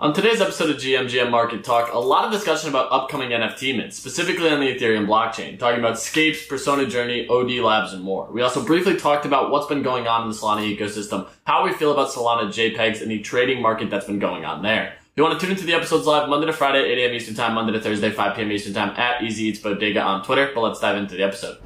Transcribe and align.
On 0.00 0.14
today's 0.14 0.40
episode 0.40 0.70
of 0.70 0.78
GMGM 0.78 1.30
Market 1.30 1.62
Talk, 1.62 1.92
a 1.92 1.98
lot 1.98 2.24
of 2.24 2.32
discussion 2.32 2.70
about 2.70 2.90
upcoming 2.90 3.32
NFT 3.32 3.76
mints, 3.76 3.98
specifically 3.98 4.48
on 4.48 4.58
the 4.58 4.74
Ethereum 4.74 5.06
blockchain, 5.06 5.58
talking 5.58 5.78
about 5.78 5.98
Scapes, 5.98 6.46
Persona 6.46 6.86
Journey, 6.86 7.28
OD 7.28 7.62
Labs, 7.62 7.92
and 7.92 8.02
more. 8.02 8.26
We 8.32 8.40
also 8.40 8.64
briefly 8.64 8.96
talked 8.96 9.26
about 9.26 9.50
what's 9.50 9.66
been 9.66 9.82
going 9.82 10.08
on 10.08 10.22
in 10.22 10.30
the 10.30 10.34
Solana 10.34 10.74
ecosystem, 10.74 11.28
how 11.44 11.64
we 11.64 11.74
feel 11.74 11.92
about 11.92 12.08
Solana 12.08 12.48
JPEGs, 12.48 13.02
and 13.02 13.10
the 13.10 13.18
trading 13.18 13.60
market 13.60 13.90
that's 13.90 14.06
been 14.06 14.18
going 14.18 14.46
on 14.46 14.62
there. 14.62 14.94
If 15.00 15.10
you 15.16 15.22
want 15.22 15.38
to 15.38 15.44
tune 15.44 15.54
into 15.54 15.66
the 15.66 15.74
episodes 15.74 16.06
live 16.06 16.30
Monday 16.30 16.46
to 16.46 16.54
Friday, 16.54 16.78
8 16.78 16.98
a.m. 16.98 17.14
Eastern 17.14 17.34
Time, 17.34 17.52
Monday 17.52 17.74
to 17.74 17.80
Thursday, 17.82 18.08
5 18.08 18.36
p.m. 18.36 18.50
Eastern 18.52 18.72
Time 18.72 18.98
at 18.98 19.22
Easy 19.22 19.48
Eats 19.48 19.58
Bodega 19.58 20.00
on 20.00 20.24
Twitter. 20.24 20.50
But 20.54 20.62
let's 20.62 20.80
dive 20.80 20.96
into 20.96 21.14
the 21.14 21.24
episode. 21.24 21.58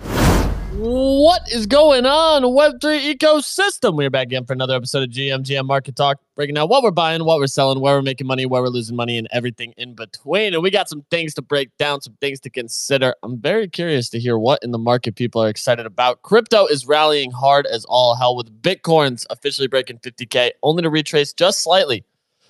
What 0.77 1.49
is 1.53 1.67
going 1.67 2.05
on, 2.05 2.43
Web3 2.43 3.15
ecosystem? 3.15 3.95
We're 3.95 4.11
back 4.11 4.27
again 4.27 4.45
for 4.45 4.55
another 4.55 4.75
episode 4.75 5.05
of 5.05 5.11
GMGM 5.11 5.67
Market 5.67 5.95
Talk, 5.95 6.19
breaking 6.35 6.57
down 6.57 6.69
what 6.69 6.83
we're 6.83 6.91
buying, 6.91 7.25
what 7.25 7.39
we're 7.39 7.47
selling, 7.47 7.79
where 7.79 7.95
we're 7.95 8.03
making 8.03 8.27
money, 8.27 8.45
where 8.45 8.61
we're 8.61 8.71
losing 8.71 8.97
money, 8.97 9.17
and 9.17 9.29
everything 9.31 9.73
in 9.77 9.95
between. 9.95 10.53
And 10.53 10.65
we 10.65 10.73
got 10.73 10.89
some 10.89 11.03
things 11.13 11.33
to 11.35 11.43
break 11.43 11.71
down, 11.77 12.01
some 12.01 12.17
things 12.21 12.41
to 12.41 12.51
consider. 12.51 13.15
I'm 13.23 13.41
very 13.41 13.69
curious 13.69 14.09
to 14.11 14.19
hear 14.19 14.37
what 14.37 14.65
in 14.65 14.73
the 14.73 14.79
market 14.79 15.15
people 15.15 15.41
are 15.45 15.49
excited 15.49 15.87
about. 15.87 16.23
Crypto 16.23 16.67
is 16.67 16.89
rallying 16.89 17.31
hard 17.31 17.67
as 17.67 17.85
all 17.85 18.17
hell, 18.17 18.35
with 18.35 18.61
Bitcoins 18.61 19.27
officially 19.31 19.69
breaking 19.69 19.99
50K, 19.99 20.51
only 20.65 20.83
to 20.83 20.91
retrace 20.91 21.33
just 21.33 21.61
slightly, 21.61 22.05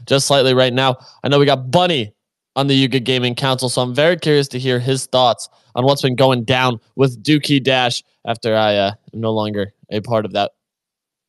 just 0.06 0.26
slightly 0.26 0.54
right 0.54 0.72
now. 0.72 0.96
I 1.22 1.28
know 1.28 1.38
we 1.38 1.44
got 1.44 1.70
Bunny 1.70 2.14
on 2.56 2.66
the 2.68 2.74
Yuga 2.74 3.00
Gaming 3.00 3.34
Council, 3.34 3.68
so 3.68 3.82
I'm 3.82 3.94
very 3.94 4.16
curious 4.16 4.48
to 4.48 4.58
hear 4.58 4.78
his 4.78 5.06
thoughts 5.06 5.48
on 5.74 5.84
what's 5.84 6.02
been 6.02 6.14
going 6.14 6.44
down 6.44 6.80
with 6.96 7.22
Dookie 7.22 7.62
Dash 7.62 8.02
after 8.24 8.56
I 8.56 8.76
uh, 8.76 8.92
am 9.12 9.20
no 9.20 9.32
longer 9.32 9.72
a 9.90 10.00
part 10.00 10.24
of 10.24 10.32
that 10.32 10.52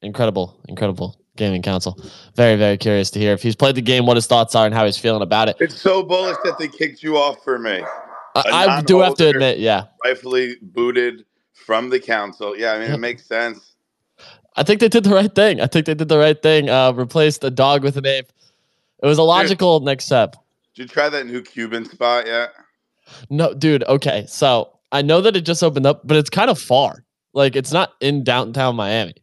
incredible, 0.02 0.56
incredible 0.68 1.20
gaming 1.36 1.62
council. 1.62 2.00
Very, 2.36 2.56
very 2.56 2.78
curious 2.78 3.12
to 3.12 3.20
hear 3.20 3.34
if 3.34 3.42
he's 3.42 3.56
played 3.56 3.76
the 3.76 3.82
game, 3.82 4.06
what 4.06 4.18
his 4.18 4.28
thoughts 4.28 4.56
are, 4.56 4.66
and 4.66 4.74
how 4.74 4.86
he's 4.86 4.98
feeling 4.98 5.22
about 5.22 5.50
it. 5.50 5.58
It's 5.60 5.80
so 5.80 6.04
bullish 6.04 6.38
that 6.44 6.58
they 6.58 6.68
kicked 6.68 7.04
you 7.04 7.18
off 7.18 7.44
for 7.44 7.58
me. 7.60 7.84
I, 8.36 8.78
I 8.78 8.82
do 8.82 9.00
have 9.00 9.16
to 9.16 9.30
admit, 9.30 9.60
yeah, 9.60 9.86
rightfully 10.04 10.58
booted 10.62 11.26
from 11.54 11.90
the 11.90 12.00
council. 12.00 12.58
Yeah, 12.58 12.74
I 12.74 12.80
mean, 12.80 12.92
it 12.92 13.00
makes 13.00 13.26
sense. 13.26 13.76
I 14.58 14.64
think 14.64 14.80
they 14.80 14.90
did 14.90 15.04
the 15.04 15.14
right 15.14 15.34
thing. 15.34 15.60
I 15.60 15.68
think 15.68 15.86
they 15.86 15.94
did 15.94 16.08
the 16.08 16.18
right 16.18 16.42
thing. 16.42 16.70
Uh, 16.70 16.92
replaced 16.94 17.44
a 17.44 17.50
dog 17.50 17.84
with 17.84 17.98
an 17.98 18.06
ape. 18.06 18.32
It 19.02 19.06
was 19.06 19.18
a 19.18 19.24
logical 19.24 19.80
dude, 19.80 19.86
next 19.86 20.06
step. 20.06 20.36
Did 20.76 20.84
you 20.84 20.88
try 20.90 21.08
that 21.08 21.26
new 21.26 21.42
Cuban 21.42 21.86
spot 21.86 22.28
yet? 22.28 22.52
No, 23.30 23.54
dude. 23.54 23.84
Okay, 23.86 24.26
so 24.28 24.78
I 24.92 25.02
know 25.02 25.22
that 25.22 25.36
it 25.36 25.46
just 25.46 25.64
opened 25.64 25.86
up, 25.86 26.02
but 26.06 26.18
it's 26.18 26.30
kind 26.30 26.50
of 26.50 26.60
far. 26.60 27.06
Like 27.34 27.56
it's 27.56 27.72
not 27.72 27.94
in 28.02 28.24
downtown 28.24 28.76
Miami. 28.76 29.16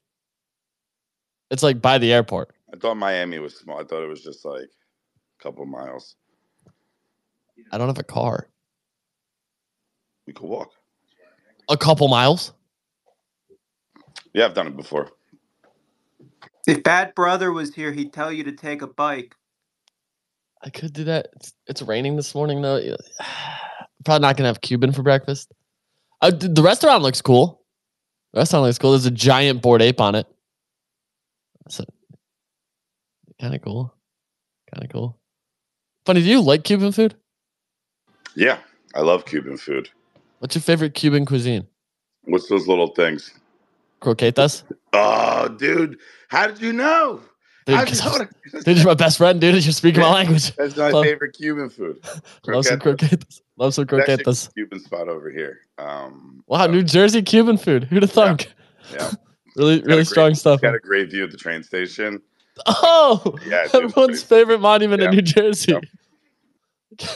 It's 1.50 1.62
like 1.62 1.83
by 1.83 1.98
the 1.98 2.12
airport. 2.12 2.55
I 2.73 2.78
thought 2.78 2.97
Miami 2.97 3.39
was 3.39 3.55
small. 3.55 3.78
I 3.78 3.84
thought 3.84 4.03
it 4.03 4.08
was 4.08 4.23
just 4.23 4.45
like 4.45 4.62
a 4.62 5.42
couple 5.42 5.67
miles. 5.67 6.17
I 7.70 7.77
don't 7.78 7.89
have 7.89 7.98
a 7.98 8.05
car. 8.05 8.48
We 10.27 10.33
could 10.33 10.48
walk. 10.48 10.70
A 11.69 11.77
couple 11.77 12.08
miles? 12.08 12.53
Yeah, 14.33 14.47
I've 14.47 14.55
done 14.55 14.69
it 14.69 14.77
before. 14.77 15.11
If 16.67 16.83
Bad 16.83 17.14
Brother 17.14 17.53
was 17.53 17.75
here, 17.75 17.92
he'd 17.92 18.12
tell 18.12 18.33
you 18.33 18.45
to 18.45 18.53
take 18.53 18.80
a 18.80 18.86
bike. 18.86 19.34
I 20.64 20.70
could 20.70 20.92
do 20.92 21.05
that. 21.05 21.28
It's, 21.36 21.52
it's 21.66 21.82
raining 21.82 22.16
this 22.16 22.34
morning 22.34 22.62
though. 22.62 22.78
Probably 24.05 24.22
not 24.22 24.36
gonna 24.36 24.48
have 24.48 24.60
Cuban 24.60 24.92
for 24.92 25.02
breakfast. 25.02 25.52
Uh, 26.20 26.30
the 26.30 26.62
restaurant 26.62 27.02
looks 27.02 27.20
cool. 27.20 27.62
The 28.32 28.41
restaurant 28.41 28.64
looks 28.64 28.78
cool. 28.78 28.92
There's 28.92 29.06
a 29.06 29.10
giant 29.10 29.62
Bored 29.62 29.83
Ape 29.83 30.00
on 30.00 30.14
it. 30.14 30.27
That's 31.64 31.80
kind 33.40 33.55
of 33.55 33.62
cool. 33.62 33.94
Kind 34.72 34.84
of 34.84 34.90
cool. 34.90 35.18
Funny, 36.06 36.20
do 36.20 36.27
you 36.27 36.40
like 36.40 36.64
Cuban 36.64 36.92
food? 36.92 37.14
Yeah, 38.34 38.58
I 38.94 39.00
love 39.00 39.24
Cuban 39.24 39.56
food. 39.56 39.90
What's 40.38 40.55
your 40.55 40.62
favorite 40.62 40.94
Cuban 40.94 41.27
cuisine? 41.27 41.66
What's 42.24 42.48
those 42.48 42.66
little 42.66 42.88
things? 42.88 43.33
Croquetas. 44.00 44.64
Oh, 44.92 45.48
dude, 45.48 45.98
how 46.29 46.46
did 46.46 46.61
you 46.61 46.73
know? 46.73 47.20
Dude, 47.64 47.89
dude, 48.64 48.77
you're 48.77 48.86
my 48.86 48.95
best 48.95 49.18
friend, 49.18 49.40
dude. 49.40 49.64
You're 49.64 49.73
speaking 49.73 50.00
my 50.00 50.12
language. 50.12 50.55
That's 50.56 50.77
my 50.77 50.90
Love. 50.90 51.05
favorite 51.05 51.36
Cuban 51.36 51.70
food. 51.70 52.05
Love 52.46 52.67
some 52.67 52.80
croquetas. 52.80 53.40
Love 53.56 53.74
some 53.74 53.86
croquetas. 53.86 54.52
Cuban 54.55 54.80
spot 54.80 55.08
over 55.08 55.30
here. 55.30 55.61
Um, 55.78 56.42
wow, 56.46 56.67
New 56.67 56.83
Jersey 56.83 57.23
Cuban 57.23 57.56
food. 57.56 57.84
Who'd 57.84 58.02
have 58.02 58.11
thunk? 58.11 58.52
Yeah. 58.90 58.96
yeah. 58.98 59.11
really, 59.56 59.80
really 59.83 59.96
great, 59.96 60.06
strong 60.08 60.34
stuff. 60.34 60.61
Got 60.61 60.74
a 60.74 60.80
great 60.80 61.11
view 61.11 61.23
of 61.23 61.30
the 61.30 61.36
train 61.36 61.62
station. 61.62 62.20
Oh, 62.67 63.39
yeah. 63.46 63.67
Everyone's 63.73 64.23
favorite 64.23 64.61
monument 64.61 65.00
yeah. 65.02 65.08
in 65.08 65.14
New 65.14 65.23
Jersey. 65.23 65.73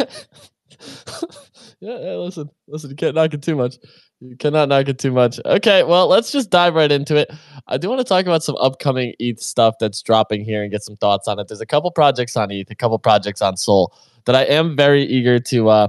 yeah, 1.81 1.99
yeah, 1.99 2.15
listen, 2.15 2.49
listen, 2.67 2.91
you 2.91 2.97
can't 2.97 3.15
knock 3.15 3.35
it 3.35 3.43
too 3.43 3.57
much. 3.57 3.77
You 4.21 4.37
cannot 4.37 4.71
knock 4.71 4.89
it 4.89 4.99
too 4.99 5.13
much. 5.13 5.39
Okay, 5.45 5.83
well, 5.83 6.09
let's 6.09 6.33
just 6.33 6.49
dive 6.49 6.75
right 6.75 6.91
into 6.91 7.17
it. 7.17 7.31
I 7.67 7.77
do 7.77 7.89
want 7.91 8.01
to 8.01 8.05
talk 8.05 8.25
about 8.25 8.43
some 8.43 8.57
upcoming 8.57 9.15
ETH 9.19 9.41
stuff 9.41 9.75
that's 9.79 10.01
dropping 10.01 10.43
here 10.43 10.63
and 10.63 10.71
get 10.71 10.83
some 10.83 10.97
thoughts 10.97 11.29
on 11.29 11.39
it. 11.39 11.49
There's 11.49 11.61
a 11.61 11.67
couple 11.67 11.91
projects 11.91 12.37
on 12.37 12.51
ETH, 12.51 12.71
a 12.71 12.75
couple 12.75 12.99
projects 12.99 13.43
on 13.43 13.57
Sol 13.59 13.95
that 14.25 14.35
I 14.35 14.45
am 14.45 14.75
very 14.75 15.05
eager 15.05 15.39
to 15.39 15.69
uh, 15.69 15.89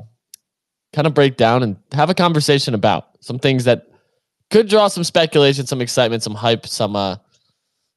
kind 0.91 1.07
of 1.07 1.13
break 1.13 1.38
down 1.38 1.63
and 1.63 1.77
have 1.93 2.09
a 2.09 2.13
conversation 2.13 2.73
about. 2.73 3.07
Some 3.21 3.39
things 3.39 3.63
that 3.63 3.88
could 4.49 4.67
draw 4.67 4.89
some 4.89 5.03
speculation, 5.03 5.65
some 5.65 5.81
excitement, 5.81 6.21
some 6.21 6.35
hype, 6.35 6.67
some 6.67 6.95
uh, 6.95 7.15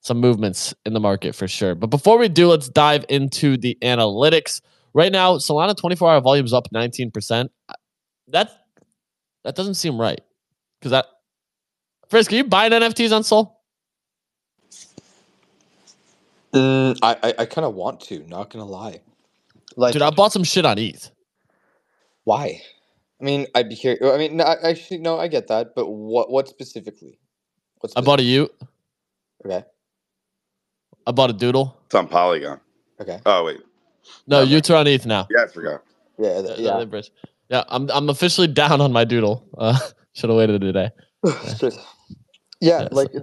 some 0.03 0.19
movements 0.19 0.75
in 0.87 0.93
the 0.95 1.01
market 1.01 1.35
for 1.35 1.47
sure. 1.47 1.75
But 1.75 1.89
before 1.89 2.19
we 2.19 2.29
do, 2.29 2.49
let's 2.49 2.69
dive 2.69 3.05
into 3.09 3.57
the 3.57 3.77
analytics. 3.83 4.61
Right 4.95 5.13
now, 5.13 5.37
Solana 5.37 5.77
24 5.77 6.11
hour 6.11 6.21
volume 6.21 6.47
is 6.47 6.53
up 6.53 6.69
19%. 6.75 7.49
That's 8.29 8.53
that 9.45 9.55
doesn't 9.55 9.75
seem 9.75 10.01
right. 10.01 10.21
Because 10.79 10.93
that, 10.93 11.07
Frisk, 12.09 12.33
are 12.33 12.37
you 12.37 12.45
buying 12.45 12.73
NFTs 12.73 13.15
on 13.15 13.25
Sol? 13.25 13.61
Mm, 16.53 16.99
I 17.03 17.17
I, 17.23 17.35
I 17.41 17.47
kind 17.47 17.65
of 17.65 17.75
want 17.75 18.01
to. 18.03 18.27
Not 18.27 18.51
gonna 18.51 18.65
lie. 18.65 19.01
Like, 19.77 19.93
dude, 19.93 20.03
I 20.03 20.11
bought 20.11 20.33
some 20.33 20.45
shit 20.45 20.67
on 20.67 20.79
ETH. 20.79 21.11
Why? 22.25 22.61
I 23.21 23.25
mean, 23.25 23.47
I'd 23.55 23.69
be 23.69 23.77
curious. 23.77 24.03
I 24.03 24.19
mean, 24.19 24.37
no, 24.37 24.45
actually, 24.45 24.99
no, 24.99 25.19
I 25.19 25.29
get 25.29 25.49
that, 25.49 25.75
but 25.75 25.87
what 25.89 26.31
what 26.31 26.49
specifically? 26.49 27.19
What 27.79 27.93
specifically? 27.93 28.03
I 28.03 28.05
bought 28.05 28.21
a 28.21 28.23
y00t. 28.23 28.67
Okay. 29.47 29.67
I 31.07 31.13
bought 31.13 31.31
a 31.31 31.33
Doodle. 31.33 31.77
It's 31.87 31.95
on 31.95 32.09
Polygon. 32.09 32.61
Okay. 33.01 33.19
Oh 33.25 33.45
wait. 33.45 33.61
No, 34.27 34.45
no 34.45 34.51
y00ts 34.51 34.71
are 34.71 34.77
on 34.77 34.87
ETH 34.87 35.07
now. 35.07 35.29
Yeah, 35.31 35.45
I 35.45 35.47
forgot. 35.47 35.83
Yeah, 36.19 36.41
the, 36.41 36.55
yeah. 36.59 36.85
yeah. 36.85 37.01
Yeah, 37.51 37.65
I'm 37.69 37.91
I'm 37.91 38.09
officially 38.09 38.47
down 38.47 38.81
on 38.81 38.93
my 38.93 39.05
doodle. 39.05 39.45
Uh, 39.59 39.77
should 40.13 40.31
have 40.31 40.39
waited 40.39 40.61
today. 40.61 40.91
Yeah, 42.63 42.83
yeah 42.83 42.89
like 42.93 43.09
I 43.15 43.19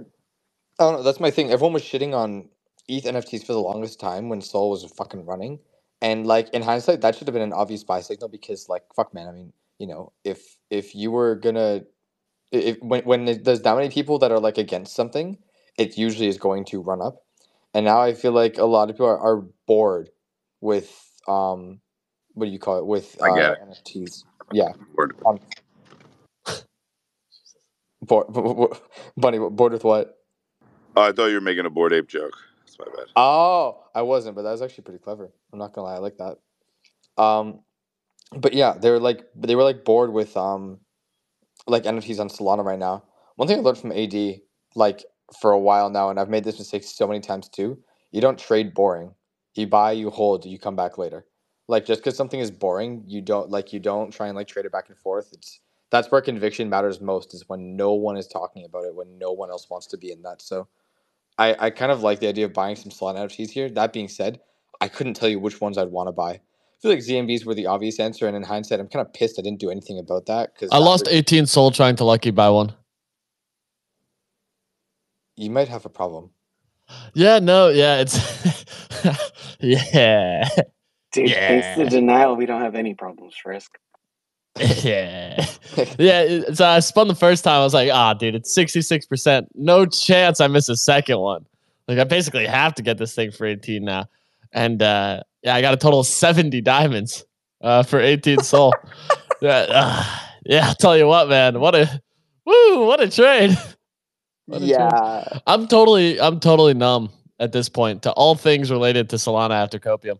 don't 0.78 0.94
know. 0.94 1.02
That's 1.04 1.20
my 1.20 1.30
thing. 1.30 1.52
Everyone 1.52 1.72
was 1.72 1.84
shitting 1.84 2.12
on 2.12 2.48
ETH 2.88 3.04
NFTs 3.04 3.46
for 3.46 3.52
the 3.52 3.60
longest 3.60 4.00
time 4.00 4.28
when 4.28 4.40
Sol 4.40 4.70
was 4.70 4.84
fucking 4.96 5.24
running, 5.26 5.60
and 6.02 6.26
like 6.26 6.48
in 6.50 6.62
hindsight, 6.62 7.02
that 7.02 7.14
should 7.14 7.28
have 7.28 7.34
been 7.34 7.42
an 7.42 7.52
obvious 7.52 7.84
buy 7.84 8.00
signal 8.00 8.28
because 8.28 8.68
like 8.68 8.82
fuck, 8.96 9.14
man. 9.14 9.28
I 9.28 9.32
mean, 9.32 9.52
you 9.78 9.86
know, 9.86 10.12
if 10.24 10.56
if 10.70 10.92
you 10.94 11.12
were 11.12 11.36
gonna, 11.36 11.82
if 12.50 12.78
when 12.80 13.04
when 13.04 13.24
there's 13.44 13.62
that 13.62 13.76
many 13.76 13.90
people 13.90 14.18
that 14.18 14.32
are 14.32 14.40
like 14.40 14.58
against 14.58 14.96
something, 14.96 15.38
it 15.78 15.96
usually 15.96 16.26
is 16.26 16.36
going 16.36 16.64
to 16.66 16.82
run 16.82 17.00
up, 17.00 17.22
and 17.74 17.84
now 17.84 18.00
I 18.00 18.12
feel 18.12 18.32
like 18.32 18.58
a 18.58 18.64
lot 18.64 18.90
of 18.90 18.96
people 18.96 19.06
are, 19.06 19.20
are 19.20 19.44
bored 19.66 20.10
with 20.60 20.92
um 21.28 21.80
what 22.38 22.46
do 22.46 22.52
you 22.52 22.58
call 22.58 22.78
it 22.78 22.86
with 22.86 23.16
uh, 23.20 23.26
NFTs? 23.26 24.24
Yeah. 24.52 24.68
Bored. 24.94 25.16
Um, 25.26 25.40
bored, 28.02 28.78
bunny 29.16 29.38
bored 29.38 29.72
with 29.72 29.84
what? 29.84 30.18
Oh, 30.96 31.02
I 31.02 31.12
thought 31.12 31.26
you 31.26 31.34
were 31.34 31.40
making 31.40 31.66
a 31.66 31.70
bored 31.70 31.92
ape 31.92 32.08
joke. 32.08 32.32
That's 32.64 32.78
my 32.78 32.86
bad. 32.96 33.06
Oh, 33.16 33.84
I 33.94 34.02
wasn't, 34.02 34.36
but 34.36 34.42
that 34.42 34.52
was 34.52 34.62
actually 34.62 34.84
pretty 34.84 35.00
clever. 35.00 35.30
I'm 35.52 35.58
not 35.58 35.72
gonna 35.72 35.88
lie, 35.88 35.96
I 35.96 35.98
like 35.98 36.18
that. 36.18 36.38
Um, 37.20 37.60
but 38.32 38.52
yeah, 38.52 38.74
they 38.80 38.90
were 38.90 39.00
like 39.00 39.26
they 39.34 39.56
were 39.56 39.64
like 39.64 39.84
bored 39.84 40.12
with 40.12 40.36
um, 40.36 40.78
like 41.66 41.84
NFTs 41.84 42.20
on 42.20 42.28
Solana 42.28 42.64
right 42.64 42.78
now. 42.78 43.04
One 43.36 43.48
thing 43.48 43.58
I 43.58 43.62
learned 43.62 43.78
from 43.78 43.92
AD, 43.92 44.40
like 44.76 45.04
for 45.40 45.50
a 45.50 45.58
while 45.58 45.90
now, 45.90 46.10
and 46.10 46.20
I've 46.20 46.30
made 46.30 46.44
this 46.44 46.58
mistake 46.58 46.84
so 46.84 47.06
many 47.06 47.20
times 47.20 47.48
too. 47.48 47.78
You 48.12 48.20
don't 48.20 48.38
trade 48.38 48.74
boring. 48.74 49.14
You 49.54 49.66
buy, 49.66 49.92
you 49.92 50.10
hold, 50.10 50.46
you 50.46 50.58
come 50.58 50.76
back 50.76 50.98
later. 50.98 51.26
Like 51.68 51.84
just 51.84 52.00
because 52.00 52.16
something 52.16 52.40
is 52.40 52.50
boring, 52.50 53.04
you 53.06 53.20
don't 53.20 53.50
like 53.50 53.72
you 53.72 53.78
don't 53.78 54.10
try 54.10 54.26
and 54.28 54.36
like 54.36 54.48
trade 54.48 54.64
it 54.64 54.72
back 54.72 54.88
and 54.88 54.98
forth. 54.98 55.30
It's 55.32 55.60
that's 55.90 56.10
where 56.10 56.20
conviction 56.20 56.68
matters 56.68 57.00
most 57.00 57.34
is 57.34 57.48
when 57.48 57.76
no 57.76 57.92
one 57.92 58.16
is 58.16 58.26
talking 58.26 58.64
about 58.64 58.84
it, 58.84 58.94
when 58.94 59.18
no 59.18 59.32
one 59.32 59.50
else 59.50 59.68
wants 59.70 59.86
to 59.88 59.96
be 59.96 60.10
in 60.10 60.22
that. 60.22 60.42
So 60.42 60.68
I, 61.38 61.56
I 61.58 61.70
kind 61.70 61.92
of 61.92 62.02
like 62.02 62.20
the 62.20 62.28
idea 62.28 62.46
of 62.46 62.52
buying 62.52 62.76
some 62.76 62.90
Solana 62.90 63.26
NFTs 63.26 63.50
here. 63.50 63.70
That 63.70 63.92
being 63.92 64.08
said, 64.08 64.40
I 64.80 64.88
couldn't 64.88 65.14
tell 65.14 65.28
you 65.28 65.38
which 65.38 65.60
ones 65.60 65.78
I'd 65.78 65.88
want 65.88 66.08
to 66.08 66.12
buy. 66.12 66.32
I 66.32 66.40
feel 66.80 66.90
like 66.90 67.00
SMBs 67.00 67.44
were 67.44 67.54
the 67.54 67.66
obvious 67.66 67.98
answer, 67.98 68.26
and 68.28 68.36
in 68.36 68.42
hindsight, 68.42 68.80
I'm 68.80 68.88
kind 68.88 69.04
of 69.04 69.12
pissed 69.12 69.38
I 69.38 69.42
didn't 69.42 69.60
do 69.60 69.70
anything 69.70 69.98
about 69.98 70.26
that 70.26 70.54
because 70.54 70.70
I 70.72 70.78
lost 70.78 71.08
18 71.10 71.46
Sol 71.46 71.70
trying 71.70 71.96
to 71.96 72.04
lucky 72.04 72.30
buy 72.30 72.50
one. 72.50 72.72
You 75.36 75.50
might 75.50 75.68
have 75.68 75.84
a 75.84 75.88
problem. 75.88 76.30
Yeah, 77.14 77.38
no, 77.38 77.68
yeah, 77.68 78.04
it's 78.04 78.64
yeah. 79.60 80.48
Dude, 81.18 81.30
yeah. 81.30 81.60
thanks 81.60 81.78
to 81.78 81.96
denial, 81.96 82.36
we 82.36 82.46
don't 82.46 82.62
have 82.62 82.74
any 82.74 82.94
problems, 82.94 83.34
Frisk. 83.42 83.78
yeah. 84.58 85.44
yeah. 85.98 86.40
So 86.52 86.66
I 86.66 86.80
spun 86.80 87.08
the 87.08 87.14
first 87.14 87.44
time. 87.44 87.60
I 87.60 87.64
was 87.64 87.74
like, 87.74 87.90
ah, 87.92 88.12
oh, 88.14 88.18
dude, 88.18 88.34
it's 88.34 88.56
66%. 88.56 89.46
No 89.54 89.86
chance 89.86 90.40
I 90.40 90.46
miss 90.46 90.68
a 90.68 90.76
second 90.76 91.18
one. 91.18 91.46
Like, 91.86 91.98
I 91.98 92.04
basically 92.04 92.46
have 92.46 92.74
to 92.74 92.82
get 92.82 92.98
this 92.98 93.14
thing 93.14 93.30
for 93.30 93.46
18 93.46 93.84
now. 93.84 94.06
And 94.52 94.82
uh, 94.82 95.22
yeah, 95.42 95.54
I 95.54 95.60
got 95.60 95.74
a 95.74 95.76
total 95.76 96.00
of 96.00 96.06
70 96.06 96.60
diamonds 96.60 97.24
uh, 97.60 97.82
for 97.82 98.00
18 98.00 98.40
Sol. 98.40 98.72
yeah, 99.40 99.66
uh, 99.68 100.04
yeah, 100.44 100.68
I'll 100.68 100.74
tell 100.74 100.96
you 100.96 101.06
what, 101.06 101.28
man. 101.28 101.60
What 101.60 101.74
a 101.74 102.00
woo, 102.44 102.86
what 102.86 103.00
a 103.00 103.10
trade. 103.10 103.56
What 104.46 104.62
a 104.62 104.64
yeah. 104.64 104.88
Trade. 104.88 105.42
I'm 105.46 105.68
totally 105.68 106.18
I'm 106.18 106.40
totally 106.40 106.72
numb 106.72 107.10
at 107.38 107.52
this 107.52 107.68
point 107.68 108.02
to 108.04 108.12
all 108.12 108.34
things 108.34 108.70
related 108.70 109.10
to 109.10 109.16
Solana 109.16 109.50
after 109.50 109.78
Copium. 109.78 110.18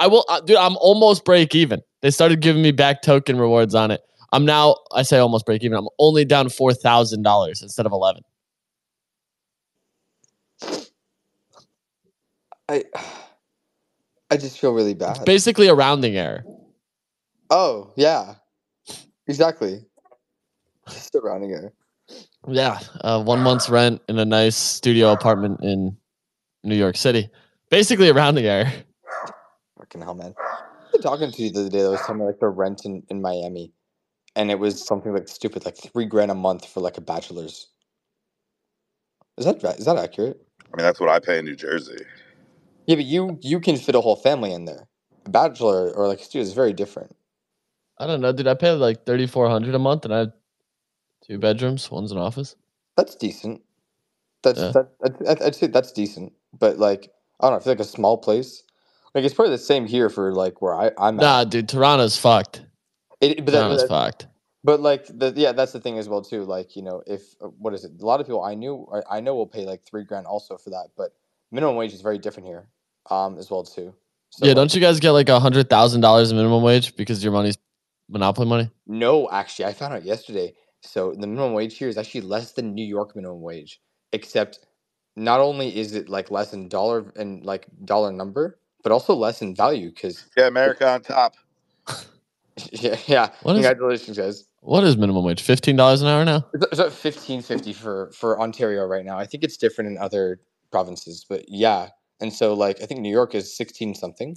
I 0.00 0.06
will, 0.06 0.24
uh, 0.30 0.40
dude. 0.40 0.56
I'm 0.56 0.76
almost 0.78 1.24
break 1.26 1.54
even. 1.54 1.82
They 2.00 2.10
started 2.10 2.40
giving 2.40 2.62
me 2.62 2.72
back 2.72 3.02
token 3.02 3.38
rewards 3.38 3.74
on 3.74 3.90
it. 3.90 4.00
I'm 4.32 4.46
now. 4.46 4.76
I 4.92 5.02
say 5.02 5.18
almost 5.18 5.44
break 5.44 5.62
even. 5.62 5.76
I'm 5.76 5.88
only 5.98 6.24
down 6.24 6.48
four 6.48 6.72
thousand 6.72 7.22
dollars 7.22 7.62
instead 7.62 7.84
of 7.84 7.92
eleven. 7.92 8.22
I, 12.68 12.84
I 14.30 14.36
just 14.36 14.58
feel 14.58 14.72
really 14.72 14.94
bad. 14.94 15.16
It's 15.16 15.24
basically 15.24 15.68
a 15.68 15.74
rounding 15.74 16.16
error. 16.16 16.44
Oh 17.50 17.92
yeah, 17.96 18.36
exactly. 19.26 19.84
Just 20.88 21.14
a 21.14 21.20
rounding 21.20 21.52
error. 21.52 21.72
Yeah, 22.48 22.78
uh, 23.02 23.22
one 23.22 23.40
month's 23.40 23.68
rent 23.68 24.00
in 24.08 24.18
a 24.18 24.24
nice 24.24 24.56
studio 24.56 25.12
apartment 25.12 25.60
in 25.62 25.94
New 26.64 26.76
York 26.76 26.96
City. 26.96 27.28
Basically 27.68 28.08
a 28.08 28.14
rounding 28.14 28.46
error. 28.46 28.72
Fucking 29.90 30.02
hell, 30.02 30.14
man. 30.14 30.34
I 30.38 30.90
was 30.92 31.02
talking 31.02 31.32
to 31.32 31.42
you 31.42 31.50
the 31.50 31.60
other 31.62 31.68
day 31.68 31.82
that 31.82 31.90
was 31.90 32.00
telling 32.02 32.20
me 32.20 32.26
like 32.26 32.38
the 32.38 32.46
rent 32.48 32.84
in, 32.84 33.02
in 33.10 33.20
Miami. 33.20 33.72
And 34.36 34.48
it 34.48 34.60
was 34.60 34.86
something 34.86 35.12
like 35.12 35.26
stupid, 35.26 35.64
like 35.64 35.76
three 35.76 36.04
grand 36.04 36.30
a 36.30 36.34
month 36.34 36.64
for 36.64 36.78
like 36.78 36.96
a 36.96 37.00
bachelor's. 37.00 37.66
Is 39.36 39.46
that 39.46 39.64
is 39.80 39.86
that 39.86 39.96
accurate? 39.96 40.40
I 40.72 40.76
mean, 40.76 40.84
that's 40.84 41.00
what 41.00 41.08
I 41.08 41.18
pay 41.18 41.40
in 41.40 41.44
New 41.44 41.56
Jersey. 41.56 42.04
Yeah, 42.86 42.94
but 42.96 43.04
you 43.04 43.36
you 43.42 43.58
can 43.58 43.76
fit 43.76 43.96
a 43.96 44.00
whole 44.00 44.14
family 44.14 44.52
in 44.52 44.64
there. 44.64 44.86
A 45.26 45.30
bachelor 45.30 45.90
or 45.90 46.06
like 46.06 46.20
a 46.20 46.24
student 46.24 46.46
is 46.46 46.54
very 46.54 46.72
different. 46.72 47.16
I 47.98 48.06
don't 48.06 48.20
know, 48.20 48.32
dude. 48.32 48.46
I 48.46 48.54
pay 48.54 48.70
like 48.70 49.04
thirty 49.04 49.26
four 49.26 49.50
hundred 49.50 49.74
a 49.74 49.80
month, 49.80 50.04
and 50.04 50.14
I 50.14 50.18
have 50.18 50.32
two 51.26 51.38
bedrooms. 51.38 51.90
One's 51.90 52.12
an 52.12 52.18
office. 52.18 52.54
That's 52.96 53.16
decent. 53.16 53.62
That's 54.44 54.60
yeah. 54.60 54.72
that. 55.02 55.40
I'd 55.42 55.56
say 55.56 55.66
that's 55.66 55.90
decent, 55.90 56.32
but 56.56 56.78
like 56.78 57.10
I 57.40 57.46
don't 57.46 57.54
know. 57.54 57.56
I 57.56 57.64
feel 57.64 57.72
like 57.72 57.80
a 57.80 57.84
small 57.84 58.18
place 58.18 58.62
like 59.14 59.24
it's 59.24 59.34
probably 59.34 59.52
the 59.52 59.58
same 59.58 59.86
here 59.86 60.08
for 60.08 60.32
like 60.32 60.62
where 60.62 60.74
I 60.74 60.90
I'm. 60.98 61.16
Nah, 61.16 61.42
at. 61.42 61.50
dude, 61.50 61.68
Toronto's 61.68 62.16
fucked. 62.16 62.62
It, 63.20 63.44
but 63.44 63.52
Toronto's 63.52 63.82
that, 63.82 63.88
fucked. 63.88 64.26
But 64.62 64.80
like 64.80 65.06
the 65.06 65.32
yeah, 65.36 65.52
that's 65.52 65.72
the 65.72 65.80
thing 65.80 65.98
as 65.98 66.08
well 66.08 66.22
too. 66.22 66.44
Like 66.44 66.76
you 66.76 66.82
know, 66.82 67.02
if 67.06 67.34
uh, 67.40 67.46
what 67.46 67.74
is 67.74 67.84
it? 67.84 67.92
A 68.00 68.06
lot 68.06 68.20
of 68.20 68.26
people 68.26 68.42
I 68.42 68.54
knew 68.54 68.86
I 69.10 69.20
know 69.20 69.34
will 69.34 69.46
pay 69.46 69.64
like 69.64 69.84
three 69.84 70.04
grand 70.04 70.26
also 70.26 70.56
for 70.56 70.70
that, 70.70 70.88
but 70.96 71.12
minimum 71.50 71.76
wage 71.76 71.92
is 71.92 72.02
very 72.02 72.18
different 72.18 72.46
here, 72.48 72.68
um, 73.10 73.38
as 73.38 73.50
well 73.50 73.64
too. 73.64 73.94
So, 74.30 74.46
yeah, 74.46 74.54
don't 74.54 74.72
you 74.72 74.80
guys 74.80 75.00
get 75.00 75.10
like 75.10 75.28
a 75.28 75.40
hundred 75.40 75.68
thousand 75.68 76.02
dollars 76.02 76.32
minimum 76.32 76.62
wage 76.62 76.94
because 76.94 77.22
your 77.24 77.32
money's 77.32 77.58
monopoly 78.08 78.46
money? 78.46 78.70
No, 78.86 79.28
actually, 79.30 79.64
I 79.64 79.72
found 79.72 79.94
out 79.94 80.04
yesterday. 80.04 80.54
So 80.82 81.12
the 81.12 81.26
minimum 81.26 81.52
wage 81.52 81.76
here 81.76 81.88
is 81.88 81.98
actually 81.98 82.22
less 82.22 82.52
than 82.52 82.74
New 82.74 82.86
York 82.86 83.16
minimum 83.16 83.42
wage, 83.42 83.80
except 84.12 84.60
not 85.16 85.40
only 85.40 85.76
is 85.76 85.94
it 85.94 86.08
like 86.08 86.30
less 86.30 86.52
than 86.52 86.68
dollar 86.68 87.12
and 87.16 87.44
like 87.44 87.66
dollar 87.84 88.12
number, 88.12 88.59
but 88.82 88.92
also 88.92 89.14
less 89.14 89.42
in 89.42 89.54
value 89.54 89.90
because 89.90 90.24
yeah, 90.36 90.46
America 90.46 90.88
on 90.88 91.02
top. 91.02 91.34
yeah, 92.72 92.96
yeah. 93.06 93.30
What 93.42 93.54
Congratulations, 93.54 94.18
is, 94.18 94.18
guys. 94.18 94.44
What 94.60 94.84
is 94.84 94.96
minimum 94.96 95.24
wage? 95.24 95.42
Fifteen 95.42 95.76
dollars 95.76 96.02
an 96.02 96.08
hour 96.08 96.24
now? 96.24 96.46
It's 96.54 96.80
at 96.80 96.92
fifteen 96.92 97.42
fifty 97.42 97.72
for 97.72 98.10
for 98.12 98.40
Ontario 98.40 98.84
right 98.84 99.04
now. 99.04 99.18
I 99.18 99.26
think 99.26 99.42
it's 99.42 99.56
different 99.56 99.90
in 99.90 99.98
other 99.98 100.40
provinces, 100.70 101.24
but 101.28 101.48
yeah. 101.48 101.88
And 102.20 102.32
so, 102.32 102.52
like, 102.52 102.82
I 102.82 102.86
think 102.86 103.00
New 103.00 103.10
York 103.10 103.34
is 103.34 103.56
sixteen 103.56 103.94
something, 103.94 104.36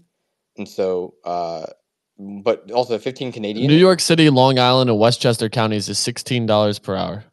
and 0.57 0.67
so, 0.67 1.15
uh, 1.25 1.65
but 2.17 2.71
also 2.71 2.97
fifteen 2.97 3.33
Canadian. 3.33 3.67
New 3.67 3.75
York 3.77 3.99
City, 3.99 4.29
Long 4.29 4.57
Island, 4.57 4.89
and 4.89 4.97
Westchester 4.97 5.49
counties 5.49 5.89
is 5.89 5.99
sixteen 5.99 6.45
dollars 6.45 6.79
per 6.79 6.95
hour. 6.95 7.25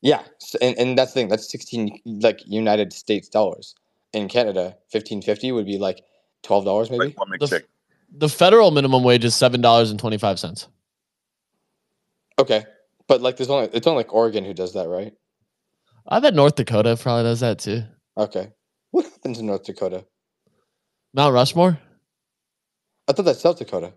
Yeah, 0.00 0.22
and 0.62 0.78
and 0.78 0.96
that's 0.96 1.12
the 1.12 1.20
thing. 1.20 1.28
That's 1.28 1.50
sixteen 1.50 1.98
like 2.04 2.46
United 2.46 2.92
States 2.92 3.28
dollars. 3.28 3.74
In 4.12 4.28
Canada, 4.28 4.76
fifteen 4.88 5.20
fifty 5.20 5.50
would 5.50 5.66
be 5.66 5.78
like 5.78 6.02
twelve 6.42 6.64
dollars 6.64 6.90
maybe. 6.90 7.14
Like 7.28 7.40
the, 7.40 7.64
the 8.12 8.28
federal 8.28 8.70
minimum 8.70 9.02
wage 9.02 9.24
is 9.24 9.34
seven 9.34 9.60
dollars 9.60 9.90
and 9.90 9.98
twenty 9.98 10.18
five 10.18 10.38
cents. 10.38 10.68
Okay, 12.38 12.64
but 13.06 13.20
like 13.20 13.36
there's 13.36 13.50
only 13.50 13.68
it's 13.72 13.86
only 13.86 13.98
like 13.98 14.14
Oregon 14.14 14.44
who 14.44 14.54
does 14.54 14.74
that, 14.74 14.88
right? 14.88 15.12
I 16.06 16.20
bet 16.20 16.34
North 16.34 16.54
Dakota 16.54 16.96
probably 16.96 17.24
does 17.24 17.40
that 17.40 17.58
too. 17.58 17.82
Okay, 18.16 18.50
what 18.90 19.04
happens 19.04 19.38
in 19.38 19.46
North 19.46 19.64
Dakota? 19.64 20.04
Mount 21.14 21.34
Rushmore. 21.34 21.78
I 23.08 23.12
thought 23.12 23.24
that's 23.24 23.40
South 23.40 23.58
Dakota. 23.58 23.92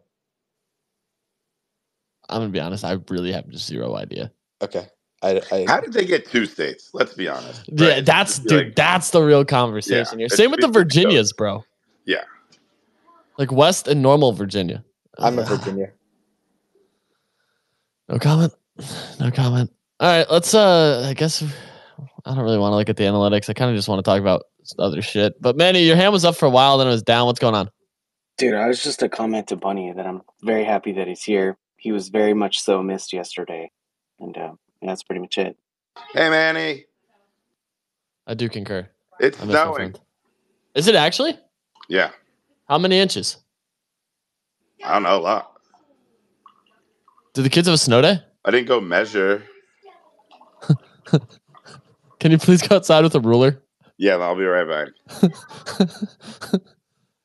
I'm 2.30 2.42
gonna 2.42 2.50
be 2.50 2.60
honest. 2.60 2.86
I 2.86 2.98
really 3.10 3.32
have 3.34 3.48
just 3.50 3.68
zero 3.68 3.96
idea. 3.96 4.32
Okay. 4.62 4.88
I, 5.24 5.40
I, 5.52 5.66
How 5.68 5.80
did 5.80 5.94
they 5.94 6.06
get 6.06 6.26
two 6.26 6.48
states? 6.48 6.90
Let's 6.94 7.14
be 7.14 7.28
honest. 7.28 7.64
Right? 7.70 7.80
Yeah, 7.80 8.02
that's 8.02 8.40
dude. 8.40 8.66
Like, 8.66 8.76
that's 8.76 9.12
the 9.12 9.22
real 9.22 9.46
conversation 9.46 10.18
yeah, 10.18 10.24
here. 10.24 10.30
Same 10.30 10.50
with 10.50 10.62
the 10.62 10.68
Virginias, 10.68 11.32
bro. 11.32 11.64
Yeah. 12.12 12.24
Like 13.38 13.52
West 13.54 13.88
and 13.88 14.02
normal 14.02 14.34
Virginia. 14.34 14.84
I'm 15.18 15.40
a 15.40 15.46
Virginia. 15.46 15.92
No 18.10 18.20
comment. 18.20 18.54
No 19.20 19.32
comment. 19.32 19.72
All 20.02 20.10
right, 20.10 20.30
let's 20.30 20.54
uh 20.54 21.08
I 21.08 21.14
guess 21.14 21.42
I 21.42 22.36
don't 22.36 22.44
really 22.44 22.58
want 22.58 22.74
to 22.74 22.76
look 22.76 22.90
at 22.90 22.98
the 22.98 23.06
analytics. 23.06 23.50
I 23.50 23.54
kind 23.54 23.72
of 23.72 23.78
just 23.78 23.88
want 23.88 24.00
to 24.00 24.04
talk 24.04 24.20
about 24.20 24.44
other 24.78 25.02
shit. 25.02 25.42
But 25.42 25.56
Manny, 25.56 25.84
your 25.84 25.96
hand 25.96 26.12
was 26.12 26.26
up 26.26 26.36
for 26.36 26.46
a 26.46 26.50
while, 26.50 26.78
then 26.78 26.88
it 26.88 26.92
was 26.92 27.04
down. 27.04 27.28
What's 27.28 27.40
going 27.40 27.56
on? 27.56 27.70
Dude, 28.38 28.56
I 28.56 28.68
was 28.68 28.84
just 28.84 29.02
a 29.04 29.10
comment 29.10 29.48
to 29.48 29.56
Bunny 29.56 29.94
that 29.94 30.06
I'm 30.06 30.22
very 30.44 30.66
happy 30.66 30.92
that 30.94 31.08
he's 31.08 31.24
here. 31.24 31.58
He 31.78 31.92
was 31.94 32.10
very 32.10 32.34
much 32.34 32.62
so 32.62 32.84
missed 32.84 33.14
yesterday. 33.14 33.72
And 34.20 34.38
uh, 34.38 34.54
that's 34.82 35.04
pretty 35.04 35.22
much 35.22 35.38
it. 35.38 35.56
Hey 36.14 36.30
Manny. 36.30 36.86
I 38.28 38.34
do 38.34 38.50
concur. 38.50 38.90
It's 39.20 39.38
snowing. 39.40 39.96
Is 40.76 40.88
it 40.88 40.96
actually? 40.96 41.38
Yeah. 41.92 42.12
How 42.70 42.78
many 42.78 42.98
inches? 43.00 43.36
I 44.82 44.94
don't 44.94 45.04
know, 45.04 45.18
a 45.18 45.20
lot. 45.20 45.52
Do 47.34 47.42
the 47.42 47.50
kids 47.50 47.68
have 47.68 47.76
a 47.76 47.78
snow 47.78 48.02
day? 48.02 48.24
I 48.46 48.52
didn't 48.52 48.70
go 48.70 48.80
measure. 48.80 49.44
Can 52.22 52.32
you 52.32 52.38
please 52.38 52.66
go 52.66 52.78
outside 52.78 53.04
with 53.04 53.14
a 53.16 53.20
ruler? 53.20 53.62
Yeah, 53.98 54.16
I'll 54.16 54.38
be 54.38 54.46
right 54.46 54.66
back. 54.66 54.88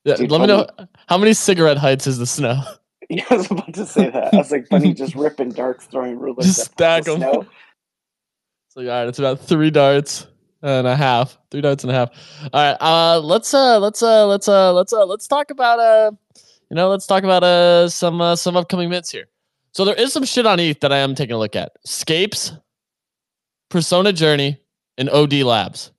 yeah, 0.04 0.16
Dude, 0.16 0.32
let 0.32 0.40
me 0.40 0.48
know 0.48 0.66
how 1.06 1.16
many 1.16 1.32
cigarette 1.32 1.78
heights 1.78 2.08
is 2.08 2.18
the 2.18 2.26
snow. 2.26 2.60
Yeah, 3.08 3.22
I 3.30 3.36
was 3.36 3.48
about 3.48 3.72
to 3.74 3.86
say 3.86 4.10
that. 4.10 4.34
I 4.34 4.36
was 4.36 4.50
like, 4.50 4.68
Bunny 4.68 4.92
just 4.92 5.14
ripping 5.14 5.50
darts, 5.50 5.84
throwing 5.84 6.18
rulers. 6.18 6.44
Just 6.44 6.72
stack 6.72 7.04
them. 7.04 7.18
Snow. 7.18 7.46
So, 8.70 8.80
all 8.80 8.86
right, 8.88 9.06
it's 9.06 9.20
about 9.20 9.38
three 9.38 9.70
darts 9.70 10.26
and 10.66 10.86
a 10.86 10.96
half, 10.96 11.38
three 11.50 11.60
darts 11.60 11.84
and 11.84 11.90
a 11.90 11.94
half. 11.94 12.10
All 12.52 12.62
right, 12.62 12.76
uh, 12.80 13.20
let's 13.20 13.54
uh, 13.54 13.78
let's 13.78 14.02
uh, 14.02 14.26
let's 14.26 14.48
uh, 14.48 14.72
let's 14.72 14.92
uh, 14.92 15.06
let's 15.06 15.26
talk 15.26 15.50
about 15.50 15.78
uh, 15.78 16.10
you 16.70 16.74
know, 16.74 16.88
let's 16.88 17.06
talk 17.06 17.22
about 17.22 17.44
uh 17.44 17.88
some 17.88 18.20
uh, 18.20 18.36
some 18.36 18.56
upcoming 18.56 18.90
mints 18.90 19.10
here. 19.10 19.28
So 19.72 19.84
there 19.84 19.94
is 19.94 20.12
some 20.12 20.24
shit 20.24 20.46
on 20.46 20.58
ETH 20.58 20.80
that 20.80 20.92
I 20.92 20.98
am 20.98 21.14
taking 21.14 21.34
a 21.34 21.38
look 21.38 21.54
at. 21.54 21.72
Scapes, 21.84 22.52
Persona 23.68 24.12
Journey, 24.12 24.58
and 24.96 25.10
OD 25.10 25.34
Labs. 25.42 25.92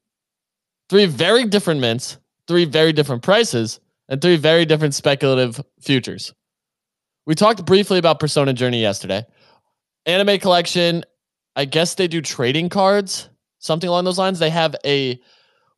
Three 0.89 1.05
very 1.05 1.45
different 1.45 1.79
mints, 1.79 2.17
three 2.47 2.65
very 2.65 2.91
different 2.91 3.21
prices, 3.21 3.79
and 4.09 4.21
three 4.21 4.36
very 4.36 4.65
different 4.65 4.95
speculative 4.95 5.62
futures. 5.79 6.33
We 7.25 7.36
talked 7.36 7.65
briefly 7.65 8.00
about 8.00 8.19
Persona 8.19 8.53
Journey 8.53 8.81
yesterday. 8.81 9.25
Anime 10.05 10.39
collection, 10.39 11.03
I 11.55 11.65
guess 11.65 11.95
they 11.95 12.07
do 12.07 12.21
trading 12.21 12.69
cards 12.69 13.29
something 13.67 13.88
along 13.88 14.05
those 14.05 14.17
lines. 14.17 14.39
They 14.39 14.50
have 14.50 14.75
a 14.83 15.19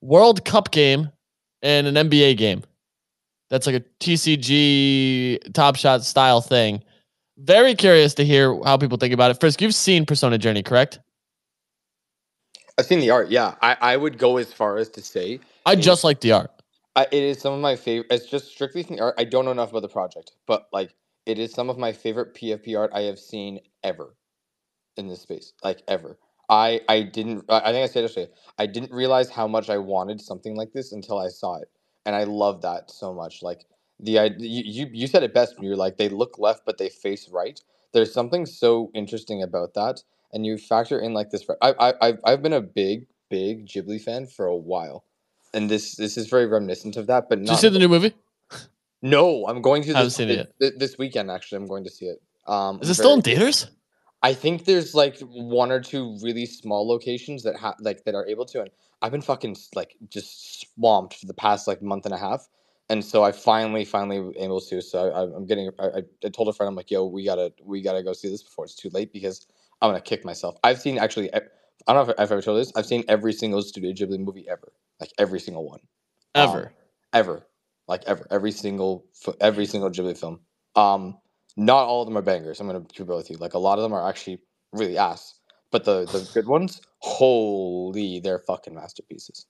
World 0.01 0.45
Cup 0.45 0.71
game 0.71 1.09
and 1.61 1.87
an 1.87 2.09
NBA 2.09 2.37
game. 2.37 2.63
That's 3.49 3.65
like 3.67 3.75
a 3.75 3.83
TCG 3.99 5.53
Top 5.53 5.75
Shot 5.75 6.03
style 6.03 6.39
thing. 6.39 6.83
Very 7.37 7.75
curious 7.75 8.13
to 8.15 8.25
hear 8.25 8.57
how 8.63 8.77
people 8.77 8.97
think 8.97 9.13
about 9.13 9.31
it. 9.31 9.39
Frisk, 9.39 9.61
you've 9.61 9.75
seen 9.75 10.05
Persona 10.05 10.37
Journey, 10.37 10.61
correct? 10.61 10.99
I've 12.77 12.85
seen 12.85 12.99
the 12.99 13.09
art. 13.09 13.29
Yeah, 13.29 13.55
I, 13.61 13.75
I 13.81 13.97
would 13.97 14.17
go 14.17 14.37
as 14.37 14.53
far 14.53 14.77
as 14.77 14.89
to 14.91 15.01
say 15.01 15.39
I 15.65 15.75
just 15.75 16.03
like 16.03 16.21
the 16.21 16.31
art. 16.31 16.51
I, 16.95 17.07
it 17.11 17.23
is 17.23 17.39
some 17.39 17.53
of 17.53 17.59
my 17.59 17.75
favorite. 17.75 18.07
It's 18.11 18.25
just 18.25 18.51
strictly 18.51 18.83
from 18.83 18.95
the 18.97 19.01
art. 19.03 19.15
I 19.17 19.23
don't 19.23 19.45
know 19.45 19.51
enough 19.51 19.71
about 19.71 19.81
the 19.81 19.89
project, 19.89 20.31
but 20.47 20.67
like 20.71 20.95
it 21.25 21.39
is 21.39 21.53
some 21.53 21.69
of 21.69 21.77
my 21.77 21.91
favorite 21.91 22.33
PFP 22.35 22.77
art 22.77 22.91
I 22.93 23.01
have 23.01 23.19
seen 23.19 23.59
ever 23.83 24.15
in 24.97 25.07
this 25.07 25.21
space, 25.21 25.53
like 25.63 25.81
ever. 25.87 26.17
I 26.49 26.81
I 26.89 27.01
didn't. 27.03 27.45
I 27.49 27.71
think 27.71 27.83
I 27.83 27.87
said 27.87 27.99
it 27.99 28.07
yesterday. 28.07 28.31
I 28.57 28.65
didn't 28.65 28.91
realize 28.91 29.29
how 29.29 29.47
much 29.47 29.69
I 29.69 29.77
wanted 29.77 30.19
something 30.19 30.55
like 30.55 30.73
this 30.73 30.91
until 30.91 31.19
I 31.19 31.27
saw 31.27 31.57
it, 31.57 31.69
and 32.05 32.15
I 32.15 32.23
love 32.23 32.61
that 32.63 32.89
so 32.89 33.13
much. 33.13 33.43
Like 33.43 33.65
the 33.99 34.33
you 34.39 34.87
you 34.91 35.07
said 35.07 35.23
it 35.23 35.33
best. 35.33 35.55
You're 35.59 35.75
like 35.75 35.97
they 35.97 36.09
look 36.09 36.39
left, 36.39 36.63
but 36.65 36.77
they 36.77 36.89
face 36.89 37.29
right. 37.29 37.59
There's 37.93 38.13
something 38.13 38.45
so 38.45 38.91
interesting 38.93 39.43
about 39.43 39.73
that, 39.75 40.03
and 40.33 40.45
you 40.45 40.57
factor 40.57 40.99
in 40.99 41.13
like 41.13 41.29
this. 41.29 41.45
I 41.61 41.73
I 41.79 41.93
I've, 42.01 42.19
I've 42.25 42.41
been 42.41 42.53
a 42.53 42.61
big 42.61 43.05
big 43.29 43.67
Ghibli 43.67 44.01
fan 44.01 44.25
for 44.25 44.47
a 44.47 44.57
while, 44.57 45.03
and 45.53 45.69
this 45.69 45.95
this 45.95 46.17
is 46.17 46.27
very 46.27 46.47
reminiscent 46.47 46.97
of 46.97 47.07
that. 47.07 47.29
But 47.29 47.39
did 47.39 47.49
you 47.49 47.57
see 47.57 47.69
the 47.69 47.79
new 47.79 47.89
movie? 47.89 48.13
No, 49.01 49.45
I'm 49.47 49.61
going 49.61 49.83
to. 49.83 49.93
I 49.93 49.97
haven't 49.97 50.11
seen 50.11 50.29
it 50.29 50.49
yet. 50.59 50.79
This 50.79 50.97
weekend, 50.97 51.31
actually, 51.31 51.57
I'm 51.57 51.67
going 51.67 51.83
to 51.85 51.89
see 51.89 52.05
it. 52.05 52.21
Um, 52.47 52.79
is 52.81 52.89
it 52.89 52.95
still 52.95 53.13
in 53.13 53.21
theaters? 53.21 53.67
I 54.21 54.33
think 54.33 54.65
there's 54.65 54.93
like 54.93 55.19
one 55.19 55.71
or 55.71 55.79
two 55.79 56.17
really 56.21 56.45
small 56.45 56.87
locations 56.87 57.43
that 57.43 57.57
have 57.57 57.75
like 57.79 58.03
that 58.03 58.15
are 58.15 58.27
able 58.27 58.45
to, 58.47 58.61
and 58.61 58.69
I've 59.01 59.11
been 59.11 59.21
fucking 59.21 59.55
like 59.75 59.95
just 60.09 60.61
swamped 60.61 61.15
for 61.15 61.25
the 61.25 61.33
past 61.33 61.67
like 61.67 61.81
month 61.81 62.05
and 62.05 62.13
a 62.13 62.17
half, 62.17 62.47
and 62.89 63.03
so 63.03 63.23
I 63.23 63.31
finally 63.31 63.85
finally 63.85 64.35
able 64.37 64.59
to. 64.61 64.81
So 64.81 65.09
I, 65.11 65.23
am 65.23 65.45
getting. 65.45 65.71
I, 65.79 66.03
I 66.25 66.29
told 66.29 66.49
a 66.49 66.53
friend 66.53 66.67
I'm 66.67 66.75
like, 66.75 66.91
yo, 66.91 67.05
we 67.05 67.23
gotta 67.23 67.53
we 67.63 67.81
gotta 67.81 68.03
go 68.03 68.11
see 68.11 68.29
this 68.29 68.43
before 68.43 68.65
it's 68.65 68.75
too 68.75 68.89
late 68.89 69.13
because 69.13 69.47
I'm 69.81 69.89
gonna 69.89 70.01
kick 70.01 70.25
myself. 70.25 70.57
I've 70.63 70.79
seen 70.79 70.97
actually. 70.97 71.33
I 71.33 71.93
don't 71.93 72.05
know 72.05 72.11
if 72.11 72.19
I've 72.19 72.31
ever 72.31 72.41
told 72.41 72.59
this. 72.59 72.73
I've 72.75 72.85
seen 72.85 73.05
every 73.07 73.31
single 73.31 73.61
Studio 73.61 73.93
Ghibli 73.93 74.19
movie 74.19 74.45
ever, 74.49 74.73
like 74.99 75.13
every 75.17 75.39
single 75.39 75.65
one, 75.65 75.79
ever, 76.35 76.65
um, 76.65 76.73
ever, 77.13 77.47
like 77.87 78.03
ever, 78.05 78.27
every 78.31 78.51
single 78.51 79.05
every 79.39 79.65
single 79.65 79.89
Ghibli 79.89 80.17
film. 80.17 80.41
Um, 80.75 81.17
not 81.59 81.85
all 81.85 82.01
of 82.01 82.07
them 82.07 82.17
are 82.17 82.21
bangers. 82.21 82.59
I'm 82.59 82.67
gonna 82.67 82.79
be 82.79 83.03
real 83.03 83.17
with 83.17 83.29
you. 83.29 83.37
Like 83.37 83.53
a 83.53 83.59
lot 83.59 83.77
of 83.77 83.83
them 83.83 83.93
are 83.93 84.07
actually 84.07 84.39
really 84.71 84.97
ass, 84.97 85.35
but 85.71 85.83
the 85.83 86.05
the 86.05 86.27
good 86.33 86.47
ones, 86.47 86.81
holy, 86.99 88.21
they're 88.21 88.39
fucking 88.39 88.73
masterpieces. 88.73 89.45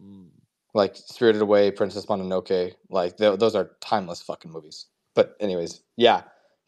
Mm. 0.00 0.28
Like 0.72 0.96
Spirited 0.96 1.42
Away, 1.42 1.70
Princess 1.72 2.06
Mononoke, 2.06 2.74
like 2.90 3.16
those 3.16 3.54
are 3.54 3.72
timeless 3.80 4.22
fucking 4.22 4.50
movies. 4.52 4.86
But 5.14 5.36
anyways, 5.40 5.82
yeah, 5.96 6.22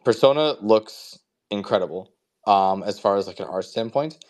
Persona 0.04 0.54
looks 0.60 1.18
incredible. 1.50 2.12
Um, 2.46 2.84
as 2.84 2.98
far 2.98 3.16
as 3.16 3.26
like 3.26 3.40
an 3.40 3.46
art 3.46 3.64
standpoint, 3.64 4.24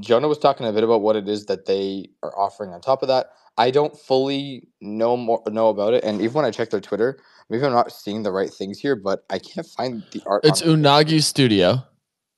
Jonah 0.00 0.28
was 0.28 0.38
talking 0.38 0.66
a 0.66 0.72
bit 0.72 0.84
about 0.84 1.02
what 1.02 1.16
it 1.16 1.28
is 1.28 1.46
that 1.46 1.66
they 1.66 2.10
are 2.22 2.36
offering 2.38 2.72
on 2.72 2.80
top 2.80 3.02
of 3.02 3.08
that. 3.08 3.30
I 3.58 3.70
don't 3.70 3.96
fully 3.96 4.68
know 4.80 5.16
more 5.16 5.42
know 5.48 5.68
about 5.68 5.94
it, 5.94 6.04
and 6.04 6.20
even 6.20 6.34
when 6.34 6.44
I 6.44 6.50
check 6.50 6.70
their 6.70 6.80
Twitter, 6.80 7.18
maybe 7.48 7.64
I'm 7.64 7.72
not 7.72 7.90
seeing 7.90 8.22
the 8.22 8.32
right 8.32 8.50
things 8.50 8.78
here, 8.78 8.96
but 8.96 9.24
I 9.30 9.38
can't 9.38 9.66
find 9.66 10.02
the 10.12 10.22
art. 10.26 10.44
It's 10.44 10.62
Unagi 10.62 11.22
Studio, 11.22 11.82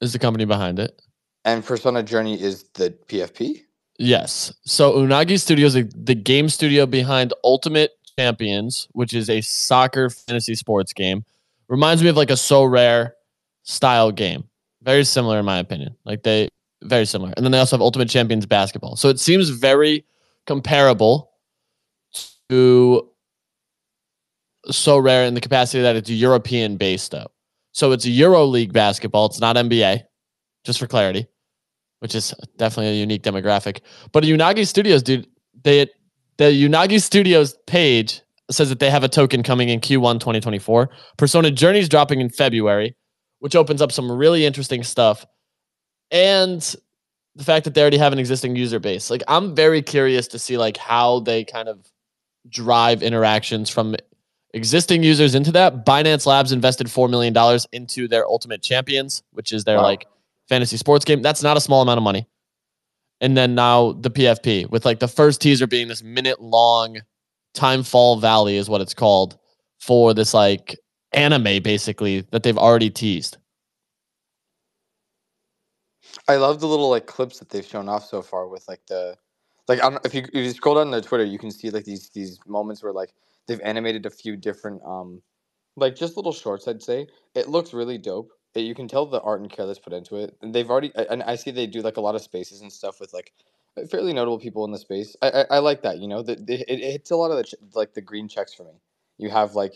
is 0.00 0.12
the 0.12 0.18
company 0.18 0.44
behind 0.44 0.78
it, 0.78 1.00
and 1.44 1.64
Persona 1.64 2.02
Journey 2.02 2.40
is 2.40 2.64
the 2.74 2.90
PFP. 3.08 3.62
Yes, 3.98 4.52
so 4.64 4.92
Unagi 4.92 5.40
Studio 5.40 5.66
is 5.66 5.74
the 5.74 6.14
game 6.14 6.48
studio 6.48 6.86
behind 6.86 7.32
Ultimate 7.42 7.92
Champions, 8.16 8.86
which 8.92 9.12
is 9.12 9.28
a 9.28 9.40
soccer 9.40 10.10
fantasy 10.10 10.54
sports 10.54 10.92
game. 10.92 11.24
Reminds 11.68 12.02
me 12.02 12.08
of 12.08 12.16
like 12.16 12.30
a 12.30 12.34
Sorare 12.34 13.12
style 13.64 14.12
game, 14.12 14.44
very 14.82 15.04
similar 15.04 15.40
in 15.40 15.44
my 15.44 15.58
opinion. 15.58 15.96
Like 16.04 16.22
they 16.22 16.48
very 16.82 17.06
similar, 17.06 17.32
and 17.36 17.44
then 17.44 17.50
they 17.50 17.58
also 17.58 17.76
have 17.76 17.82
Ultimate 17.82 18.08
Champions 18.08 18.46
basketball. 18.46 18.94
So 18.94 19.08
it 19.08 19.18
seems 19.18 19.48
very 19.48 20.04
comparable 20.48 21.30
to 22.48 23.08
Sorare 24.68 25.28
in 25.28 25.34
the 25.34 25.40
capacity 25.40 25.82
that 25.82 25.94
it's 25.94 26.10
European 26.10 26.76
based 26.76 27.12
though. 27.12 27.28
So 27.72 27.92
it's 27.92 28.06
Euro 28.06 28.44
League 28.44 28.72
basketball. 28.72 29.26
It's 29.26 29.40
not 29.40 29.56
NBA, 29.56 30.02
just 30.64 30.78
for 30.78 30.86
clarity, 30.86 31.28
which 32.00 32.14
is 32.14 32.34
definitely 32.56 32.92
a 32.92 33.00
unique 33.00 33.22
demographic. 33.22 33.80
But 34.10 34.24
Unagi 34.24 34.66
Studios, 34.66 35.02
dude, 35.02 35.28
they 35.62 35.86
the 36.38 36.44
Unagi 36.44 37.00
Studios 37.00 37.56
page 37.66 38.22
says 38.50 38.70
that 38.70 38.80
they 38.80 38.90
have 38.90 39.04
a 39.04 39.08
token 39.08 39.42
coming 39.42 39.68
in 39.68 39.80
Q1 39.80 40.14
2024. 40.20 40.88
Persona 41.18 41.50
Journeys 41.50 41.88
dropping 41.88 42.20
in 42.20 42.30
February, 42.30 42.96
which 43.40 43.54
opens 43.54 43.82
up 43.82 43.92
some 43.92 44.10
really 44.10 44.46
interesting 44.46 44.82
stuff. 44.82 45.26
And 46.10 46.74
the 47.38 47.44
fact 47.44 47.64
that 47.64 47.74
they 47.74 47.80
already 47.80 47.98
have 47.98 48.12
an 48.12 48.18
existing 48.18 48.56
user 48.56 48.80
base. 48.80 49.10
Like 49.10 49.22
I'm 49.28 49.54
very 49.54 49.80
curious 49.80 50.26
to 50.28 50.38
see 50.38 50.58
like 50.58 50.76
how 50.76 51.20
they 51.20 51.44
kind 51.44 51.68
of 51.68 51.86
drive 52.48 53.00
interactions 53.02 53.70
from 53.70 53.94
existing 54.54 55.04
users 55.04 55.36
into 55.36 55.52
that. 55.52 55.86
Binance 55.86 56.26
Labs 56.26 56.50
invested 56.50 56.90
four 56.90 57.08
million 57.08 57.32
dollars 57.32 57.66
into 57.72 58.08
their 58.08 58.26
Ultimate 58.26 58.60
Champions, 58.60 59.22
which 59.30 59.52
is 59.52 59.64
their 59.64 59.76
wow. 59.76 59.84
like 59.84 60.06
fantasy 60.48 60.76
sports 60.76 61.04
game. 61.04 61.22
That's 61.22 61.42
not 61.42 61.56
a 61.56 61.60
small 61.60 61.80
amount 61.80 61.98
of 61.98 62.04
money. 62.04 62.26
And 63.20 63.36
then 63.36 63.54
now 63.54 63.92
the 63.92 64.10
PFP 64.10 64.68
with 64.68 64.84
like 64.84 64.98
the 64.98 65.08
first 65.08 65.40
teaser 65.40 65.68
being 65.68 65.86
this 65.86 66.02
minute 66.02 66.40
long 66.40 66.98
Timefall 67.54 68.20
Valley 68.20 68.56
is 68.56 68.68
what 68.68 68.80
it's 68.80 68.94
called 68.94 69.38
for 69.78 70.12
this 70.12 70.34
like 70.34 70.76
anime 71.12 71.62
basically 71.62 72.22
that 72.32 72.42
they've 72.42 72.58
already 72.58 72.90
teased. 72.90 73.36
I 76.28 76.36
love 76.36 76.60
the 76.60 76.66
little 76.68 76.90
like 76.90 77.06
clips 77.06 77.38
that 77.40 77.50
they've 77.50 77.64
shown 77.66 77.88
off 77.88 78.06
so 78.06 78.22
far 78.22 78.48
with 78.48 78.66
like 78.68 78.80
the 78.88 79.16
like 79.68 79.82
I 79.82 79.90
don't, 79.90 80.06
if 80.06 80.14
you 80.14 80.22
if 80.22 80.34
you 80.34 80.50
scroll 80.52 80.76
down 80.76 80.90
their 80.90 81.00
Twitter, 81.02 81.24
you 81.24 81.38
can 81.38 81.50
see 81.50 81.70
like 81.70 81.84
these 81.84 82.10
these 82.10 82.38
moments 82.46 82.82
where 82.82 82.92
like 82.92 83.12
they've 83.46 83.60
animated 83.62 84.06
a 84.06 84.10
few 84.10 84.36
different 84.36 84.82
um 84.86 85.22
like 85.76 85.96
just 85.96 86.16
little 86.16 86.32
shorts. 86.32 86.68
I'd 86.68 86.82
say 86.82 87.08
it 87.34 87.48
looks 87.48 87.74
really 87.74 87.98
dope. 87.98 88.32
You 88.54 88.74
can 88.74 88.88
tell 88.88 89.06
the 89.06 89.20
art 89.22 89.40
and 89.40 89.50
care 89.50 89.66
that's 89.66 89.80
put 89.80 89.92
into 89.92 90.16
it. 90.16 90.36
And 90.42 90.54
they've 90.54 90.70
already 90.70 90.92
and 90.96 91.22
I 91.24 91.36
see 91.36 91.50
they 91.50 91.66
do 91.66 91.82
like 91.82 91.98
a 91.98 92.00
lot 92.02 92.14
of 92.14 92.22
spaces 92.22 92.62
and 92.62 92.72
stuff 92.72 93.00
with 93.00 93.12
like 93.12 93.32
fairly 93.90 94.12
notable 94.14 94.38
people 94.38 94.64
in 94.64 94.70
the 94.72 94.78
space. 94.78 95.16
I 95.22 95.30
I, 95.30 95.46
I 95.52 95.58
like 95.60 95.82
that. 95.82 95.98
You 95.98 96.08
know 96.08 96.22
that 96.22 96.48
it, 96.48 96.64
it 96.68 96.80
hits 96.92 97.10
a 97.10 97.16
lot 97.16 97.32
of 97.32 97.38
the 97.38 97.56
like 97.74 97.94
the 97.94 98.00
green 98.02 98.28
checks 98.28 98.54
for 98.54 98.64
me. 98.64 98.80
You 99.18 99.30
have 99.30 99.56
like 99.56 99.74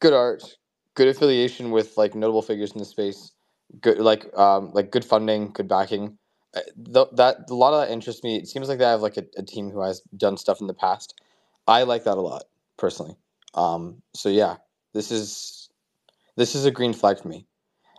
good 0.00 0.14
art, 0.14 0.56
good 0.94 1.08
affiliation 1.08 1.72
with 1.72 1.96
like 1.98 2.14
notable 2.14 2.42
figures 2.42 2.72
in 2.72 2.78
the 2.78 2.86
space 2.86 3.32
good 3.80 3.98
like 3.98 4.26
um 4.36 4.70
like 4.72 4.90
good 4.90 5.04
funding, 5.04 5.52
good 5.52 5.68
backing. 5.68 6.18
Uh, 6.54 6.60
th- 6.92 7.08
that 7.12 7.50
a 7.50 7.54
lot 7.54 7.74
of 7.74 7.86
that 7.86 7.92
interests 7.92 8.22
me. 8.22 8.36
It 8.36 8.48
seems 8.48 8.68
like 8.68 8.78
they 8.78 8.84
have 8.84 9.02
like 9.02 9.16
a, 9.16 9.24
a 9.36 9.42
team 9.42 9.70
who 9.70 9.82
has 9.82 10.02
done 10.16 10.36
stuff 10.36 10.60
in 10.60 10.66
the 10.66 10.74
past. 10.74 11.20
I 11.66 11.82
like 11.82 12.04
that 12.04 12.16
a 12.16 12.20
lot 12.20 12.44
personally. 12.76 13.16
Um, 13.54 14.02
so 14.14 14.28
yeah, 14.28 14.56
this 14.94 15.10
is 15.10 15.68
this 16.36 16.54
is 16.54 16.64
a 16.64 16.70
green 16.70 16.92
flag 16.92 17.20
for 17.20 17.28
me. 17.28 17.46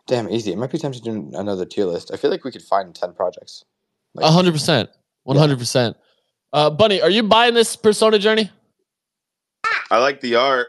Damn, 0.07 0.29
easy. 0.29 0.53
It 0.53 0.57
might 0.57 0.71
be 0.71 0.77
time 0.77 0.93
to 0.93 1.01
do 1.01 1.31
another 1.33 1.65
tier 1.65 1.85
list. 1.85 2.11
I 2.13 2.17
feel 2.17 2.31
like 2.31 2.45
we 2.45 2.51
could 2.51 2.61
find 2.61 2.95
ten 2.95 3.13
projects. 3.13 3.65
A 4.17 4.31
hundred 4.31 4.53
percent, 4.53 4.89
one 5.23 5.37
hundred 5.37 5.59
percent. 5.59 5.97
Uh, 6.53 6.69
Bunny, 6.69 7.01
are 7.01 7.09
you 7.09 7.23
buying 7.23 7.53
this 7.53 7.75
Persona 7.75 8.17
journey? 8.17 8.49
I 9.91 9.99
like 9.99 10.21
the 10.21 10.35
art. 10.35 10.67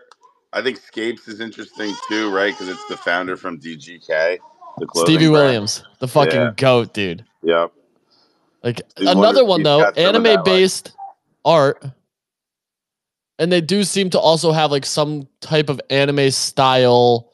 I 0.52 0.62
think 0.62 0.78
Scapes 0.78 1.28
is 1.28 1.40
interesting 1.40 1.94
too, 2.08 2.30
right? 2.30 2.52
Because 2.52 2.68
it's 2.68 2.84
the 2.88 2.96
founder 2.96 3.36
from 3.36 3.60
DGK. 3.60 4.38
Stevie 4.94 5.28
brand. 5.28 5.32
Williams, 5.32 5.84
the 5.98 6.08
fucking 6.08 6.40
yeah. 6.40 6.52
goat, 6.56 6.94
dude. 6.94 7.24
Yep. 7.42 7.72
Like 8.62 8.80
He's 8.96 9.08
another 9.08 9.44
one, 9.44 9.62
though, 9.62 9.84
anime 9.90 10.42
based 10.44 10.92
art. 11.44 11.84
And 13.40 13.52
they 13.52 13.60
do 13.60 13.84
seem 13.84 14.10
to 14.10 14.18
also 14.18 14.50
have 14.50 14.72
like 14.72 14.84
some 14.84 15.28
type 15.40 15.68
of 15.68 15.80
anime 15.90 16.32
style 16.32 17.30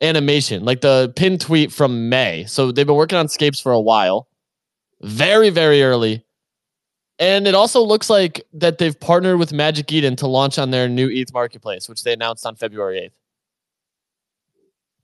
animation, 0.00 0.64
like 0.64 0.80
the 0.80 1.12
pin 1.14 1.38
tweet 1.38 1.72
from 1.72 2.08
May. 2.08 2.44
So 2.46 2.72
they've 2.72 2.86
been 2.86 2.96
working 2.96 3.18
on 3.18 3.28
Scapes 3.28 3.60
for 3.60 3.72
a 3.72 3.80
while, 3.80 4.28
very, 5.02 5.50
very 5.50 5.82
early. 5.82 6.24
And 7.18 7.46
it 7.46 7.54
also 7.54 7.80
looks 7.82 8.10
like 8.10 8.44
that 8.54 8.78
they've 8.78 8.98
partnered 8.98 9.38
with 9.38 9.52
Magic 9.52 9.92
Eden 9.92 10.16
to 10.16 10.26
launch 10.26 10.58
on 10.58 10.70
their 10.70 10.88
new 10.88 11.08
ETH 11.08 11.32
marketplace, 11.32 11.88
which 11.88 12.02
they 12.02 12.12
announced 12.12 12.44
on 12.44 12.56
February 12.56 13.00
8th. 13.00 13.18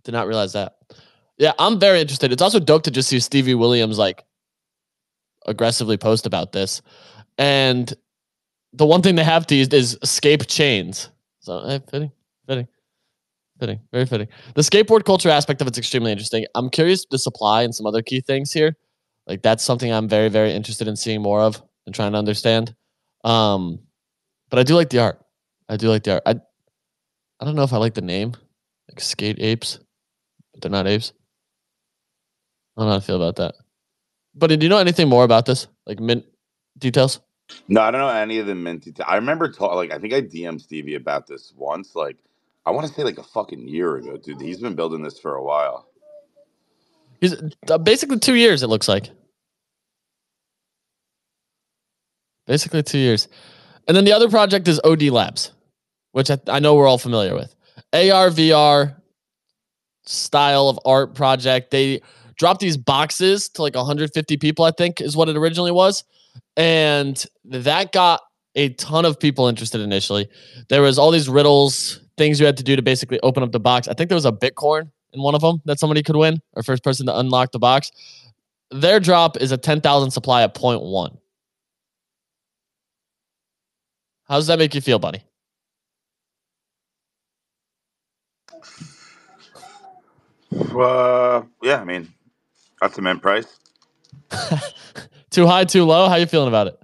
Did 0.05 0.13
not 0.13 0.27
realize 0.27 0.55
that. 0.55 0.79
Yeah, 1.39 1.53
I'm 1.59 1.79
very 1.79 2.01
interested. 2.01 2.33
It's 2.33 2.43
also 2.43 2.59
dope 2.59 2.83
to 2.85 2.91
just 2.91 3.09
see 3.09 3.21
Stevie 3.21 3.55
Williams 3.55 3.99
like 3.99 4.25
aggressively 5.47 5.97
post 5.97 6.27
about 6.27 6.53
this. 6.53 6.83
And 7.39 7.93
the 8.73 8.87
one 8.87 9.03
thing 9.03 9.17
they 9.17 9.25
have 9.25 9.47
teased 9.47 9.75
is 9.75 9.99
escape 10.03 10.47
chains. 10.49 11.11
So 11.41 11.61
eh, 11.61 11.79
fitting, 11.91 12.13
fitting, 12.49 12.69
fitting, 13.61 13.81
very 13.93 14.07
fitting. 14.07 14.29
The 14.55 14.63
skateboard 14.63 15.05
culture 15.05 15.31
aspect 15.31 15.61
of 15.63 15.69
it's 15.69 15.79
extremely 15.79 16.13
interesting. 16.13 16.47
I'm 16.55 16.71
curious 16.71 17.07
the 17.11 17.19
supply 17.19 17.63
and 17.63 17.75
some 17.75 17.87
other 17.87 18.03
key 18.03 18.21
things 18.21 18.53
here. 18.53 18.77
Like 19.27 19.43
that's 19.43 19.65
something 19.65 19.93
I'm 19.93 20.09
very, 20.09 20.29
very 20.29 20.53
interested 20.53 20.89
in 20.89 20.97
seeing 20.97 21.23
more 21.23 21.43
of 21.43 21.63
and 21.87 21.95
trying 21.95 22.13
to 22.13 22.19
understand. 22.19 22.75
Um, 23.25 23.81
but 24.51 24.59
I 24.59 24.65
do 24.65 24.75
like 24.77 24.91
the 24.91 25.01
art. 25.01 25.21
I 25.69 25.77
do 25.77 25.89
like 25.91 26.05
the 26.05 26.15
art. 26.15 26.23
I 26.27 26.37
I 27.41 27.45
don't 27.45 27.57
know 27.57 27.63
if 27.65 27.73
I 27.73 27.79
like 27.79 27.95
the 27.95 28.03
name, 28.03 28.35
like 28.91 29.01
skate 29.01 29.39
apes, 29.41 29.79
but 30.53 30.63
they're 30.63 30.71
not 30.71 30.87
apes. 30.89 31.13
I 32.79 32.83
don't 32.83 32.87
know 32.89 32.93
how 32.93 32.99
I 32.99 33.01
feel 33.01 33.17
about 33.17 33.37
that. 33.37 33.57
But 34.37 34.49
do 34.49 34.59
you 34.61 34.69
know 34.69 34.79
anything 34.79 35.09
more 35.09 35.25
about 35.25 35.47
this? 35.47 35.67
Like 35.87 35.99
mint 35.99 36.25
details? 36.79 37.21
No, 37.67 37.81
I 37.81 37.91
don't 37.91 38.01
know 38.01 38.09
any 38.09 38.39
of 38.39 38.47
the 38.47 38.55
mint 38.55 38.85
details. 38.85 39.07
I 39.11 39.17
remember, 39.17 39.51
ta- 39.51 39.75
like, 39.75 39.93
I 39.93 39.99
think 39.99 40.15
I 40.15 40.23
DM'd 40.23 40.63
Stevie 40.63 40.95
about 40.95 41.27
this 41.27 41.53
once. 41.57 41.97
Like, 41.97 42.19
I 42.67 42.71
want 42.71 42.87
to 42.87 42.95
say 42.95 43.03
like 43.03 43.19
a 43.19 43.25
fucking 43.25 43.67
year 43.67 43.97
ago, 43.97 44.17
dude. 44.17 44.41
He's 44.41 44.61
been 44.61 44.77
building 44.77 45.03
this 45.03 45.19
for 45.19 45.35
a 45.35 45.43
while. 45.43 45.89
He's 47.21 47.35
uh, 47.69 47.79
basically 47.79 48.21
two 48.21 48.35
years. 48.37 48.63
It 48.63 48.69
looks 48.69 48.89
like. 48.89 49.11
Basically 52.47 52.83
two 52.83 52.99
years, 52.99 53.29
and 53.89 53.97
then 53.97 54.05
the 54.05 54.13
other 54.13 54.29
project 54.31 54.69
is 54.69 54.81
OD 54.85 55.03
Labs. 55.05 55.53
which 56.13 56.31
I, 56.31 56.39
I 56.49 56.61
know 56.61 56.75
we're 56.77 56.87
all 56.87 56.97
familiar 56.99 57.35
with. 57.35 57.55
AR 57.93 58.31
VR 58.31 58.97
style 60.05 60.69
of 60.69 60.79
art 60.87 61.15
project. 61.15 61.71
They 61.71 62.01
dropped 62.39 62.61
these 62.61 62.77
boxes 62.77 63.49
to 63.51 63.63
like 63.63 63.75
150 63.75 64.37
people, 64.37 64.65
I 64.65 64.71
think 64.71 65.01
is 65.01 65.17
what 65.17 65.29
it 65.29 65.37
originally 65.37 65.73
was. 65.73 66.05
And 66.57 67.23
that 67.45 67.93
got 67.93 68.21
a 68.55 68.71
ton 68.71 69.05
of 69.05 69.21
people 69.21 69.47
interested 69.47 69.81
initially. 69.81 70.29
There 70.69 70.83
was 70.83 70.99
all 70.99 71.11
these 71.11 71.29
riddles, 71.29 72.01
things 72.17 72.41
you 72.41 72.47
had 72.47 72.57
to 72.57 72.65
do 72.65 72.77
to 72.77 72.83
basically 72.83 73.21
open 73.21 73.43
up 73.43 73.53
the 73.53 73.61
box. 73.61 73.89
I 73.89 73.95
think 73.95 74.09
there 74.09 74.17
was 74.17 74.25
a 74.25 74.33
Bitcoin 74.33 74.91
in 75.13 75.23
one 75.23 75.35
of 75.35 75.41
them 75.41 75.61
that 75.65 75.79
somebody 75.79 76.03
could 76.03 76.17
win, 76.17 76.41
or 76.55 76.63
first 76.63 76.83
person 76.83 77.07
to 77.07 77.19
unlock 77.19 77.53
the 77.53 77.59
box. 77.59 77.91
Their 78.71 79.01
drop 79.01 79.37
is 79.37 79.53
a 79.53 79.57
10,000 79.57 80.11
supply 80.11 80.43
at 80.43 80.55
0.1. 80.55 81.17
How 84.29 84.35
does 84.37 84.47
that 84.49 84.59
make 84.59 84.75
you 84.75 84.81
feel, 84.81 84.99
buddy? 84.99 85.23
Uh, 90.53 91.43
yeah, 91.63 91.81
I 91.81 91.85
mean, 91.85 92.09
that's 92.81 92.99
a 92.99 93.03
mint 93.03 93.23
price. 93.23 93.59
too 95.31 95.47
high, 95.47 95.65
too 95.65 95.85
low. 95.85 96.09
How 96.09 96.17
you 96.17 96.27
feeling 96.27 96.49
about 96.49 96.69
it? 96.69 96.81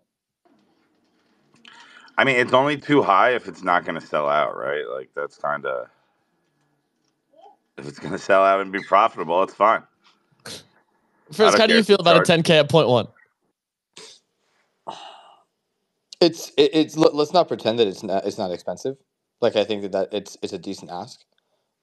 I 2.17 2.25
mean, 2.25 2.37
it's 2.37 2.53
only 2.53 2.77
too 2.77 3.03
high 3.03 3.35
if 3.35 3.49
it's 3.49 3.63
not 3.63 3.85
going 3.85 4.01
to 4.01 4.07
sell 4.07 4.29
out, 4.29 4.57
right? 4.57 4.85
Like 4.89 5.11
that's 5.15 5.37
kind 5.37 5.67
of 5.67 5.89
if 7.77 7.89
it's 7.89 7.99
going 7.99 8.13
to 8.13 8.19
sell 8.19 8.45
out 8.45 8.61
and 8.61 8.71
be 8.71 8.83
profitable, 8.83 9.43
it's 9.43 9.55
fine. 9.55 9.83
First, 11.33 11.59
how 11.59 11.67
do 11.67 11.75
you 11.75 11.83
feel 11.83 11.97
about 11.97 12.17
a 12.17 12.21
10k 12.21 12.51
at 12.51 12.69
point 12.69 12.89
one? 12.89 13.09
It's 16.21 16.51
it, 16.57 16.71
it's 16.73 16.97
let's 16.97 17.33
not 17.33 17.49
pretend 17.49 17.79
that 17.79 17.87
it's 17.87 18.03
not 18.03 18.25
it's 18.25 18.39
not 18.39 18.51
expensive. 18.51 18.97
Like 19.41 19.57
I 19.57 19.65
think 19.65 19.83
that, 19.83 19.93
that 19.93 20.09
it's 20.13 20.39
it's 20.43 20.53
a 20.53 20.59
decent 20.59 20.91
ask, 20.91 21.21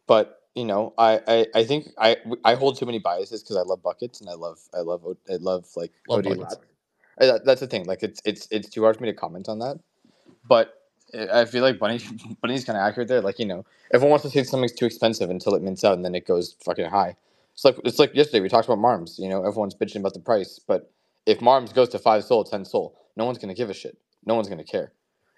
but 0.08 0.41
you 0.56 0.66
know 0.66 0.94
I, 0.98 1.22
I, 1.28 1.48
I 1.56 1.64
think 1.64 1.90
I 1.98 2.18
I 2.44 2.56
hold 2.56 2.78
too 2.78 2.86
many 2.86 3.00
biases 3.00 3.44
because 3.44 3.58
I 3.58 3.62
love 3.62 3.82
buckets 3.82 4.22
and 4.22 4.30
I 4.30 4.34
love 4.34 4.60
I 4.74 4.80
love 4.80 5.04
I 5.30 5.36
love 5.36 5.68
like 5.76 5.92
love 6.08 6.24
that's 7.46 7.62
the 7.62 7.68
thing. 7.68 7.86
Like 7.86 8.04
it's 8.04 8.22
it's 8.26 8.48
it's 8.52 8.70
too 8.70 8.84
hard 8.84 8.98
for 8.98 9.04
me 9.04 9.10
to 9.10 9.16
comment 9.16 9.48
on 9.50 9.60
that, 9.60 9.80
but 10.48 10.74
I 11.32 11.46
feel 11.46 11.62
like 11.64 11.80
Bunny 11.80 12.00
Bunny's 12.42 12.66
kind 12.66 12.78
of 12.78 12.84
accurate 12.84 13.08
there. 13.08 13.22
Like 13.22 13.40
you 13.40 13.46
know, 13.46 13.66
everyone 13.94 14.12
wants 14.12 14.24
to 14.24 14.32
say 14.32 14.44
something's 14.44 14.74
too 14.74 14.86
expensive 14.86 15.30
until 15.30 15.56
it 15.56 15.62
mints 15.62 15.84
out 15.84 15.94
and 15.94 16.06
then 16.06 16.16
it 16.16 16.26
goes 16.26 16.56
fucking 16.64 16.86
high. 16.86 17.16
It's 17.54 17.66
like 17.66 17.78
it's 17.84 18.00
like 18.00 18.16
yesterday 18.16 18.42
we 18.42 18.50
talked 18.50 18.68
about 18.68 18.80
Marms. 18.80 19.20
You 19.20 19.30
know, 19.30 19.46
everyone's 19.46 19.76
bitching 19.76 19.98
about 19.98 20.14
the 20.14 20.20
price, 20.20 20.60
but 20.60 20.92
if 21.26 21.42
Marms 21.42 21.74
goes 21.74 21.90
to 21.90 22.00
five 22.00 22.24
SOL, 22.24 22.44
ten 22.44 22.66
SOL, 22.66 22.98
no 23.16 23.26
one's 23.26 23.38
gonna 23.38 23.54
give 23.54 23.70
a 23.70 23.74
shit. 23.74 23.98
No 24.26 24.36
one's 24.36 24.50
gonna 24.50 24.64
care. 24.64 24.94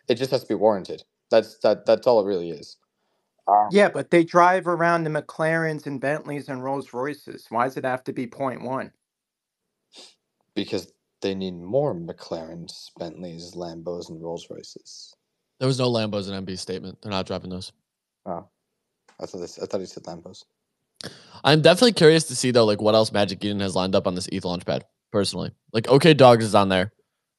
It 0.07 0.15
just 0.15 0.31
has 0.31 0.41
to 0.41 0.47
be 0.47 0.55
warranted. 0.55 1.03
That's 1.29 1.57
that. 1.59 1.85
That's 1.85 2.07
all 2.07 2.21
it 2.21 2.27
really 2.27 2.51
is. 2.51 2.77
Um, 3.47 3.69
yeah, 3.71 3.89
but 3.89 4.09
they 4.09 4.23
drive 4.23 4.67
around 4.67 5.03
the 5.03 5.09
McLarens 5.09 5.85
and 5.85 5.99
Bentleys 5.99 6.47
and 6.49 6.63
Rolls 6.63 6.93
Royces. 6.93 7.45
Why 7.49 7.65
does 7.65 7.77
it 7.77 7.85
have 7.85 8.03
to 8.05 8.13
be 8.13 8.27
point 8.27 8.61
one? 8.63 8.91
Because 10.55 10.91
they 11.21 11.35
need 11.35 11.55
more 11.55 11.93
McLarens, 11.93 12.89
Bentleys, 12.97 13.53
Lambos, 13.55 14.09
and 14.09 14.21
Rolls 14.21 14.47
Royces. 14.49 15.15
There 15.59 15.67
was 15.67 15.79
no 15.79 15.89
Lambos 15.89 16.29
in 16.29 16.45
MB's 16.45 16.61
statement. 16.61 16.99
They're 17.01 17.11
not 17.11 17.25
driving 17.25 17.49
those. 17.49 17.71
Oh, 18.25 18.47
I 19.21 19.25
thought 19.25 19.39
this, 19.39 19.59
I 19.59 19.65
thought 19.65 19.79
he 19.79 19.85
said 19.87 20.03
Lambos. 20.03 20.43
I'm 21.43 21.61
definitely 21.61 21.93
curious 21.93 22.25
to 22.25 22.35
see 22.35 22.51
though, 22.51 22.65
like 22.65 22.81
what 22.81 22.95
else 22.95 23.11
Magic 23.11 23.43
Eden 23.43 23.59
has 23.59 23.75
lined 23.75 23.95
up 23.95 24.07
on 24.07 24.15
this 24.15 24.27
ETH 24.27 24.43
launchpad. 24.43 24.83
Personally, 25.11 25.51
like 25.73 25.87
OK 25.89 26.13
Dogs 26.13 26.45
is 26.45 26.55
on 26.55 26.69
there. 26.69 26.91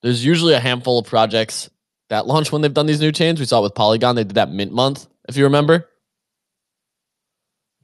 There's 0.03 0.25
usually 0.25 0.55
a 0.55 0.61
handful 0.61 0.99
of 0.99 1.07
projects 1.07 1.71
that 2.11 2.27
launch 2.27 2.53
when 2.53 2.63
they've 2.63 2.73
done 2.73 2.87
these 2.87 3.01
new 3.01 3.11
chains. 3.11 3.41
We 3.41 3.47
saw 3.47 3.61
it 3.61 3.63
with 3.63 3.75
Polygon. 3.75 4.17
They 4.17 4.25
did 4.25 4.37
that 4.37 4.51
mint 4.51 4.73
month, 4.73 5.07
if 5.29 5.37
you 5.37 5.45
remember. 5.45 5.89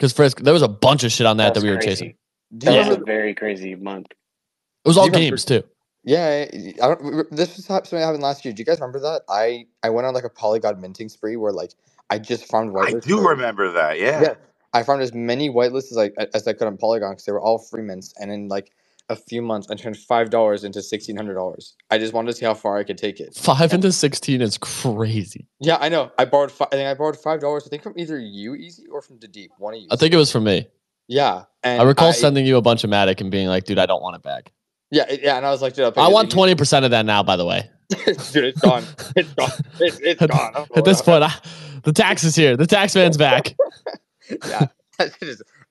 Because 0.00 0.14
Frisk, 0.14 0.40
there 0.40 0.54
was 0.54 0.62
a 0.62 0.69
bunch 0.69 1.04
of 1.04 1.12
shit 1.12 1.26
on 1.26 1.37
that 1.37 1.52
that, 1.52 1.61
that 1.61 1.62
we 1.62 1.69
were 1.69 1.76
crazy. 1.76 1.90
chasing. 1.90 2.14
That 2.52 2.88
was 2.88 2.97
a 2.97 3.04
very 3.04 3.34
crazy 3.34 3.75
month. 3.75 4.06
It 4.10 4.89
was 4.89 4.97
all 4.97 5.10
games 5.10 5.45
too. 5.45 5.63
Yeah, 6.04 6.47
I 6.82 6.86
don't. 6.86 7.30
This 7.30 7.54
was 7.56 7.67
something 7.67 7.99
that 7.99 8.06
happened 8.06 8.23
last 8.23 8.43
year. 8.43 8.54
Do 8.54 8.63
you 8.63 8.65
guys 8.65 8.80
remember 8.80 9.00
that? 9.00 9.21
I 9.28 9.67
I 9.82 9.91
went 9.91 10.06
on 10.06 10.15
like 10.15 10.25
a 10.25 10.30
Polygon 10.30 10.80
minting 10.80 11.10
spree 11.10 11.36
where 11.36 11.52
like 11.52 11.73
I 12.08 12.19
just 12.19 12.47
farmed 12.47 12.73
whitelists. 12.73 12.97
I 12.97 13.00
do 13.00 13.28
remember 13.28 13.71
that. 13.73 13.99
Yeah. 14.00 14.23
Yeah. 14.23 14.34
I 14.73 14.84
farmed 14.84 15.02
as 15.02 15.13
many 15.13 15.50
whitelists 15.50 15.91
as 15.91 15.99
I 15.99 16.10
as 16.32 16.49
I 16.49 16.54
could 16.54 16.67
on 16.67 16.78
Polygon 16.78 17.10
because 17.10 17.26
they 17.26 17.32
were 17.32 17.43
all 17.43 17.58
free 17.58 17.82
mints, 17.82 18.15
and 18.19 18.32
in 18.32 18.49
like 18.49 18.73
a 19.10 19.16
few 19.16 19.42
months, 19.42 19.68
I 19.70 19.75
turned 19.75 19.96
five 19.96 20.30
dollars 20.30 20.64
into 20.64 20.80
sixteen 20.82 21.16
hundred 21.16 21.34
dollars. 21.34 21.75
I 21.90 21.99
just 21.99 22.14
wanted 22.14 22.30
to 22.30 22.36
see 22.38 22.46
how 22.46 22.54
far 22.54 22.78
I 22.78 22.84
could 22.84 22.96
take 22.96 23.20
it. 23.20 23.34
Five 23.34 23.75
into 23.75 23.92
sixteen 23.92 24.40
is 24.40 24.56
crazy. 24.56 25.46
Yeah, 25.58 25.76
I 25.80 25.88
know. 25.88 26.12
I 26.16 26.25
borrowed. 26.25 26.52
Fi- 26.52 26.68
I 26.73 26.76
think 26.76 26.88
I 26.88 26.94
borrowed 26.94 27.18
five 27.18 27.40
dollars. 27.40 27.64
I 27.66 27.68
think 27.68 27.82
from 27.82 27.94
either 27.96 28.18
you, 28.18 28.54
Easy, 28.54 28.86
or 28.86 29.02
from 29.02 29.18
the 29.18 29.28
Deep. 29.28 29.50
One 29.58 29.75
of 29.75 29.80
you. 29.80 29.88
I 29.90 29.96
think 29.96 30.14
it 30.14 30.16
was 30.16 30.32
from 30.32 30.44
me. 30.44 30.68
Yeah, 31.08 31.44
I 31.64 31.82
recall 31.82 32.10
I, 32.10 32.12
sending 32.12 32.46
you 32.46 32.56
a 32.56 32.62
bunch 32.62 32.84
of 32.84 32.90
Matic 32.90 33.20
and 33.20 33.30
being 33.30 33.49
like, 33.49 33.64
"Dude, 33.64 33.78
I 33.78 33.86
don't 33.86 34.00
want 34.00 34.16
it 34.16 34.23
back." 34.23 34.52
Yeah, 34.92 35.04
yeah, 35.10 35.36
and 35.36 35.46
I 35.46 35.50
was 35.50 35.62
like, 35.62 35.75
dude, 35.75 35.96
I 35.99 36.08
want 36.08 36.30
twenty 36.30 36.54
percent 36.54 36.84
of 36.84 36.92
that 36.92 37.04
now. 37.04 37.23
By 37.23 37.36
the 37.36 37.44
way, 37.44 37.68
dude, 37.88 38.44
it's 38.44 38.60
gone. 38.60 38.84
It's 39.16 39.32
gone. 39.34 39.50
It's, 39.80 39.99
it's 39.99 40.25
gone. 40.25 40.66
At 40.76 40.84
this 40.84 41.02
point, 41.02 41.25
I, 41.25 41.34
the 41.82 41.92
tax 41.92 42.23
is 42.23 42.36
here. 42.36 42.56
The 42.56 42.66
tax 42.66 42.94
man's 42.94 43.16
back. 43.16 43.56
yeah, 44.46 44.66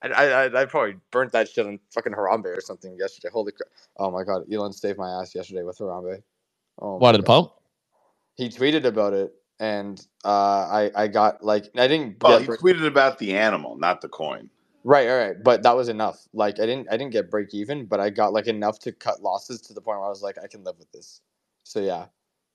I, 0.01 0.07
I, 0.07 0.61
I 0.61 0.65
probably 0.65 0.95
burnt 1.11 1.31
that 1.33 1.49
shit 1.49 1.65
on 1.65 1.79
fucking 1.93 2.13
Harambe 2.13 2.45
or 2.45 2.61
something 2.61 2.95
yesterday. 2.97 3.29
Holy 3.31 3.51
crap! 3.51 3.69
Oh 3.97 4.11
my 4.11 4.23
god, 4.23 4.43
Elon 4.51 4.73
saved 4.73 4.97
my 4.97 5.09
ass 5.21 5.35
yesterday 5.35 5.63
with 5.63 5.77
Harambe. 5.77 6.21
Oh, 6.81 6.97
what 6.97 7.11
did 7.13 7.25
pump? 7.25 7.51
He 8.35 8.47
tweeted 8.47 8.85
about 8.85 9.13
it, 9.13 9.33
and 9.59 10.05
uh, 10.23 10.29
I 10.29 10.91
I 10.95 11.07
got 11.07 11.43
like 11.43 11.65
I 11.75 11.87
didn't. 11.87 12.17
Oh, 12.21 12.39
he 12.39 12.47
tweeted 12.47 12.87
about 12.87 13.19
the 13.19 13.35
animal, 13.35 13.77
not 13.77 14.01
the 14.01 14.09
coin. 14.09 14.49
Right, 14.85 15.09
all 15.09 15.17
right, 15.17 15.35
but 15.43 15.63
that 15.63 15.75
was 15.75 15.89
enough. 15.89 16.25
Like 16.33 16.59
I 16.59 16.65
didn't, 16.65 16.87
I 16.89 16.95
didn't 16.95 17.11
get 17.11 17.29
break 17.29 17.53
even, 17.53 17.85
but 17.85 17.99
I 17.99 18.09
got 18.09 18.31
like 18.31 18.47
enough 18.47 18.79
to 18.79 18.93
cut 18.93 19.21
losses 19.21 19.59
to 19.63 19.73
the 19.73 19.81
point 19.81 19.99
where 19.99 20.05
I 20.05 20.09
was 20.09 20.23
like, 20.23 20.37
I 20.41 20.47
can 20.47 20.63
live 20.63 20.75
with 20.79 20.89
this. 20.93 21.21
So 21.63 21.81
yeah, 21.81 22.05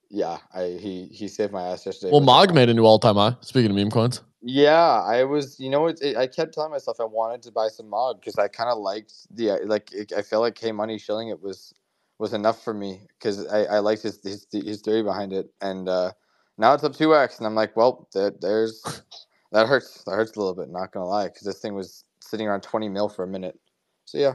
yeah, 0.09 0.37
I 0.53 0.77
he 0.79 1.05
he 1.11 1.27
saved 1.27 1.51
my 1.51 1.63
ass 1.63 1.85
yesterday. 1.85 2.11
Well, 2.11 2.21
Mog 2.21 2.53
made 2.53 2.69
a 2.69 2.73
new 2.73 2.85
all 2.85 2.99
time 2.99 3.15
high. 3.15 3.35
Speaking 3.41 3.71
of 3.71 3.77
meme 3.77 3.91
coins. 3.91 4.21
Yeah, 4.41 5.01
I 5.01 5.23
was. 5.23 5.59
You 5.59 5.69
know, 5.69 5.87
it, 5.87 5.99
it, 6.01 6.17
I 6.17 6.27
kept 6.27 6.53
telling 6.53 6.71
myself 6.71 6.99
I 6.99 7.05
wanted 7.05 7.41
to 7.43 7.51
buy 7.51 7.67
some 7.67 7.89
Mog 7.89 8.19
because 8.19 8.37
I 8.37 8.47
kind 8.47 8.69
of 8.69 8.77
liked 8.77 9.13
the 9.35 9.51
uh, 9.51 9.57
like. 9.65 9.91
It, 9.91 10.13
I 10.13 10.21
felt 10.21 10.41
like 10.41 10.55
K 10.55 10.71
Money 10.71 10.97
shilling 10.97 11.29
it 11.29 11.41
was 11.41 11.73
was 12.19 12.33
enough 12.33 12.63
for 12.63 12.73
me 12.73 13.01
because 13.17 13.47
I 13.47 13.63
I 13.63 13.79
liked 13.79 14.03
his, 14.03 14.19
his 14.23 14.47
his 14.51 14.81
theory 14.81 15.03
behind 15.03 15.33
it, 15.33 15.49
and 15.61 15.89
uh 15.89 16.11
now 16.57 16.73
it's 16.73 16.83
up 16.83 16.93
two 16.93 17.15
x, 17.15 17.37
and 17.37 17.47
I'm 17.47 17.55
like, 17.55 17.75
well, 17.75 18.07
there, 18.13 18.31
there's 18.39 18.81
that 19.51 19.67
hurts. 19.67 20.03
That 20.05 20.13
hurts 20.13 20.35
a 20.35 20.39
little 20.39 20.55
bit. 20.55 20.69
Not 20.69 20.91
gonna 20.91 21.07
lie, 21.07 21.25
because 21.27 21.43
this 21.45 21.59
thing 21.59 21.73
was 21.73 22.03
sitting 22.21 22.47
around 22.47 22.61
20 22.61 22.89
mil 22.89 23.09
for 23.09 23.23
a 23.23 23.27
minute. 23.27 23.59
So 24.05 24.17
yeah. 24.17 24.33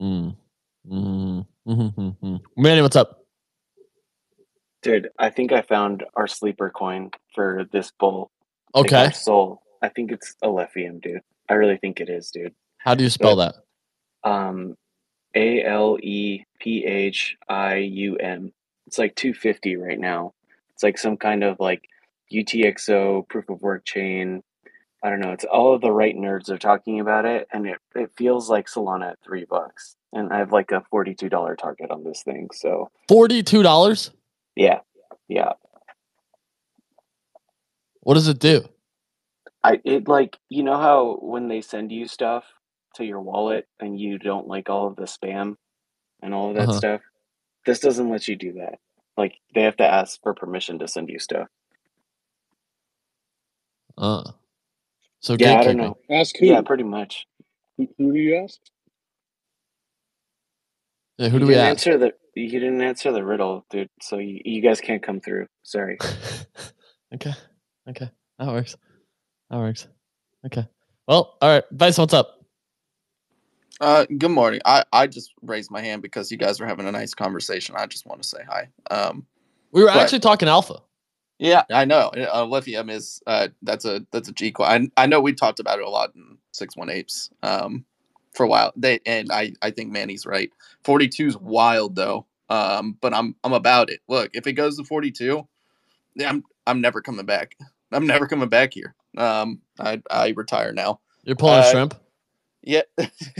Mm. 0.00 0.36
Mm-hmm. 0.90 1.70
Mm-hmm. 1.70 2.36
Manny, 2.56 2.82
what's 2.82 2.96
up? 2.96 3.17
Dude, 4.88 5.10
I 5.18 5.28
think 5.28 5.52
I 5.52 5.60
found 5.60 6.04
our 6.16 6.26
sleeper 6.26 6.70
coin 6.70 7.10
for 7.34 7.66
this 7.72 7.92
bull. 8.00 8.30
Okay. 8.74 9.10
Soul. 9.10 9.60
I 9.82 9.90
think 9.90 10.10
it's 10.10 10.34
Alephium, 10.42 11.02
dude. 11.02 11.20
I 11.46 11.54
really 11.54 11.76
think 11.76 12.00
it 12.00 12.08
is, 12.08 12.30
dude. 12.30 12.54
How 12.78 12.94
do 12.94 13.04
you 13.04 13.10
spell 13.10 13.36
but, 13.36 13.54
that? 14.24 14.30
Um, 14.30 14.76
A 15.34 15.62
L 15.62 15.98
E 16.02 16.44
P 16.58 16.86
H 16.86 17.36
I 17.50 17.74
U 17.76 18.16
M. 18.16 18.54
It's 18.86 18.96
like 18.96 19.14
250 19.14 19.76
right 19.76 20.00
now. 20.00 20.32
It's 20.72 20.82
like 20.82 20.96
some 20.96 21.18
kind 21.18 21.44
of 21.44 21.60
like 21.60 21.82
UTXO 22.32 23.28
proof 23.28 23.50
of 23.50 23.60
work 23.60 23.84
chain 23.84 24.42
I 25.02 25.10
don't 25.10 25.20
know. 25.20 25.30
It's 25.30 25.44
all 25.44 25.74
of 25.74 25.80
the 25.80 25.92
right 25.92 26.16
nerds 26.16 26.50
are 26.50 26.58
talking 26.58 26.98
about 26.98 27.24
it, 27.24 27.46
and 27.52 27.66
it, 27.66 27.78
it 27.94 28.10
feels 28.16 28.50
like 28.50 28.66
Solana 28.66 29.12
at 29.12 29.18
three 29.24 29.44
bucks. 29.44 29.94
And 30.12 30.32
I 30.32 30.38
have 30.38 30.52
like 30.52 30.72
a 30.72 30.82
forty-two 30.90 31.28
dollar 31.28 31.54
target 31.54 31.90
on 31.90 32.02
this 32.02 32.22
thing. 32.22 32.48
So 32.52 32.90
forty-two 33.08 33.62
dollars. 33.62 34.10
Yeah, 34.58 34.80
yeah. 35.28 35.52
What 38.00 38.14
does 38.14 38.26
it 38.26 38.40
do? 38.40 38.68
I 39.62 39.80
it 39.84 40.08
like 40.08 40.36
you 40.48 40.64
know 40.64 40.76
how 40.76 41.18
when 41.22 41.46
they 41.46 41.60
send 41.60 41.92
you 41.92 42.08
stuff 42.08 42.42
to 42.96 43.04
your 43.04 43.20
wallet 43.20 43.68
and 43.78 43.98
you 43.98 44.18
don't 44.18 44.48
like 44.48 44.68
all 44.68 44.88
of 44.88 44.96
the 44.96 45.04
spam 45.04 45.54
and 46.22 46.34
all 46.34 46.50
of 46.50 46.56
that 46.56 46.70
uh-huh. 46.70 46.78
stuff. 46.78 47.00
This 47.66 47.78
doesn't 47.78 48.10
let 48.10 48.26
you 48.26 48.34
do 48.34 48.54
that. 48.54 48.80
Like 49.16 49.36
they 49.54 49.62
have 49.62 49.76
to 49.76 49.86
ask 49.86 50.20
for 50.24 50.34
permission 50.34 50.80
to 50.80 50.88
send 50.88 51.08
you 51.08 51.20
stuff. 51.20 51.46
Uh. 53.96 54.24
So 55.20 55.36
yeah, 55.38 55.60
I 55.60 55.64
don't 55.64 55.76
know. 55.76 55.98
Ask 56.10 56.36
who? 56.36 56.46
Yeah, 56.46 56.62
pretty 56.62 56.82
much. 56.84 57.28
Who, 57.76 57.88
who 57.96 58.12
do 58.12 58.18
you 58.18 58.38
ask? 58.38 58.58
Yeah, 61.18 61.28
who 61.28 61.40
do 61.40 61.46
we 61.46 61.56
ask? 61.56 61.68
Answer 61.86 61.98
the 61.98 62.12
you 62.34 62.60
didn't 62.60 62.80
answer 62.80 63.10
the 63.12 63.24
riddle, 63.24 63.66
dude. 63.70 63.90
So 64.00 64.18
you, 64.18 64.40
you 64.44 64.62
guys 64.62 64.80
can't 64.80 65.02
come 65.02 65.20
through. 65.20 65.46
Sorry. 65.64 65.98
okay. 67.14 67.32
Okay. 67.88 68.10
That 68.38 68.48
works. 68.48 68.76
That 69.50 69.58
works. 69.58 69.88
Okay. 70.46 70.66
Well, 71.08 71.36
all 71.42 71.48
right. 71.48 71.64
Vice, 71.72 71.98
what's 71.98 72.14
up? 72.14 72.38
Uh, 73.80 74.06
good 74.18 74.30
morning. 74.30 74.60
I, 74.64 74.84
I 74.92 75.06
just 75.06 75.32
raised 75.42 75.70
my 75.70 75.80
hand 75.80 76.02
because 76.02 76.30
you 76.30 76.36
guys 76.36 76.60
were 76.60 76.66
having 76.66 76.86
a 76.86 76.92
nice 76.92 77.14
conversation. 77.14 77.74
I 77.76 77.86
just 77.86 78.06
want 78.06 78.22
to 78.22 78.28
say 78.28 78.38
hi. 78.48 78.68
Um, 78.90 79.26
we 79.72 79.82
were 79.82 79.88
but, 79.88 79.96
actually 79.96 80.20
talking 80.20 80.48
alpha. 80.48 80.80
Yeah, 81.38 81.62
I 81.70 81.84
know. 81.84 82.10
Uh, 82.16 82.44
lithium 82.44 82.90
is 82.90 83.22
uh, 83.26 83.48
that's 83.62 83.84
a 83.84 84.04
that's 84.10 84.28
a 84.28 84.32
G 84.32 84.50
coin. 84.50 84.90
I, 84.96 85.04
I 85.04 85.06
know 85.06 85.20
we 85.20 85.32
talked 85.32 85.60
about 85.60 85.78
it 85.78 85.84
a 85.84 85.90
lot 85.90 86.12
in 86.16 86.38
six 86.52 86.76
one 86.76 86.90
apes 86.90 87.30
um, 87.42 87.84
for 88.34 88.44
a 88.44 88.48
while. 88.48 88.72
They 88.76 89.00
and 89.06 89.30
I 89.32 89.52
I 89.62 89.70
think 89.70 89.90
Manny's 89.90 90.26
right. 90.26 90.50
Forty 90.84 91.08
two 91.08 91.26
is 91.26 91.36
wild 91.36 91.96
though. 91.96 92.26
Um, 92.48 92.96
but 93.00 93.14
I'm 93.14 93.34
I'm 93.44 93.52
about 93.52 93.90
it. 93.90 94.00
Look, 94.08 94.30
if 94.34 94.46
it 94.46 94.54
goes 94.54 94.76
to 94.78 94.84
forty 94.84 95.10
two, 95.10 95.46
I'm 96.24 96.44
I'm 96.66 96.80
never 96.80 97.00
coming 97.00 97.26
back. 97.26 97.56
I'm 97.92 98.06
never 98.06 98.26
coming 98.26 98.48
back 98.48 98.74
here. 98.74 98.94
Um, 99.16 99.60
I 99.78 100.02
I 100.10 100.30
retire 100.30 100.72
now. 100.72 101.00
You're 101.24 101.36
pulling 101.36 101.60
uh, 101.60 101.70
shrimp. 101.70 101.94
Yeah. 102.62 102.82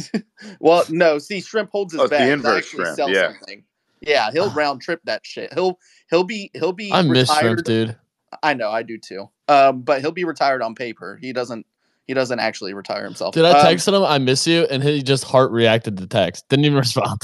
well, 0.61 0.85
no. 0.89 1.19
See, 1.19 1.41
shrimp 1.41 1.71
holds 1.71 1.93
his 1.93 2.03
oh, 2.03 2.09
back. 2.09 2.21
The 2.21 2.33
inverse 2.33 2.67
shrimp. 2.67 2.99
Yeah. 3.09 3.33
Something. 3.33 3.65
Yeah, 4.01 4.31
he'll 4.31 4.51
round 4.51 4.81
trip 4.81 5.01
that 5.05 5.27
shit. 5.27 5.53
He'll 5.53 5.79
he'll 6.11 6.25
be 6.25 6.51
he'll 6.55 6.73
be. 6.73 6.93
I 6.93 7.03
miss 7.03 7.33
shrimp, 7.35 7.65
dude. 7.65 7.97
I 8.43 8.55
know, 8.55 8.71
I 8.71 8.83
do 8.83 8.99
too. 8.99 9.29
Um, 9.49 9.83
but 9.83 10.01
he'll 10.01 10.13
be 10.13 10.25
retired 10.25 10.63
on 10.63 10.75
paper. 10.75 11.19
He 11.21 11.33
doesn't. 11.33 11.67
He 12.09 12.15
doesn't 12.15 12.41
actually 12.41 12.73
retire 12.73 13.05
himself. 13.05 13.35
Did 13.35 13.45
I 13.45 13.51
um, 13.51 13.67
text 13.67 13.87
him? 13.87 13.95
I 13.95 14.17
miss 14.17 14.47
you, 14.47 14.63
and 14.71 14.83
he 14.83 15.03
just 15.03 15.25
heart 15.25 15.53
reacted 15.53 15.99
to 15.99 16.07
text. 16.07 16.49
Didn't 16.49 16.65
even 16.65 16.79
respond. 16.79 17.23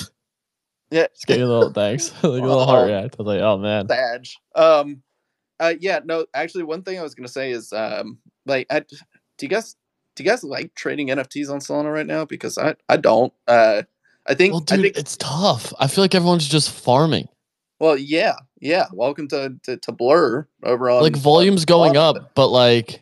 Yeah, 0.90 1.06
just 1.08 1.26
gave 1.26 1.40
a 1.40 1.46
little 1.46 1.72
thanks, 1.72 2.12
like 2.22 2.22
a 2.22 2.28
little 2.28 2.66
heart 2.66 2.88
react. 2.88 3.16
I 3.18 3.22
was 3.22 3.26
like, 3.26 3.40
oh 3.40 3.56
man, 3.56 3.86
badge. 3.86 4.36
Um, 4.54 5.02
uh, 5.58 5.72
yeah, 5.80 6.00
no, 6.04 6.26
actually, 6.34 6.64
one 6.64 6.82
thing 6.82 6.98
I 6.98 7.02
was 7.02 7.14
gonna 7.14 7.28
say 7.28 7.50
is, 7.50 7.72
um, 7.72 8.18
like, 8.44 8.66
I, 8.68 8.80
do 8.80 8.96
you 9.40 9.48
guys, 9.48 9.74
do 10.16 10.22
you 10.22 10.28
guys 10.28 10.44
like 10.44 10.74
trading 10.74 11.08
NFTs 11.08 11.50
on 11.50 11.60
Solana 11.60 11.90
right 11.90 12.06
now? 12.06 12.26
Because 12.26 12.58
I, 12.58 12.74
I 12.90 12.98
don't. 12.98 13.32
Uh, 13.48 13.84
I 14.26 14.34
think, 14.34 14.52
well, 14.52 14.60
dude, 14.60 14.78
I 14.78 14.82
think, 14.82 14.98
it's 14.98 15.16
tough. 15.16 15.72
I 15.80 15.86
feel 15.86 16.04
like 16.04 16.14
everyone's 16.14 16.46
just 16.46 16.70
farming. 16.70 17.28
Well, 17.80 17.96
yeah, 17.96 18.36
yeah. 18.60 18.86
Welcome 18.92 19.28
to 19.28 19.56
to, 19.62 19.78
to 19.78 19.92
Blur 19.92 20.46
overall. 20.62 21.00
like 21.00 21.16
volumes 21.16 21.64
going 21.64 21.96
up, 21.96 22.34
but 22.34 22.48
like 22.48 23.00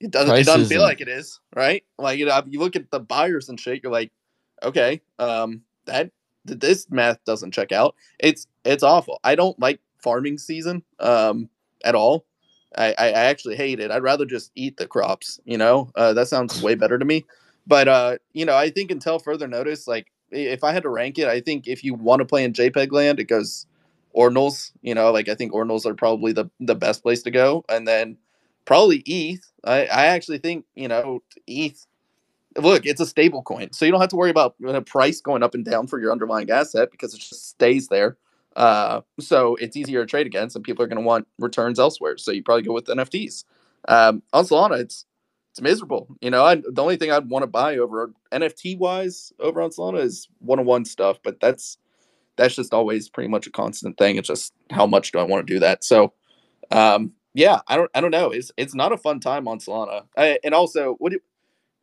it 0.00 0.10
doesn't 0.10 0.36
it 0.36 0.46
doesn't 0.46 0.66
feel 0.66 0.82
like 0.82 1.00
it 1.00 1.08
is, 1.08 1.40
right? 1.54 1.84
Like 1.98 2.18
you 2.18 2.26
know, 2.26 2.42
you 2.46 2.60
look 2.60 2.76
at 2.76 2.90
the 2.90 3.00
buyers 3.00 3.48
and 3.48 3.58
shit, 3.58 3.82
you're 3.82 3.92
like, 3.92 4.12
okay, 4.62 5.00
um, 5.18 5.62
that 5.86 6.10
this 6.44 6.90
math 6.90 7.22
doesn't 7.24 7.52
check 7.52 7.72
out. 7.72 7.94
It's 8.18 8.46
it's 8.64 8.82
awful. 8.82 9.20
I 9.24 9.34
don't 9.34 9.58
like 9.58 9.80
farming 10.02 10.38
season 10.38 10.82
um 11.00 11.48
at 11.84 11.94
all. 11.94 12.24
I, 12.76 12.94
I 12.98 13.08
actually 13.10 13.56
hate 13.56 13.80
it. 13.80 13.90
I'd 13.90 14.02
rather 14.02 14.26
just 14.26 14.52
eat 14.54 14.76
the 14.76 14.86
crops, 14.86 15.40
you 15.44 15.56
know? 15.56 15.90
Uh, 15.94 16.12
that 16.12 16.28
sounds 16.28 16.62
way 16.62 16.74
better 16.74 16.98
to 16.98 17.04
me. 17.04 17.24
But 17.66 17.88
uh, 17.88 18.18
you 18.32 18.44
know, 18.44 18.56
I 18.56 18.70
think 18.70 18.90
until 18.90 19.18
further 19.18 19.46
notice, 19.46 19.86
like 19.86 20.10
if 20.30 20.64
I 20.64 20.72
had 20.72 20.82
to 20.84 20.88
rank 20.88 21.18
it, 21.18 21.28
I 21.28 21.40
think 21.40 21.66
if 21.66 21.84
you 21.84 21.94
want 21.94 22.20
to 22.20 22.24
play 22.24 22.44
in 22.44 22.52
JPEG 22.52 22.92
land, 22.92 23.20
it 23.20 23.24
goes 23.24 23.66
ordinals. 24.16 24.72
You 24.80 24.94
know, 24.94 25.10
like 25.12 25.28
I 25.28 25.34
think 25.34 25.52
ordinals 25.52 25.84
are 25.84 25.94
probably 25.94 26.32
the 26.32 26.50
the 26.60 26.74
best 26.74 27.02
place 27.02 27.22
to 27.24 27.30
go, 27.30 27.64
and 27.68 27.86
then 27.86 28.16
probably 28.68 29.02
ETH. 29.06 29.50
I 29.64 29.86
I 29.86 30.06
actually 30.06 30.38
think 30.38 30.66
you 30.76 30.86
know 30.86 31.22
ETH. 31.46 31.86
Look, 32.56 32.86
it's 32.86 33.00
a 33.00 33.06
stable 33.06 33.42
coin, 33.42 33.72
so 33.72 33.84
you 33.84 33.90
don't 33.90 34.00
have 34.00 34.10
to 34.10 34.16
worry 34.16 34.30
about 34.30 34.54
the 34.60 34.82
price 34.82 35.20
going 35.20 35.42
up 35.42 35.54
and 35.54 35.64
down 35.64 35.86
for 35.86 35.98
your 36.00 36.12
underlying 36.12 36.50
asset 36.50 36.90
because 36.90 37.14
it 37.14 37.20
just 37.20 37.48
stays 37.48 37.88
there. 37.88 38.16
Uh, 38.56 39.00
so 39.20 39.54
it's 39.56 39.76
easier 39.76 40.00
to 40.00 40.06
trade 40.06 40.26
against, 40.26 40.56
and 40.56 40.64
people 40.64 40.84
are 40.84 40.88
going 40.88 40.98
to 40.98 41.06
want 41.06 41.26
returns 41.38 41.78
elsewhere. 41.78 42.18
So 42.18 42.32
you 42.32 42.42
probably 42.42 42.64
go 42.64 42.72
with 42.72 42.86
NFTs. 42.86 43.44
Um, 43.86 44.22
on 44.32 44.44
Solana, 44.44 44.80
it's 44.80 45.06
it's 45.52 45.60
miserable. 45.60 46.08
You 46.20 46.30
know, 46.30 46.44
I, 46.44 46.56
the 46.56 46.82
only 46.82 46.96
thing 46.96 47.10
I'd 47.10 47.30
want 47.30 47.44
to 47.44 47.46
buy 47.46 47.78
over 47.78 48.12
NFT 48.32 48.76
wise 48.76 49.32
over 49.40 49.62
on 49.62 49.70
Solana 49.70 50.00
is 50.00 50.28
one 50.40 50.58
on 50.58 50.66
one 50.66 50.84
stuff, 50.84 51.20
but 51.22 51.40
that's 51.40 51.78
that's 52.36 52.56
just 52.56 52.74
always 52.74 53.08
pretty 53.08 53.28
much 53.28 53.46
a 53.46 53.50
constant 53.50 53.96
thing. 53.96 54.16
It's 54.16 54.28
just 54.28 54.52
how 54.70 54.86
much 54.86 55.12
do 55.12 55.18
I 55.18 55.24
want 55.24 55.46
to 55.46 55.54
do 55.54 55.60
that? 55.60 55.84
So, 55.84 56.12
um, 56.70 57.12
yeah, 57.38 57.60
I 57.68 57.76
don't, 57.76 57.90
I 57.94 58.00
don't 58.00 58.10
know. 58.10 58.30
It's, 58.30 58.50
it's 58.56 58.74
not 58.74 58.92
a 58.92 58.98
fun 58.98 59.20
time 59.20 59.46
on 59.46 59.60
Solana. 59.60 60.06
I, 60.16 60.40
and 60.42 60.52
also, 60.52 60.94
what 60.98 61.12
do, 61.12 61.20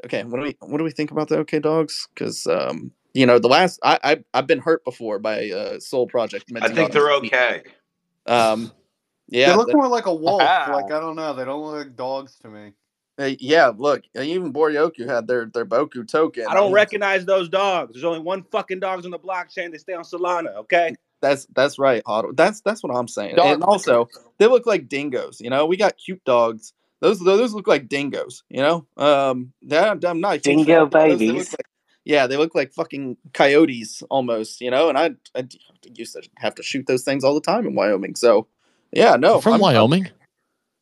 okay, 0.05 0.23
what 0.25 0.37
do 0.37 0.43
we, 0.43 0.57
what 0.59 0.79
do 0.79 0.83
we 0.83 0.91
think 0.91 1.11
about 1.11 1.29
the 1.29 1.37
OK 1.37 1.59
Dogs? 1.59 2.09
Because, 2.13 2.45
um, 2.45 2.91
you 3.13 3.25
know, 3.25 3.39
the 3.39 3.47
last, 3.47 3.79
I, 3.81 3.97
I, 4.03 4.23
I've 4.33 4.47
been 4.47 4.59
hurt 4.59 4.83
before 4.83 5.17
by 5.17 5.49
uh, 5.49 5.79
Sol 5.79 6.07
Project. 6.07 6.51
I 6.61 6.67
think 6.67 6.91
they're 6.91 7.13
okay. 7.13 7.63
Um, 8.25 8.73
yeah, 9.27 9.51
they 9.51 9.55
look 9.55 9.73
more 9.73 9.87
like 9.87 10.07
a 10.07 10.13
wolf. 10.13 10.41
Like 10.41 10.91
I 10.91 10.99
don't 10.99 11.15
know, 11.15 11.33
they 11.33 11.45
don't 11.45 11.63
look 11.63 11.85
like 11.85 11.95
dogs 11.95 12.35
to 12.41 12.49
me. 12.49 12.73
Hey, 13.17 13.37
yeah, 13.39 13.71
look, 13.75 14.03
even 14.13 14.51
Boryoku 14.51 15.07
had 15.07 15.25
their 15.25 15.45
their 15.45 15.65
Boku 15.65 16.05
token. 16.05 16.47
I 16.49 16.53
don't 16.53 16.73
recognize 16.73 17.25
those 17.25 17.47
dogs. 17.47 17.93
There's 17.93 18.03
only 18.03 18.19
one 18.19 18.43
fucking 18.51 18.81
dogs 18.81 19.05
on 19.05 19.11
the 19.11 19.19
blockchain. 19.19 19.71
They 19.71 19.77
stay 19.77 19.93
on 19.93 20.03
Solana. 20.03 20.53
Okay. 20.57 20.93
That's 21.21 21.45
that's 21.55 21.79
right, 21.79 22.03
Otto. 22.05 22.33
That's 22.33 22.61
that's 22.61 22.83
what 22.83 22.95
I'm 22.95 23.07
saying. 23.07 23.35
Dog. 23.35 23.47
And 23.47 23.63
also, 23.63 24.09
they 24.37 24.47
look 24.47 24.65
like 24.65 24.87
dingoes. 24.87 25.41
You 25.41 25.49
know, 25.49 25.65
we 25.65 25.77
got 25.77 25.97
cute 25.97 26.23
dogs. 26.25 26.73
Those 27.01 27.19
those 27.19 27.53
look 27.53 27.67
like 27.67 27.87
dingoes. 27.87 28.43
You 28.49 28.61
know, 28.61 28.85
um, 28.97 29.53
that, 29.63 30.05
I'm 30.05 30.21
not 30.21 30.41
dingo 30.41 30.85
babies. 30.85 31.19
They 31.19 31.31
like, 31.31 31.67
yeah, 32.03 32.27
they 32.27 32.37
look 32.37 32.53
like 32.53 32.73
fucking 32.73 33.17
coyotes 33.33 34.03
almost. 34.09 34.61
You 34.61 34.71
know, 34.71 34.89
and 34.89 34.97
I, 34.97 35.15
I 35.35 35.47
used 35.93 36.13
to 36.13 36.21
have 36.37 36.55
to 36.55 36.63
shoot 36.63 36.85
those 36.87 37.03
things 37.03 37.23
all 37.23 37.33
the 37.33 37.41
time 37.41 37.65
in 37.65 37.75
Wyoming. 37.75 38.15
So, 38.15 38.47
yeah, 38.91 39.15
no, 39.15 39.41
from 39.41 39.53
I'm, 39.53 39.61
Wyoming. 39.61 40.05
I'm, 40.05 40.11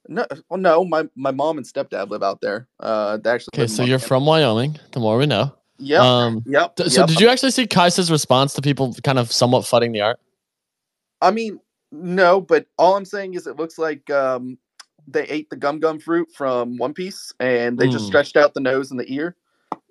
no, 0.09 0.25
well, 0.49 0.59
no, 0.59 0.83
my 0.83 1.07
my 1.15 1.31
mom 1.31 1.57
and 1.57 1.65
stepdad 1.65 2.09
live 2.09 2.23
out 2.23 2.41
there. 2.41 2.67
Uh, 2.79 3.17
they 3.17 3.29
actually. 3.29 3.51
Okay, 3.55 3.67
so 3.67 3.83
you're 3.83 3.99
from 3.99 4.25
Wyoming. 4.25 4.77
The 4.91 4.99
more 4.99 5.17
we 5.17 5.25
know. 5.25 5.55
Yeah. 5.83 5.99
Um, 5.99 6.43
yep. 6.45 6.73
so 6.77 7.01
yep. 7.01 7.09
did 7.09 7.19
you 7.19 7.29
actually 7.29 7.51
see 7.51 7.67
Kais's 7.67 8.09
response 8.09 8.53
to 8.53 8.61
people 8.61 8.95
kind 9.03 9.19
of 9.19 9.31
somewhat 9.31 9.63
fudding 9.63 9.93
the 9.93 10.01
art? 10.01 10.19
I 11.21 11.31
mean, 11.31 11.59
no, 11.91 12.41
but 12.41 12.65
all 12.77 12.95
I'm 12.95 13.05
saying 13.05 13.35
is 13.35 13.47
it 13.47 13.57
looks 13.57 13.77
like 13.77 14.09
um, 14.09 14.57
they 15.07 15.23
ate 15.27 15.49
the 15.49 15.55
gum 15.55 15.79
gum 15.79 15.99
fruit 15.99 16.29
from 16.35 16.77
One 16.77 16.93
Piece 16.93 17.33
and 17.39 17.77
they 17.77 17.87
mm. 17.87 17.91
just 17.91 18.05
hmm. 18.05 18.09
stretched 18.09 18.35
out 18.35 18.53
the 18.53 18.59
nose 18.59 18.91
and 18.91 18.99
the 18.99 19.11
ear. 19.13 19.35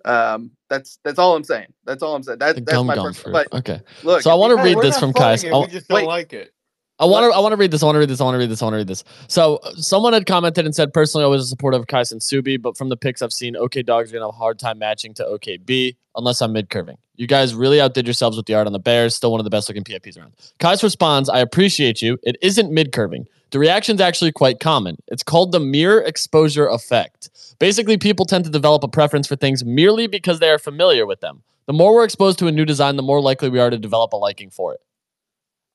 Um, 0.05 0.51
that's 0.69 0.99
that's 1.05 1.19
all 1.19 1.37
I'm 1.37 1.45
saying. 1.45 1.73
That's 1.85 2.03
all 2.03 2.15
I'm 2.15 2.23
saying. 2.23 2.39
That, 2.41 2.57
that's 2.57 2.73
gum 2.73 2.87
my 2.87 2.97
gum 2.97 3.13
fruit. 3.13 3.33
But 3.33 3.53
okay. 3.53 3.81
Look, 4.03 4.23
so 4.23 4.31
I 4.31 4.35
want 4.35 4.57
to 4.57 4.63
read 4.63 4.79
this 4.79 4.99
from 4.99 5.13
Kais. 5.13 5.45
We 5.45 5.51
just 5.69 5.89
don't 5.89 5.97
wait, 5.97 6.07
like 6.07 6.33
it. 6.33 6.53
I 6.99 7.05
want 7.07 7.25
to. 7.25 7.37
I 7.37 7.41
want 7.41 7.53
to 7.53 7.57
read 7.57 7.71
this. 7.71 7.83
I 7.83 7.87
want 7.87 7.97
to 7.97 8.01
read 8.01 8.11
this. 8.11 8.21
I 8.21 8.25
want 8.25 8.35
to 8.35 8.39
read 8.39 8.51
this. 8.51 8.63
I 8.63 8.67
want 8.67 8.75
to 8.75 8.79
read 8.79 8.87
this. 8.87 9.03
So, 9.27 9.59
someone 9.77 10.13
had 10.13 10.27
commented 10.27 10.67
and 10.67 10.75
said, 10.75 10.93
personally, 10.93 11.25
I 11.25 11.29
was 11.29 11.43
a 11.43 11.47
supporter 11.47 11.77
of 11.77 11.87
Kais 11.87 12.13
and 12.13 12.21
Subi, 12.21 12.61
but 12.61 12.77
from 12.77 12.91
the 12.91 12.97
picks 12.97 13.23
I've 13.23 13.33
seen, 13.33 13.57
OK 13.57 13.83
Dogs 13.83 14.11
are 14.11 14.15
gonna 14.15 14.27
have 14.27 14.35
a 14.35 14.39
hard 14.39 14.59
time 14.59 14.79
matching 14.79 15.15
to 15.15 15.25
OKB 15.25 15.97
unless 16.17 16.41
I'm 16.43 16.53
mid 16.53 16.71
curving. 16.71 16.99
You 17.17 17.27
guys 17.27 17.55
really 17.55 17.81
outdid 17.81 18.07
yourselves 18.07 18.37
with 18.37 18.47
the 18.47 18.55
art 18.55 18.67
on 18.67 18.73
the 18.73 18.79
Bears. 18.79 19.17
Still 19.17 19.31
one 19.31 19.41
of 19.41 19.45
the 19.45 19.51
best 19.51 19.69
looking 19.69 19.85
PFPs 19.85 20.19
around. 20.19 20.35
Kais 20.61 20.83
responds, 20.83 21.29
"I 21.29 21.41
appreciate 21.41 22.03
you. 22.03 22.19
It 22.23 22.37
isn't 22.43 22.71
mid 22.71 22.93
curving. 22.93 23.27
The 23.51 23.59
reaction's 23.59 24.01
actually 24.01 24.33
quite 24.33 24.61
common. 24.61 24.97
It's 25.09 25.23
called 25.23 25.53
the 25.53 25.61
mirror 25.61 26.01
exposure 26.01 26.67
effect. 26.67 27.31
Basically, 27.59 27.97
people 27.97 28.27
tend 28.27 28.45
to 28.45 28.51
develop 28.51 28.85
a 28.85 28.89
preference 28.89 29.27
for 29.27 29.37
things 29.37 29.65
merely 29.65 30.07
because 30.07 30.39
they 30.39 30.51
are 30.51 30.59
familiar 30.59 31.05
with 31.05 31.21
them. 31.21 31.43
The 31.67 31.73
more 31.73 31.95
we're 31.95 32.05
exposed 32.05 32.39
to 32.41 32.47
a 32.47 32.53
new 32.53 32.65
design, 32.65 32.97
the 32.97 33.03
more 33.03 33.21
likely 33.21 33.49
we 33.49 33.59
are 33.59 33.71
to 33.71 33.79
develop 33.79 34.13
a 34.13 34.17
liking 34.17 34.51
for 34.51 34.75
it." 34.75 34.81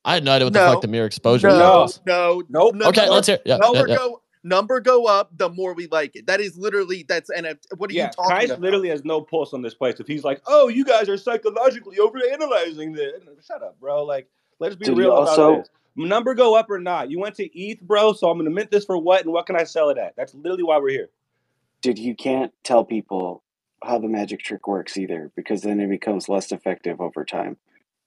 I 0.05 0.13
had 0.15 0.23
no 0.23 0.31
idea 0.31 0.45
what 0.45 0.53
no, 0.53 0.65
the 0.65 0.71
fuck 0.73 0.81
the 0.81 0.87
mirror 0.87 1.05
exposure 1.05 1.49
no, 1.49 1.81
was. 1.81 1.99
No, 2.05 2.41
no, 2.49 2.69
no. 2.69 2.87
Okay, 2.87 3.09
let's 3.09 3.27
hear. 3.27 3.39
Yeah, 3.45 3.57
number 3.57 3.79
yeah, 3.79 3.85
yeah. 3.89 3.95
go 3.95 4.21
number 4.47 4.79
go 4.79 5.05
up, 5.05 5.37
the 5.37 5.49
more 5.49 5.73
we 5.73 5.87
like 5.87 6.15
it. 6.15 6.25
That 6.27 6.39
is 6.39 6.57
literally 6.57 7.05
that's 7.07 7.29
and 7.29 7.45
What 7.77 7.91
are 7.91 7.93
yeah, 7.93 8.05
you 8.05 8.11
talking 8.11 8.37
Kais 8.37 8.49
about? 8.49 8.61
literally 8.61 8.89
has 8.89 9.03
no 9.03 9.21
pulse 9.21 9.53
on 9.53 9.61
this 9.61 9.73
place. 9.73 9.99
If 9.99 10.07
he's 10.07 10.23
like, 10.23 10.41
oh, 10.47 10.69
you 10.69 10.85
guys 10.85 11.09
are 11.09 11.17
psychologically 11.17 11.99
over 11.99 12.19
analyzing 12.31 12.93
this, 12.93 13.21
shut 13.45 13.61
up, 13.61 13.79
bro. 13.79 14.03
Like, 14.03 14.29
let's 14.59 14.75
be 14.75 14.85
Did 14.85 14.97
real 14.97 15.17
about 15.17 15.57
this. 15.57 15.69
Number 15.95 16.35
go 16.35 16.55
up 16.55 16.69
or 16.69 16.79
not? 16.79 17.09
You 17.09 17.19
went 17.19 17.35
to 17.35 17.59
ETH, 17.59 17.81
bro. 17.81 18.13
So 18.13 18.29
I'm 18.29 18.37
gonna 18.37 18.49
mint 18.49 18.71
this 18.71 18.85
for 18.85 18.97
what, 18.97 19.23
and 19.23 19.33
what 19.33 19.45
can 19.45 19.55
I 19.55 19.63
sell 19.63 19.89
it 19.89 19.97
at? 19.97 20.15
That's 20.15 20.33
literally 20.33 20.63
why 20.63 20.77
we're 20.77 20.89
here. 20.89 21.09
Dude, 21.81 21.99
you 21.99 22.15
can't 22.15 22.53
tell 22.63 22.85
people 22.85 23.43
how 23.83 23.99
the 23.99 24.07
magic 24.07 24.39
trick 24.39 24.67
works 24.67 24.97
either, 24.97 25.31
because 25.35 25.61
then 25.61 25.79
it 25.79 25.89
becomes 25.89 26.29
less 26.29 26.51
effective 26.51 27.01
over 27.01 27.25
time 27.25 27.57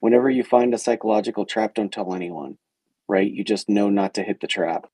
whenever 0.01 0.29
you 0.29 0.43
find 0.43 0.73
a 0.73 0.77
psychological 0.77 1.45
trap, 1.45 1.75
don't 1.75 1.91
tell 1.91 2.13
anyone, 2.13 2.57
right? 3.07 3.31
You 3.31 3.45
just 3.45 3.69
know 3.69 3.89
not 3.89 4.13
to 4.15 4.23
hit 4.23 4.41
the 4.41 4.47
trap. 4.47 4.87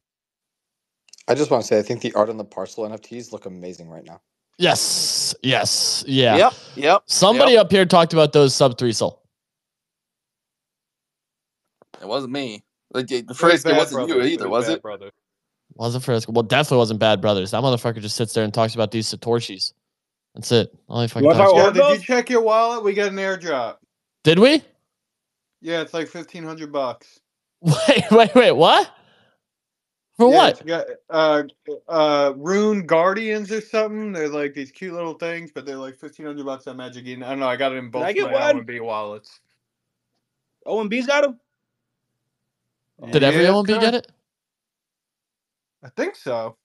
I 1.28 1.34
just 1.34 1.50
want 1.50 1.64
to 1.64 1.68
say, 1.68 1.80
I 1.80 1.82
think 1.82 2.02
the 2.02 2.14
art 2.14 2.30
on 2.30 2.38
the 2.38 2.46
parcel 2.46 2.88
NFTs 2.88 3.32
look 3.32 3.46
amazing 3.46 3.90
right 3.90 4.06
now. 4.06 4.22
Yes. 4.58 5.36
Yes. 5.44 6.04
Yeah. 6.08 6.38
Yep. 6.38 6.54
Yep. 6.76 7.04
Somebody 7.08 7.54
yep. 7.54 7.66
up 7.66 7.72
here 7.72 7.86
talked 7.86 8.14
about 8.14 8.32
those 8.32 8.56
sub 8.56 8.78
three 8.78 8.94
Sol. 8.94 9.24
It 12.02 12.08
wasn't 12.08 12.32
me. 12.32 12.64
The 12.92 13.36
phrase 13.36 13.66
it 13.66 13.76
wasn't 13.76 14.08
you 14.08 14.22
either, 14.22 14.48
was 14.48 14.70
it? 14.70 14.82
Brother. 14.82 15.12
Wasn't 15.76 16.04
Frisco. 16.04 16.32
Well, 16.32 16.44
definitely 16.44 16.78
wasn't 16.78 17.00
Bad 17.00 17.22
Brothers. 17.22 17.52
That 17.52 17.62
motherfucker 17.62 18.02
just 18.02 18.16
sits 18.16 18.34
there 18.34 18.44
and 18.44 18.54
talks 18.54 18.74
about 18.74 18.92
these 18.92 19.14
Satoshis. 19.14 19.74
That's 20.34 20.52
it. 20.52 20.76
Only 20.90 21.08
fucking 21.08 21.30
talks 21.30 21.54
yeah, 21.54 21.70
Did 21.72 22.00
you 22.00 22.04
check 22.04 22.30
your 22.30 22.42
wallet? 22.42 22.84
We 22.84 22.94
got 22.94 23.10
an 23.10 23.18
airdrop. 23.18 23.78
Did 24.24 24.40
we? 24.40 24.64
Yeah, 25.62 25.82
it's 25.82 25.94
like 25.94 26.08
fifteen 26.08 26.44
hundred 26.44 26.72
bucks. 26.72 27.20
Wait, 27.62 28.12
wait, 28.12 28.36
wait, 28.36 28.52
what? 28.52 28.92
For 30.18 30.30
yeah, 30.30 30.36
what? 30.36 30.66
Got, 30.66 30.86
uh, 31.10 31.44
uh, 31.90 32.34
Rune 32.38 32.86
Guardians 32.86 33.52
or 33.52 33.62
something. 33.62 34.12
They're 34.12 34.30
like 34.30 34.54
these 34.54 34.72
cute 34.72 34.94
little 34.94 35.16
things, 35.16 35.52
but 35.52 35.66
they're 35.66 35.76
like 35.76 35.98
fifteen 35.98 36.28
hundred 36.28 36.46
bucks 36.46 36.68
on 36.68 36.78
Magic 36.78 37.06
Eden. 37.06 37.24
I 37.24 37.30
don't 37.30 37.40
know. 37.40 37.48
I 37.48 37.56
got 37.56 37.72
it 37.72 37.78
in 37.78 37.90
both 37.90 38.04
my 38.04 38.14
OMB 38.14 38.82
wallets. 38.82 39.40
OMB's 40.68 41.08
got 41.08 41.24
them. 41.24 41.40
Did 43.12 43.22
yeah, 43.22 43.28
every 43.28 43.46
OMB 43.46 43.80
get 43.80 43.94
it? 43.96 44.12
I 45.84 45.90
think 45.90 46.16
so. 46.16 46.58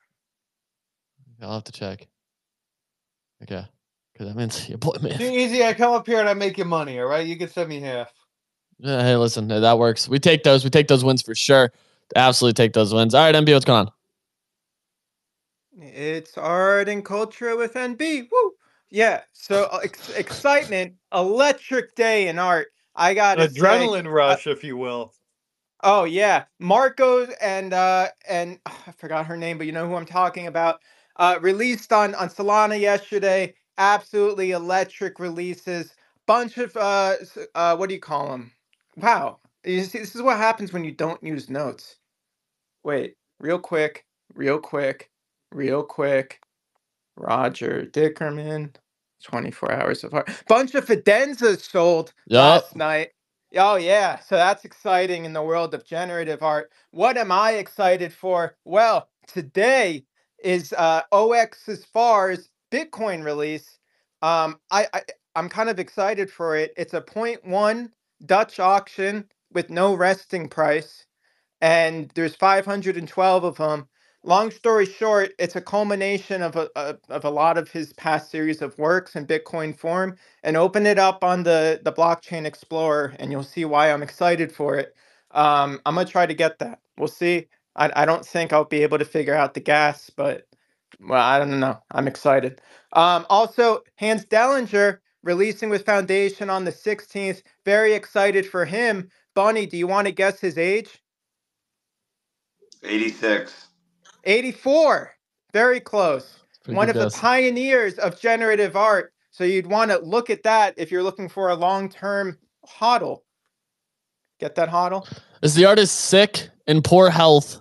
I'll 1.40 1.54
have 1.54 1.64
to 1.64 1.72
check. 1.72 2.06
Okay. 3.42 3.64
Because 4.12 4.28
that 4.28 4.36
means 4.36 4.68
your 4.68 4.78
boy 4.78 4.96
man. 5.02 5.18
Too 5.18 5.24
easy. 5.24 5.64
I 5.64 5.74
come 5.74 5.92
up 5.92 6.06
here 6.06 6.20
and 6.20 6.28
I 6.28 6.34
make 6.34 6.58
you 6.58 6.64
money. 6.64 6.98
All 6.98 7.06
right, 7.06 7.26
you 7.26 7.36
can 7.36 7.48
send 7.48 7.68
me 7.68 7.80
half. 7.80 8.12
Yeah, 8.82 9.00
hey, 9.02 9.14
listen, 9.14 9.46
that 9.46 9.78
works. 9.78 10.08
We 10.08 10.18
take 10.18 10.42
those. 10.42 10.64
We 10.64 10.70
take 10.70 10.88
those 10.88 11.04
wins 11.04 11.22
for 11.22 11.36
sure. 11.36 11.72
Absolutely 12.16 12.54
take 12.54 12.72
those 12.72 12.92
wins. 12.92 13.14
All 13.14 13.24
right, 13.24 13.34
MB, 13.34 13.52
what's 13.52 13.64
going 13.64 13.86
on? 13.86 13.92
It's 15.80 16.36
art 16.36 16.88
and 16.88 17.04
culture 17.04 17.56
with 17.56 17.74
NB. 17.74 18.28
Woo! 18.30 18.52
Yeah. 18.90 19.22
So 19.32 19.68
uh, 19.70 19.80
ex- 19.84 20.10
excitement, 20.10 20.94
electric 21.14 21.94
day 21.94 22.26
in 22.26 22.40
art. 22.40 22.68
I 22.96 23.14
got 23.14 23.38
adrenaline 23.38 24.02
say, 24.02 24.08
rush, 24.08 24.46
uh, 24.48 24.50
if 24.50 24.64
you 24.64 24.76
will. 24.76 25.14
Oh 25.84 26.02
yeah, 26.02 26.44
Marcos 26.58 27.30
and 27.40 27.72
uh 27.72 28.08
and 28.28 28.58
oh, 28.66 28.82
I 28.88 28.92
forgot 28.92 29.26
her 29.26 29.36
name, 29.36 29.58
but 29.58 29.66
you 29.66 29.72
know 29.72 29.86
who 29.86 29.94
I'm 29.94 30.06
talking 30.06 30.48
about. 30.48 30.80
Uh, 31.16 31.38
released 31.40 31.92
on 31.92 32.16
on 32.16 32.30
Solana 32.30 32.78
yesterday. 32.80 33.54
Absolutely 33.78 34.50
electric 34.50 35.20
releases. 35.20 35.94
Bunch 36.26 36.58
of 36.58 36.76
uh 36.76 37.14
uh 37.54 37.76
what 37.76 37.88
do 37.88 37.94
you 37.94 38.00
call 38.00 38.28
them? 38.28 38.50
Wow, 38.96 39.40
you 39.64 39.84
see, 39.84 40.00
this 40.00 40.14
is 40.16 40.22
what 40.22 40.38
happens 40.38 40.72
when 40.72 40.84
you 40.84 40.92
don't 40.92 41.22
use 41.22 41.50
notes. 41.50 41.96
Wait, 42.84 43.16
real 43.40 43.58
quick, 43.60 44.06
real 44.34 44.58
quick, 44.60 45.10
real 45.52 45.82
quick. 45.84 46.40
Roger 47.16 47.84
Dickerman, 47.86 48.74
24 49.24 49.72
hours 49.72 50.04
of 50.04 50.14
art. 50.14 50.30
Bunch 50.48 50.74
of 50.74 50.86
Fidenzas 50.86 51.60
sold 51.60 52.12
Yep. 52.26 52.70
last 52.70 52.76
night. 52.76 53.10
Oh 53.56 53.76
yeah, 53.76 54.18
so 54.20 54.36
that's 54.36 54.64
exciting 54.64 55.26
in 55.26 55.34
the 55.34 55.42
world 55.42 55.74
of 55.74 55.84
generative 55.84 56.42
art. 56.42 56.70
What 56.90 57.18
am 57.18 57.30
I 57.30 57.52
excited 57.52 58.12
for? 58.12 58.56
Well, 58.64 59.08
today 59.26 60.04
is 60.42 60.72
uh, 60.72 61.02
OX's 61.12 61.84
FAR's 61.84 62.48
Bitcoin 62.72 63.24
release. 63.24 63.78
Um, 64.22 64.58
I, 64.70 64.86
I 64.94 65.02
I'm 65.36 65.48
kind 65.50 65.68
of 65.68 65.78
excited 65.78 66.30
for 66.30 66.56
it. 66.56 66.72
It's 66.78 66.94
a 66.94 67.00
0.1 67.02 67.90
Dutch 68.26 68.60
auction 68.60 69.26
with 69.52 69.70
no 69.70 69.94
resting 69.94 70.48
price, 70.48 71.06
and 71.60 72.10
there's 72.14 72.36
512 72.36 73.44
of 73.44 73.56
them. 73.58 73.88
Long 74.24 74.50
story 74.50 74.86
short, 74.86 75.32
it's 75.38 75.56
a 75.56 75.60
culmination 75.62 76.42
of 76.42 76.56
a, 76.56 76.68
a 76.76 76.96
of 77.10 77.24
a 77.24 77.30
lot 77.30 77.58
of 77.58 77.70
his 77.70 77.92
past 77.94 78.30
series 78.30 78.62
of 78.62 78.78
works 78.78 79.16
in 79.16 79.26
Bitcoin 79.26 79.76
form, 79.78 80.16
and 80.44 80.56
open 80.56 80.86
it 80.86 80.98
up 80.98 81.24
on 81.24 81.44
the 81.44 81.80
the 81.84 81.92
blockchain 81.92 82.46
explorer, 82.46 83.14
and 83.18 83.32
you'll 83.32 83.44
see 83.44 83.64
why 83.64 83.92
I'm 83.92 84.02
excited 84.04 84.52
for 84.52 84.76
it. 84.76 84.94
Um, 85.32 85.80
I'm 85.86 85.94
gonna 85.96 86.06
try 86.08 86.26
to 86.26 86.34
get 86.34 86.58
that. 86.60 86.80
We'll 86.98 87.08
see. 87.08 87.48
I, 87.76 87.92
I 88.02 88.06
don't 88.06 88.26
think 88.26 88.52
I'll 88.52 88.64
be 88.66 88.82
able 88.84 88.98
to 88.98 89.04
figure 89.06 89.34
out 89.36 89.54
the 89.54 89.60
gas, 89.60 90.10
but 90.10 90.46
well, 91.00 91.22
I 91.22 91.38
don't 91.38 91.60
know. 91.60 91.78
I'm 91.92 92.08
excited. 92.08 92.60
Um, 92.94 93.26
also, 93.30 93.82
Hans 93.98 94.26
Dehlinger 94.26 94.98
releasing 95.22 95.70
with 95.70 95.84
Foundation 95.84 96.50
on 96.50 96.64
the 96.64 96.72
16th. 96.72 97.42
Very 97.64 97.92
excited 97.94 98.46
for 98.46 98.64
him. 98.64 99.08
Bunny, 99.34 99.66
do 99.66 99.76
you 99.76 99.86
want 99.86 100.06
to 100.06 100.12
guess 100.12 100.40
his 100.40 100.58
age? 100.58 101.02
86. 102.82 103.68
84. 104.24 105.12
Very 105.52 105.80
close. 105.80 106.38
Pretty 106.64 106.76
One 106.76 106.88
of 106.88 106.94
guess. 106.94 107.14
the 107.14 107.20
pioneers 107.20 107.94
of 107.94 108.20
generative 108.20 108.76
art. 108.76 109.12
So 109.30 109.44
you'd 109.44 109.66
want 109.66 109.90
to 109.90 109.98
look 109.98 110.30
at 110.30 110.42
that 110.42 110.74
if 110.76 110.90
you're 110.90 111.02
looking 111.02 111.28
for 111.28 111.48
a 111.50 111.54
long-term 111.54 112.38
hodl. 112.68 113.20
Get 114.38 114.54
that 114.56 114.68
hodl? 114.68 115.06
Is 115.42 115.54
the 115.54 115.64
artist 115.64 116.02
sick 116.02 116.48
in 116.66 116.82
poor 116.82 117.10
health, 117.10 117.60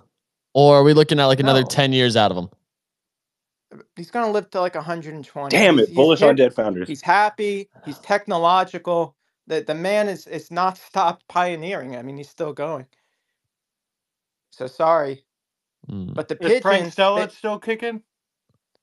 or 0.54 0.76
are 0.76 0.82
we 0.82 0.94
looking 0.94 1.18
at 1.18 1.26
like 1.26 1.40
another 1.40 1.62
10 1.62 1.92
years 1.92 2.16
out 2.16 2.30
of 2.30 2.36
him? 2.36 2.48
He's 3.96 4.10
gonna 4.10 4.32
live 4.32 4.50
to 4.50 4.60
like 4.60 4.74
120. 4.76 5.56
Damn 5.56 5.78
it, 5.80 5.88
he's 5.88 5.96
bullish 5.96 6.22
on 6.22 6.36
dead 6.36 6.54
founders. 6.54 6.88
He's 6.88 7.02
happy. 7.02 7.70
He's 7.82 7.98
technological. 8.00 9.16
The 9.48 9.62
the 9.62 9.74
man 9.76 10.08
is 10.08 10.26
is 10.26 10.50
not 10.50 10.78
stopped 10.78 11.28
pioneering. 11.28 11.96
I 11.96 12.02
mean, 12.02 12.16
he's 12.18 12.30
still 12.30 12.52
going. 12.54 12.86
So 14.52 14.66
sorry, 14.68 15.24
Hmm. 15.88 16.14
but 16.14 16.28
the 16.28 16.36
Is 16.40 16.58
Frank 16.60 16.82
pigeons. 16.82 16.94
Stella 16.94 17.26
they- 17.26 17.28
still 17.28 17.58
kicking? 17.58 18.02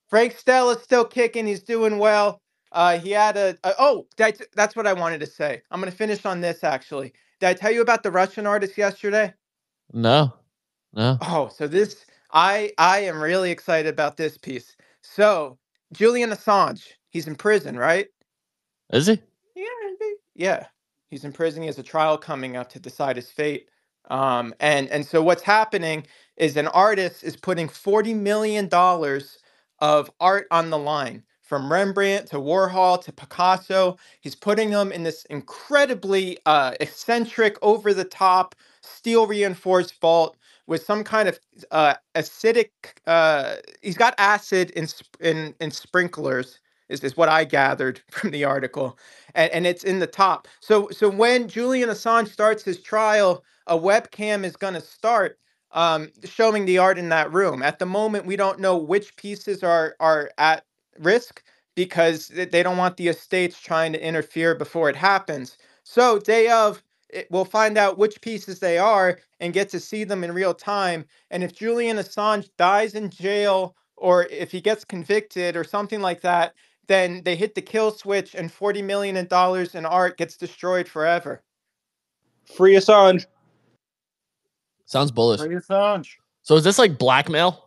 Frank 0.10 0.38
Stella's 0.38 0.84
still 0.84 1.06
kicking. 1.06 1.48
He's 1.48 1.64
doing 1.64 2.00
well. 2.00 2.42
Uh, 2.72 3.00
he 3.00 3.12
had 3.12 3.38
a, 3.38 3.58
a 3.64 3.74
oh, 3.80 4.08
that's 4.18 4.42
that's 4.56 4.76
what 4.76 4.88
I 4.88 4.94
wanted 4.94 5.22
to 5.22 5.28
say. 5.28 5.62
I'm 5.72 5.80
gonna 5.82 5.92
finish 5.92 6.26
on 6.26 6.42
this 6.42 6.64
actually. 6.64 7.14
Did 7.40 7.48
I 7.50 7.54
tell 7.56 7.72
you 7.72 7.82
about 7.82 8.04
the 8.04 8.12
Russian 8.12 8.48
artist 8.48 8.78
yesterday? 8.78 9.34
No. 9.94 10.34
No. 10.94 11.22
Oh, 11.22 11.50
so 11.50 11.68
this 11.68 12.06
I 12.32 12.74
I 12.78 13.00
am 13.02 13.22
really 13.22 13.52
excited 13.52 13.90
about 13.90 14.18
this 14.18 14.38
piece. 14.38 14.76
So 15.02 15.58
Julian 15.94 16.32
Assange, 16.32 16.88
he's 17.10 17.28
in 17.28 17.36
prison, 17.36 17.78
right? 17.78 18.08
Is 18.94 19.08
he? 19.08 19.20
Yeah, 19.56 19.66
yeah. 20.36 20.66
He's 21.10 21.26
in 21.26 21.34
prison. 21.34 21.62
He 21.64 21.68
has 21.68 21.80
a 21.80 21.84
trial 21.84 22.18
coming 22.18 22.56
up 22.58 22.70
to 22.72 22.80
decide 22.80 23.18
his 23.18 23.32
fate. 23.32 23.70
Um, 24.10 24.54
and 24.60 24.90
and 24.90 25.06
so 25.06 25.22
what's 25.24 25.44
happening 25.44 26.06
is 26.38 26.58
an 26.58 26.68
artist 26.70 27.24
is 27.24 27.36
putting 27.38 27.70
forty 27.70 28.14
million 28.14 28.68
dollars 28.68 29.40
of 29.80 30.12
art 30.20 30.48
on 30.52 30.70
the 30.70 30.78
line, 30.78 31.24
from 31.44 31.72
Rembrandt 31.72 32.28
to 32.28 32.38
Warhol 32.38 33.02
to 33.04 33.14
Picasso. 33.14 33.98
He's 34.22 34.36
putting 34.36 34.72
them 34.72 34.92
in 34.92 35.04
this 35.04 35.26
incredibly 35.26 36.38
uh, 36.46 36.74
eccentric, 36.82 37.58
over 37.62 37.94
the 37.94 38.06
top, 38.06 38.56
steel 38.82 39.28
reinforced 39.28 40.00
vault 40.02 40.38
with 40.70 40.86
some 40.86 41.04
kind 41.04 41.30
of 41.30 41.40
uh, 41.72 41.96
acidic. 42.16 42.72
Uh, 43.08 43.58
he's 43.84 43.98
got 43.98 44.16
acid 44.20 44.72
in 44.72 44.88
in 45.22 45.56
in 45.62 45.72
sprinklers. 45.72 46.62
Is, 46.90 47.04
is 47.04 47.18
what 47.18 47.30
I 47.30 47.46
gathered 47.46 48.02
from 48.12 48.32
the 48.32 48.46
article, 48.46 49.00
and, 49.36 49.52
and 49.54 49.68
it's 49.68 49.86
in 49.86 50.00
the 50.00 50.08
top. 50.08 50.48
So 50.62 50.90
so 50.92 51.10
when 51.10 51.50
Julian 51.50 51.90
Assange 51.90 52.30
starts 52.30 52.64
his 52.64 52.82
trial, 52.82 53.46
a 53.68 53.78
webcam 53.80 54.46
is 54.46 54.58
going 54.58 54.76
to 54.76 54.82
start 54.82 55.40
um, 55.74 56.12
showing 56.26 56.66
the 56.66 56.80
art 56.80 57.00
in 57.00 57.10
that 57.10 57.34
room. 57.34 57.64
At 57.64 57.80
the 57.80 57.88
moment, 57.88 58.28
we 58.28 58.38
don't 58.38 58.62
know 58.62 58.78
which 58.78 59.18
pieces 59.18 59.64
are 59.64 59.96
are 60.02 60.32
at 60.40 60.66
risk 61.00 61.44
because 61.76 62.30
they 62.30 62.64
don't 62.64 62.78
want 62.78 62.98
the 62.98 63.10
estates 63.10 63.60
trying 63.62 63.94
to 63.94 64.06
interfere 64.06 64.56
before 64.56 64.90
it 64.90 64.98
happens. 64.98 65.58
So 65.86 66.20
day 66.20 66.50
of, 66.50 66.84
it, 67.10 67.28
we'll 67.30 67.46
find 67.46 67.78
out 67.78 67.98
which 67.98 68.22
pieces 68.22 68.60
they 68.60 68.78
are 68.78 69.20
and 69.40 69.54
get 69.54 69.70
to 69.70 69.80
see 69.80 70.04
them 70.04 70.24
in 70.24 70.32
real 70.32 70.54
time. 70.54 71.06
And 71.32 71.44
if 71.44 71.56
Julian 71.56 71.98
Assange 71.98 72.50
dies 72.58 72.96
in 72.96 73.10
jail 73.10 73.76
or 73.98 74.26
if 74.26 74.52
he 74.52 74.62
gets 74.62 74.86
convicted 74.86 75.56
or 75.56 75.64
something 75.64 76.02
like 76.02 76.22
that, 76.22 76.54
then 76.88 77.22
they 77.24 77.36
hit 77.36 77.56
the 77.56 77.62
kill 77.62 77.92
switch 77.92 78.36
and 78.36 78.52
40 78.52 78.82
million 78.82 79.18
in 79.18 79.28
dollars 79.28 79.76
in 79.76 79.86
art 79.86 80.18
gets 80.18 80.38
destroyed 80.38 80.88
forever. 80.88 81.44
Free 82.56 82.74
Assange. 82.74 83.26
Sounds 84.86 85.12
bullish. 85.12 85.40
Free 85.40 85.56
Assange. 85.56 86.16
So 86.42 86.56
is 86.56 86.64
this 86.64 86.80
like 86.80 86.98
blackmail? 86.98 87.66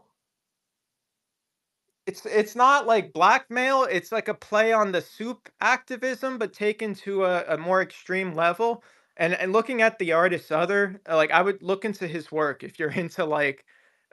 It's 2.05 2.26
it's 2.26 2.57
not 2.57 2.88
like 2.88 3.12
blackmail, 3.12 3.85
it's 3.85 4.11
like 4.11 4.26
a 4.26 4.35
play 4.35 4.72
on 4.72 4.90
the 4.90 5.00
soup 5.00 5.48
activism 5.61 6.37
but 6.37 6.52
taken 6.52 6.94
to 6.96 7.24
a, 7.24 7.44
a 7.55 7.57
more 7.57 7.81
extreme 7.81 8.35
level. 8.35 8.83
And 9.16 9.35
and 9.35 9.53
looking 9.53 9.83
at 9.83 9.98
the 9.98 10.12
artist's 10.12 10.51
other 10.51 11.01
uh, 11.09 11.16
like 11.16 11.31
I 11.31 11.42
would 11.42 11.62
look 11.62 11.85
into 11.85 12.07
his 12.07 12.33
work 12.33 12.62
if 12.62 12.79
you're 12.79 12.90
into 13.05 13.25
like 13.25 13.64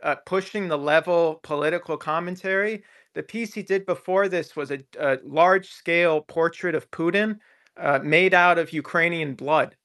uh, 0.04 0.16
pushing 0.26 0.68
the 0.68 0.78
level 0.78 1.40
political 1.44 1.98
commentary. 1.98 2.84
The 3.16 3.24
piece 3.24 3.54
he 3.54 3.64
did 3.64 3.86
before 3.86 4.30
this 4.30 4.56
was 4.56 4.72
a, 4.72 4.80
a 5.00 5.18
large 5.24 5.70
scale 5.70 6.22
portrait 6.22 6.76
of 6.76 6.90
Putin 6.92 7.40
uh, 7.78 8.00
made 8.04 8.34
out 8.34 8.58
of 8.60 8.72
Ukrainian 8.74 9.36
blood. 9.36 9.76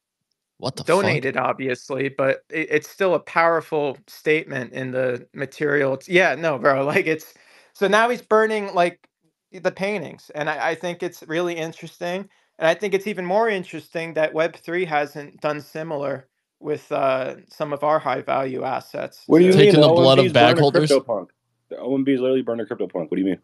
What 0.58 0.76
the 0.76 0.84
fuck? 0.84 1.02
donated 1.02 1.36
obviously 1.36 2.08
but 2.08 2.42
it, 2.50 2.68
it's 2.70 2.88
still 2.88 3.14
a 3.14 3.20
powerful 3.20 3.98
statement 4.06 4.72
in 4.72 4.92
the 4.92 5.26
material 5.34 5.94
it's, 5.94 6.08
yeah 6.08 6.34
no 6.34 6.58
bro 6.58 6.84
like 6.94 7.06
it's 7.06 7.34
so 7.72 7.88
now 7.88 8.08
he's 8.08 8.22
burning 8.22 8.72
like 8.74 9.08
the 9.52 9.72
paintings 9.72 10.30
and 10.34 10.48
I, 10.48 10.70
I 10.70 10.74
think 10.74 11.02
it's 11.02 11.22
really 11.24 11.54
interesting 11.54 12.28
and 12.58 12.68
i 12.68 12.74
think 12.74 12.94
it's 12.94 13.06
even 13.06 13.24
more 13.26 13.48
interesting 13.48 14.14
that 14.14 14.32
web3 14.34 14.86
hasn't 14.86 15.40
done 15.40 15.60
similar 15.60 16.28
with 16.60 16.90
uh, 16.92 17.34
some 17.48 17.72
of 17.74 17.84
our 17.84 17.98
high 17.98 18.22
value 18.22 18.62
assets 18.64 19.24
What 19.26 19.40
do 19.40 19.44
you 19.44 19.52
So- 19.52 19.58
mean? 19.58 19.66
Taking 19.66 19.80
the 19.82 19.88
blood 19.88 20.18
of 20.18 20.32
bag 20.32 20.54
burning 20.56 20.62
holders? 20.62 20.90
CryptoPunk. 20.90 21.26
The 21.68 21.76
OMB 21.76 22.08
is 22.08 22.20
literally 22.20 22.40
burning 22.42 22.64
CryptoPunk. 22.66 22.94
What 22.94 23.10
do 23.10 23.18
you 23.18 23.24
mean? 23.26 23.38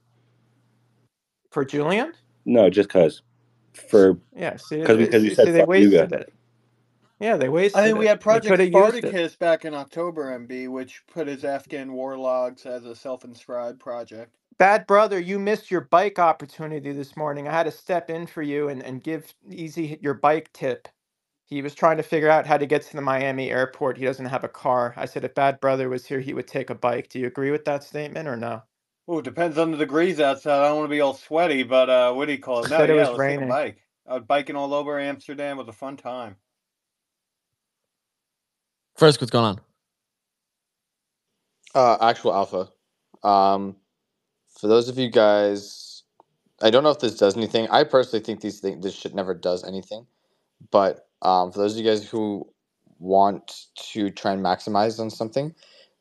for 1.50 1.64
julian 1.64 2.12
No, 2.46 2.70
just 2.70 2.88
cause. 2.88 3.22
For 3.74 4.18
yeah 4.34 4.56
see, 4.56 4.82
'Cause 4.82 4.96
we- 4.96 5.04
it- 5.04 5.10
'cause 5.12 5.22
you 5.24 5.30
see, 5.30 5.34
said 5.34 5.46
they 5.48 5.58
fuck 5.60 5.68
you 5.76 5.90
wasted 5.90 6.12
it 6.12 6.32
yeah 7.20 7.36
they 7.36 7.48
wasted 7.50 7.80
I 7.80 7.86
mean, 7.88 7.98
we 7.98 8.06
had 8.06 8.18
They 8.18 8.22
Project 8.22 8.48
coulda 8.48 8.64
used. 8.64 8.96
Spartacus 8.98 9.36
back 9.36 9.64
in 9.66 9.74
October, 9.74 10.32
MB, 10.38 10.68
which 10.68 11.02
put 11.06 11.26
his 11.26 11.44
Afghan 11.44 11.92
war 11.92 12.16
logs 12.16 12.64
as 12.64 12.84
a 12.86 12.94
self-inscribed 12.96 13.78
project. 13.78 14.34
Bad 14.60 14.86
brother, 14.86 15.20
you 15.20 15.38
missed 15.40 15.70
your 15.70 15.82
bike 15.82 16.20
opportunity 16.20 16.92
this 16.92 17.18
morning. 17.18 17.48
I 17.48 17.52
had 17.52 17.64
to 17.64 17.72
step 17.72 18.10
in 18.10 18.26
for 18.28 18.42
you 18.42 18.70
and, 18.70 18.82
and 18.84 19.04
give 19.04 19.34
Easy 19.50 19.98
your 20.02 20.14
bike 20.14 20.52
tip. 20.54 20.88
He 21.46 21.62
was 21.62 21.74
trying 21.74 21.98
to 21.98 22.04
figure 22.04 22.30
out 22.30 22.46
how 22.46 22.58
to 22.58 22.66
get 22.66 22.82
to 22.84 22.96
the 22.96 23.02
Miami 23.02 23.50
airport. 23.50 23.98
He 23.98 24.06
doesn't 24.06 24.26
have 24.26 24.44
a 24.44 24.48
car. 24.50 24.94
I 24.96 25.06
said 25.06 25.24
if 25.24 25.34
Bad 25.34 25.60
Brother 25.60 25.88
was 25.90 26.06
here, 26.06 26.20
he 26.20 26.34
would 26.34 26.48
take 26.48 26.70
a 26.70 26.76
bike. 26.76 27.10
Do 27.10 27.20
you 27.20 27.28
agree 27.28 27.52
with 27.52 27.66
that 27.66 27.84
statement 27.84 28.28
or 28.28 28.36
no? 28.36 28.62
Oh, 29.08 29.18
it 29.18 29.24
depends 29.24 29.58
on 29.58 29.70
the 29.72 29.78
degrees 29.78 30.20
outside. 30.20 30.60
I 30.64 30.68
don't 30.68 30.78
want 30.78 30.90
to 30.90 30.94
be 30.96 31.00
all 31.02 31.14
sweaty, 31.14 31.62
but 31.62 31.90
uh, 31.90 32.12
what 32.14 32.26
do 32.26 32.32
you 32.32 32.38
call 32.38 32.62
it? 32.62 32.68
No, 32.68 32.78
Said 32.78 32.90
it 32.90 32.94
yeah, 32.94 33.08
was 33.08 33.10
let's 33.10 33.24
take 33.26 33.38
a 33.38 33.42
raining. 33.42 33.48
bike. 33.48 33.82
I 34.08 34.14
was 34.14 34.24
biking 34.26 34.56
all 34.56 34.74
over 34.74 34.98
Amsterdam. 34.98 35.58
It 35.58 35.66
was 35.66 35.68
a 35.68 35.78
fun 35.78 35.96
time. 35.98 36.36
First, 38.96 39.20
what's 39.20 39.30
going 39.30 39.44
on? 39.46 39.60
Uh, 41.74 41.98
actual 42.00 42.34
alpha. 42.34 42.68
Um, 43.22 43.76
for 44.60 44.68
those 44.68 44.88
of 44.88 44.98
you 44.98 45.10
guys, 45.10 46.02
I 46.60 46.70
don't 46.70 46.84
know 46.84 46.90
if 46.90 46.98
this 47.00 47.16
does 47.16 47.36
anything. 47.36 47.68
I 47.70 47.84
personally 47.84 48.24
think 48.24 48.40
these 48.40 48.60
things, 48.60 48.82
this 48.82 48.94
shit 48.94 49.14
never 49.14 49.34
does 49.34 49.64
anything. 49.64 50.06
But 50.70 51.08
um, 51.22 51.52
for 51.52 51.58
those 51.60 51.72
of 51.72 51.78
you 51.78 51.90
guys 51.90 52.06
who 52.08 52.46
want 52.98 53.66
to 53.92 54.10
try 54.10 54.32
and 54.32 54.44
maximize 54.44 55.00
on 55.00 55.10
something, 55.10 55.54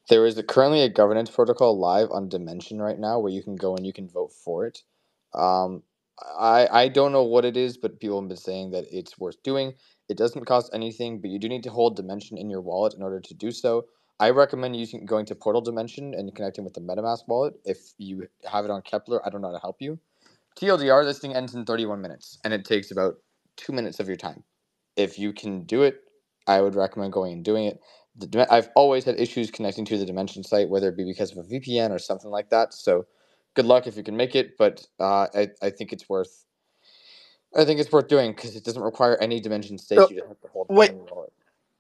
there 0.10 0.26
is 0.26 0.38
a, 0.38 0.43
currently 0.43 0.82
a 0.82 0.89
governance 0.89 1.30
protocol 1.30 1.80
live 1.80 2.10
on 2.12 2.30
Dymension 2.30 2.80
right 2.80 3.00
now 3.00 3.19
where 3.19 3.32
you 3.32 3.43
can 3.43 3.56
go 3.56 3.76
and 3.76 3.86
you 3.86 3.93
can 3.93 4.10
vote 4.10 4.34
for 4.34 4.65
it. 4.65 4.84
Um, 5.34 5.84
I 6.38 6.67
I 6.72 6.88
don't 6.89 7.13
know 7.13 7.24
what 7.24 7.45
it 7.45 7.56
is, 7.56 7.78
but 7.78 8.00
people 8.00 8.19
have 8.19 8.28
been 8.28 8.38
saying 8.38 8.72
that 8.72 8.86
it's 8.91 9.17
worth 9.19 9.41
doing. 9.43 9.74
It 10.10 10.17
doesn't 10.17 10.45
cost 10.45 10.72
anything, 10.74 11.22
but 11.22 11.30
you 11.30 11.39
do 11.39 11.48
need 11.48 11.63
to 11.63 11.69
hold 11.69 11.98
Dymension 11.98 12.38
in 12.38 12.50
your 12.50 12.62
wallet 12.62 12.95
in 12.95 13.04
order 13.04 13.22
to 13.22 13.34
do 13.34 13.52
so. 13.52 13.86
I 14.19 14.32
recommend 14.32 14.75
using 14.75 15.05
going 15.05 15.25
to 15.27 15.36
Portal 15.36 15.63
Dymension 15.63 16.17
and 16.17 16.34
connecting 16.36 16.65
with 16.65 16.73
the 16.73 16.82
MetaMask 16.82 17.27
wallet. 17.27 17.55
If 17.65 17.93
you 17.97 18.27
have 18.51 18.65
it 18.65 18.71
on 18.71 18.82
Keplr, 18.82 19.21
I 19.25 19.29
don't 19.29 19.41
know 19.41 19.49
how 19.49 19.55
to 19.55 19.62
help 19.62 19.77
you. 19.82 19.99
TLDR, 20.60 21.05
this 21.05 21.19
thing 21.19 21.36
ends 21.36 21.55
in 21.55 21.65
31 21.65 22.01
minutes, 22.01 22.39
and 22.43 22.53
it 22.53 22.65
takes 22.65 22.91
about 22.91 23.15
two 23.58 23.73
minutes 23.73 23.99
of 23.99 24.08
your 24.08 24.17
time. 24.17 24.43
If 24.97 25.19
you 25.19 25.34
can 25.34 25.63
do 25.63 25.84
it, 25.84 26.01
I 26.47 26.62
would 26.62 26.75
recommend 26.75 27.13
going 27.13 27.34
and 27.34 27.45
doing 27.45 27.65
it. 27.65 27.79
The, 28.17 28.47
I've 28.51 28.69
always 28.75 29.05
had 29.05 29.19
issues 29.19 29.51
connecting 29.51 29.86
to 29.86 29.97
the 29.97 30.05
Dymension 30.05 30.45
site, 30.45 30.69
whether 30.69 30.89
it 30.89 30.97
be 30.97 31.05
because 31.05 31.32
of 31.32 31.38
a 31.38 31.43
VPN 31.43 31.91
or 31.91 31.99
something 31.99 32.29
like 32.29 32.49
that. 32.49 32.73
So, 32.73 33.05
good 33.55 33.65
luck 33.65 33.88
if 33.88 33.97
you 33.97 34.03
can 34.03 34.17
make 34.17 34.36
it. 34.36 34.58
But 34.58 34.86
uh, 34.99 35.27
I 35.34 35.49
I 35.62 35.69
think 35.69 35.93
it's 35.93 36.10
worth. 36.10 36.45
I 37.55 37.65
think 37.65 37.79
it's 37.79 37.91
worth 37.91 38.10
doing 38.10 38.32
because 38.32 38.55
it 38.55 38.65
doesn't 38.65 38.82
require 38.84 39.17
any 39.21 39.41
Dymension 39.41 39.79
state. 39.79 39.97
So, 39.97 40.10
you 40.10 40.17
just 40.17 40.27
have 40.27 40.41
to 40.41 40.47
hold 40.49 40.69
wait. 40.69 40.91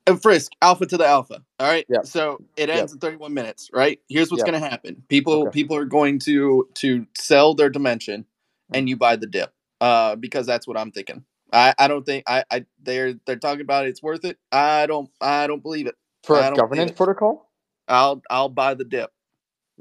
It 0.09 0.13
in 0.13 0.15
your 0.15 0.15
wallet. 0.15 0.15
and 0.15 0.21
Frisk, 0.23 0.51
alpha 0.61 0.85
to 0.87 0.97
the 0.97 1.07
alpha. 1.07 1.43
All 1.59 1.67
right. 1.67 1.85
Yep. 1.89 2.05
So 2.05 2.41
it 2.57 2.69
ends 2.69 2.93
in 2.93 2.99
31 2.99 3.33
minutes, 3.33 3.69
right? 3.73 3.99
Here's 4.09 4.31
what's 4.31 4.43
gonna 4.43 4.59
happen. 4.59 5.03
People 5.09 5.43
Okay. 5.43 5.51
people 5.51 5.77
are 5.77 5.85
going 5.85 6.19
to 6.19 6.69
to 6.75 7.07
sell 7.17 7.55
their 7.55 7.71
Dymension 7.71 8.25
and 8.73 8.89
you 8.89 8.97
buy 8.97 9.15
the 9.17 9.27
dip. 9.27 9.53
Uh 9.81 10.15
because 10.17 10.45
that's 10.47 10.67
what 10.67 10.77
I'm 10.77 10.91
thinking. 10.91 11.25
I, 11.53 11.73
I 11.79 11.87
don't 11.87 12.05
think 12.05 12.25
I, 12.27 12.43
I 12.51 12.65
they're 12.83 13.15
they're 13.25 13.37
talking 13.37 13.61
about 13.61 13.87
it's 13.87 14.03
worth 14.03 14.25
it. 14.25 14.37
I 14.51 14.87
don't 14.87 15.09
I 15.21 15.47
don't 15.47 15.63
believe 15.63 15.87
it. 15.87 15.95
For 16.23 16.37
I 16.37 16.49
a 16.49 16.55
governance 16.55 16.91
protocol, 16.91 17.49
I'll 17.87 18.21
I'll 18.29 18.49
buy 18.49 18.75
the 18.75 18.85
dip. 18.85 19.11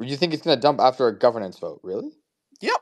you 0.00 0.16
think 0.16 0.34
it's 0.34 0.42
going 0.42 0.56
to 0.56 0.60
dump 0.62 0.80
after 0.80 1.08
a 1.08 1.18
governance 1.18 1.58
vote? 1.58 1.80
Really? 1.82 2.10
Yep. 2.60 2.76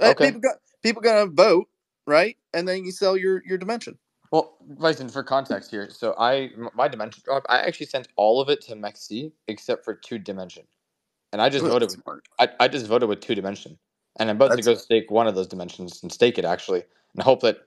Uh, 0.00 0.10
Okay. 0.10 0.26
People 0.26 0.40
got 0.40 0.56
people 0.82 1.02
gonna 1.02 1.26
vote, 1.26 1.68
right? 2.06 2.36
And 2.54 2.68
then 2.68 2.84
you 2.84 2.92
sell 2.92 3.16
your 3.16 3.42
your 3.46 3.58
Dymension. 3.58 3.96
Well, 4.32 4.56
Bison, 4.80 5.08
for 5.08 5.22
context 5.22 5.70
here, 5.70 5.88
so 5.90 6.14
I 6.18 6.50
my 6.74 6.88
Dymension 6.88 7.22
drop, 7.24 7.44
I 7.48 7.60
actually 7.60 7.86
sent 7.86 8.08
all 8.16 8.40
of 8.40 8.48
it 8.48 8.60
to 8.62 8.74
MEXC 8.74 9.32
except 9.48 9.84
for 9.84 9.94
two 9.94 10.18
Dymension, 10.18 10.64
and 11.32 11.40
I 11.40 11.48
just 11.48 11.64
Ooh, 11.64 11.68
voted. 11.68 11.90
that's 11.90 12.02
smart. 12.02 12.28
I, 12.38 12.48
I 12.60 12.68
just 12.68 12.86
voted 12.86 13.08
with 13.08 13.20
two 13.20 13.34
Dymension, 13.34 13.76
and 14.18 14.28
I'm 14.30 14.36
about 14.36 14.46
to 14.46 14.56
That's- 14.56 14.66
go 14.66 14.74
stake 14.74 15.10
one 15.10 15.26
of 15.26 15.34
those 15.34 15.48
Dymensions 15.48 16.02
and 16.02 16.10
stake 16.12 16.38
it 16.38 16.44
actually, 16.44 16.82
and 17.14 17.22
hope 17.22 17.40
that 17.42 17.60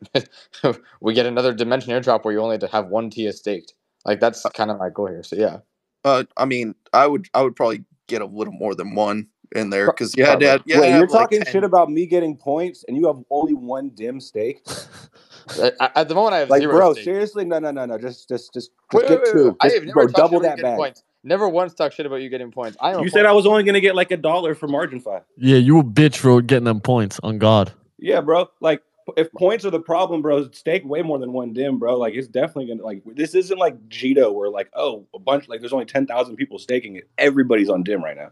we 1.02 1.14
get 1.14 1.26
another 1.26 1.54
Dymension 1.54 1.88
airdrop 1.90 2.26
where 2.26 2.34
you 2.34 2.42
only 2.42 2.56
have 2.56 2.62
to 2.62 2.68
have 2.68 2.88
one 2.88 3.10
TS 3.10 3.38
staked. 3.40 3.74
Like 4.06 4.20
that's 4.20 4.44
kind 4.54 4.72
of 4.72 4.78
my 4.80 4.90
goal 4.90 5.08
here. 5.08 5.24
So 5.24 5.36
yeah, 5.36 5.58
Uh, 6.04 6.24
I 6.38 6.46
mean, 6.46 6.76
I 6.94 7.08
would 7.08 7.28
I 7.34 7.42
would 7.42 7.56
probably 7.56 7.84
get 8.08 8.22
a 8.22 8.26
little 8.26 8.54
more 8.54 8.76
than 8.76 8.96
one 8.96 9.28
in 9.56 9.70
there 9.70 9.88
because 9.88 10.16
you 10.16 10.26
had 10.26 10.40
to. 10.42 10.48
Have, 10.48 10.62
you 10.66 10.76
had 10.76 10.82
Wait, 10.82 10.92
to 10.92 10.98
you're 10.98 11.08
like, 11.08 11.30
talking 11.30 11.42
10. 11.44 11.52
shit 11.52 11.64
about 11.64 11.90
me 11.92 12.06
getting 12.06 12.36
points, 12.38 12.84
and 12.88 12.96
you 12.98 13.08
have 13.08 13.18
only 13.30 13.54
one 13.54 13.90
dim 13.92 14.20
stake. 14.20 14.66
at, 15.58 15.92
at 15.96 16.08
the 16.08 16.16
moment 16.16 16.34
I 16.36 16.40
have 16.40 16.50
Like, 16.50 16.62
zero. 16.62 16.74
bro, 16.74 16.94
stake. 16.94 17.04
seriously, 17.06 17.46
no, 17.46 17.60
no, 17.60 17.72
no, 17.72 17.86
no. 17.86 17.98
Just, 17.98 18.28
just, 18.30 18.54
just, 18.54 18.72
just 18.72 18.72
Wait, 18.94 19.08
get 19.08 19.10
wait, 19.10 19.20
wait, 19.22 19.34
two. 19.34 19.46
wait. 19.46 19.56
I 19.62 19.66
Just, 19.68 19.76
have 19.76 19.86
never 19.86 19.94
bro, 19.94 20.04
talked 20.08 20.18
double 20.18 20.30
shit 20.40 20.46
about 20.46 20.56
that 20.58 20.62
getting 20.62 20.78
points. 20.78 21.04
Never 21.24 21.50
once 21.50 21.74
talked 21.74 21.96
shit 21.96 22.06
about 22.06 22.18
you 22.18 22.30
getting 22.30 22.52
points. 22.52 22.78
I 22.80 22.92
am. 22.92 23.00
a 23.00 23.04
You 23.04 23.10
said 23.10 23.20
point- 23.20 23.28
I 23.28 23.32
was 23.34 23.46
only 23.46 23.64
gonna 23.64 23.82
get 23.82 23.96
like 23.96 24.12
a 24.12 24.18
dollar 24.18 24.56
for 24.56 24.68
marginfi. 24.68 25.22
Yeah, 25.38 25.58
you 25.58 25.80
a 25.80 25.84
bitch 25.84 26.18
for 26.18 26.42
getting 26.42 26.64
them 26.66 26.80
points. 26.82 27.20
On 27.24 27.38
God. 27.38 27.72
Yeah, 27.98 28.22
bro. 28.22 28.50
Like, 28.62 28.82
if 29.18 29.32
points 29.34 29.66
are 29.66 29.70
the 29.72 29.80
problem, 29.82 30.22
bro, 30.22 30.50
stake 30.52 30.86
way 30.86 31.02
more 31.02 31.18
than 31.20 31.34
one 31.34 31.52
dim, 31.52 31.80
bro. 31.80 31.98
Like, 31.98 32.14
it's 32.14 32.28
definitely 32.28 32.68
gonna 32.68 32.84
like. 32.84 33.02
This 33.06 33.34
isn't 33.36 33.58
like 33.58 33.90
Jito, 33.90 34.34
where 34.34 34.50
like, 34.50 34.70
oh, 34.76 35.06
a 35.14 35.20
bunch 35.20 35.50
like 35.50 35.60
there's 35.60 35.74
only 35.74 35.86
ten 35.86 36.06
thousand 36.06 36.36
people 36.38 36.58
staking 36.60 36.96
it. 36.96 37.10
Everybody's 37.18 37.70
on 37.70 37.84
dim 37.84 38.04
right 38.04 38.16
now. 38.16 38.30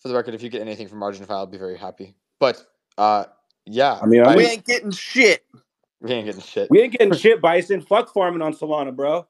For 0.00 0.08
the 0.08 0.14
record, 0.14 0.34
if 0.34 0.42
you 0.42 0.48
get 0.50 0.60
anything 0.62 0.88
from 0.88 0.98
marginfi, 1.00 1.30
I'll 1.30 1.46
be 1.46 1.58
very 1.58 1.76
happy. 1.76 2.14
But 2.40 2.64
uh, 2.98 3.24
yeah, 3.64 3.98
I 4.02 4.06
mean, 4.06 4.22
I- 4.24 4.34
we 4.36 4.44
ain't 4.46 4.64
getting 4.64 4.90
shit. 4.90 5.44
We 6.06 6.12
ain't 6.14 6.26
getting 6.26 6.40
shit. 6.42 6.70
We 6.70 6.82
ain't 6.82 6.92
getting 6.92 7.12
shit, 7.14 7.40
Bison. 7.40 7.80
Fuck 7.80 8.12
farming 8.12 8.42
on 8.42 8.54
Solana, 8.54 8.94
bro. 8.94 9.26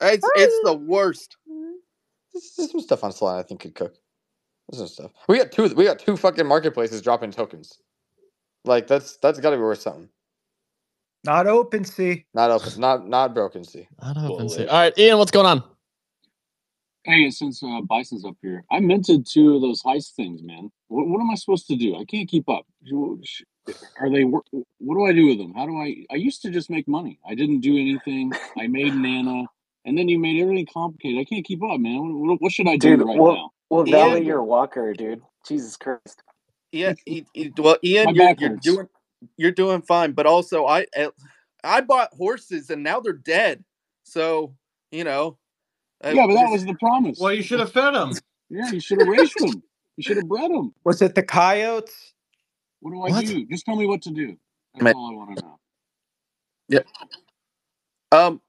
It's 0.00 0.26
it's 0.36 0.60
the 0.64 0.74
worst. 0.74 1.36
There's, 2.32 2.54
there's 2.56 2.70
some 2.70 2.80
stuff 2.80 3.04
on 3.04 3.12
Solana 3.12 3.40
I 3.40 3.42
think 3.42 3.60
could 3.60 3.74
cook. 3.74 3.94
There's 4.68 4.78
some 4.78 4.88
stuff. 4.88 5.12
We 5.28 5.38
got 5.38 5.52
two. 5.52 5.74
We 5.74 5.84
got 5.84 5.98
two 5.98 6.16
fucking 6.16 6.46
marketplaces 6.46 7.02
dropping 7.02 7.32
tokens. 7.32 7.78
Like 8.64 8.86
that's 8.86 9.16
that's 9.18 9.40
got 9.40 9.50
to 9.50 9.56
be 9.56 9.62
worth 9.62 9.80
something. 9.80 10.08
Not 11.24 11.46
OpenSea. 11.46 12.24
Not 12.34 12.50
open. 12.50 12.80
Not 12.80 13.08
not 13.08 13.34
broken. 13.34 13.64
See. 13.64 13.88
Don't 14.00 14.16
even 14.32 14.48
see. 14.48 14.64
Bullish. 14.64 14.68
All 14.68 14.78
right, 14.80 14.98
Ian, 14.98 15.18
what's 15.18 15.30
going 15.30 15.46
on? 15.46 15.62
Hey, 17.04 17.30
since 17.30 17.62
uh, 17.62 17.80
Bison's 17.88 18.24
up 18.24 18.36
here, 18.42 18.64
I 18.70 18.80
minted 18.80 19.26
two 19.28 19.56
of 19.56 19.62
those 19.62 19.82
heist 19.82 20.12
things, 20.14 20.42
man. 20.42 20.70
What, 20.88 21.08
what 21.08 21.20
am 21.20 21.30
I 21.30 21.36
supposed 21.36 21.66
to 21.68 21.76
do? 21.76 21.96
I 21.96 22.04
can't 22.04 22.28
keep 22.28 22.48
up. 22.48 22.66
Are 24.00 24.10
they? 24.10 24.24
wor- 24.24 24.44
What 24.78 24.96
do 24.96 25.04
I 25.06 25.12
do 25.12 25.26
with 25.28 25.38
them? 25.38 25.54
How 25.54 25.66
do 25.66 25.76
I? 25.78 26.04
I 26.12 26.16
used 26.16 26.42
to 26.42 26.50
just 26.50 26.70
make 26.70 26.88
money. 26.88 27.20
I 27.28 27.34
didn't 27.34 27.60
do 27.60 27.72
anything. 27.78 28.36
I 28.58 28.68
made 28.68 28.94
Nana, 28.94 29.44
and 29.86 29.98
then 29.98 30.08
you 30.08 30.18
made 30.18 30.42
everything 30.42 30.66
complicated. 30.72 31.20
I 31.20 31.24
can't 31.24 31.46
keep 31.46 31.62
up, 31.64 31.80
man. 31.80 31.98
What, 32.20 32.28
what, 32.30 32.42
what 32.42 32.52
should 32.52 32.68
I 32.68 32.76
do 32.76 32.98
Dude, 32.98 33.02
right 33.02 33.20
well, 33.20 33.34
now? 33.34 33.50
well, 33.70 33.86
Ian- 33.86 34.24
validate 34.24 34.26
your 34.26 34.42
walker, 34.42 34.94
dude. 34.94 35.22
Jesus 35.46 35.76
Christ. 35.76 36.22
Yeah, 36.72 36.94
he, 37.06 37.26
he- 37.34 37.52
well, 37.58 37.78
Ian, 37.84 38.14
you're, 38.14 38.30
you're 38.36 38.50
doing 38.50 38.88
you're 39.38 39.52
doing 39.52 39.82
fine, 39.82 40.12
but 40.12 40.26
also 40.26 40.66
I 40.66 40.86
I 41.64 41.82
bought 41.82 42.14
horses 42.14 42.70
and 42.70 42.82
now 42.84 43.00
they're 43.00 43.12
dead. 43.14 43.64
So 44.04 44.54
you 44.92 45.04
know. 45.04 45.38
Yeah, 46.04 46.26
but 46.26 46.34
that 46.34 46.50
was 46.50 46.64
the 46.66 46.74
promise. 46.74 47.18
Well, 47.20 47.32
you 47.34 47.42
should 47.42 47.60
have 47.60 47.72
fed 47.72 47.94
them. 47.94 48.20
Yeah, 48.50 48.70
you 48.72 48.80
should 48.80 49.00
have 49.00 49.08
raised 49.08 49.38
them. 49.38 49.62
You 49.96 50.04
should 50.04 50.18
have 50.18 50.28
bred 50.28 50.50
them. 50.50 50.74
Was 50.84 51.02
it 51.02 51.14
the 51.14 51.22
coyotes? 51.24 52.14
What 52.80 52.92
do 52.92 53.02
I 53.02 53.10
What? 53.10 53.24
do? 53.26 53.46
Just 53.46 53.66
tell 53.66 53.76
me 53.76 53.86
what 53.86 54.02
to 54.02 54.10
do. 54.10 54.36
That's 54.74 54.84
Man. 54.84 54.94
all 54.94 55.10
I 55.12 55.16
want 55.16 55.38
to 55.38 55.44
know. 55.44 55.60
Yeah. 56.68 56.80
Um. 58.12 58.40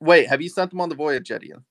Wait, 0.00 0.28
have 0.28 0.42
you 0.42 0.48
sent 0.50 0.70
them 0.70 0.80
on 0.80 0.88
the 0.90 0.94
voyage 0.96 1.30
yet, 1.30 1.44
Ian? 1.44 1.64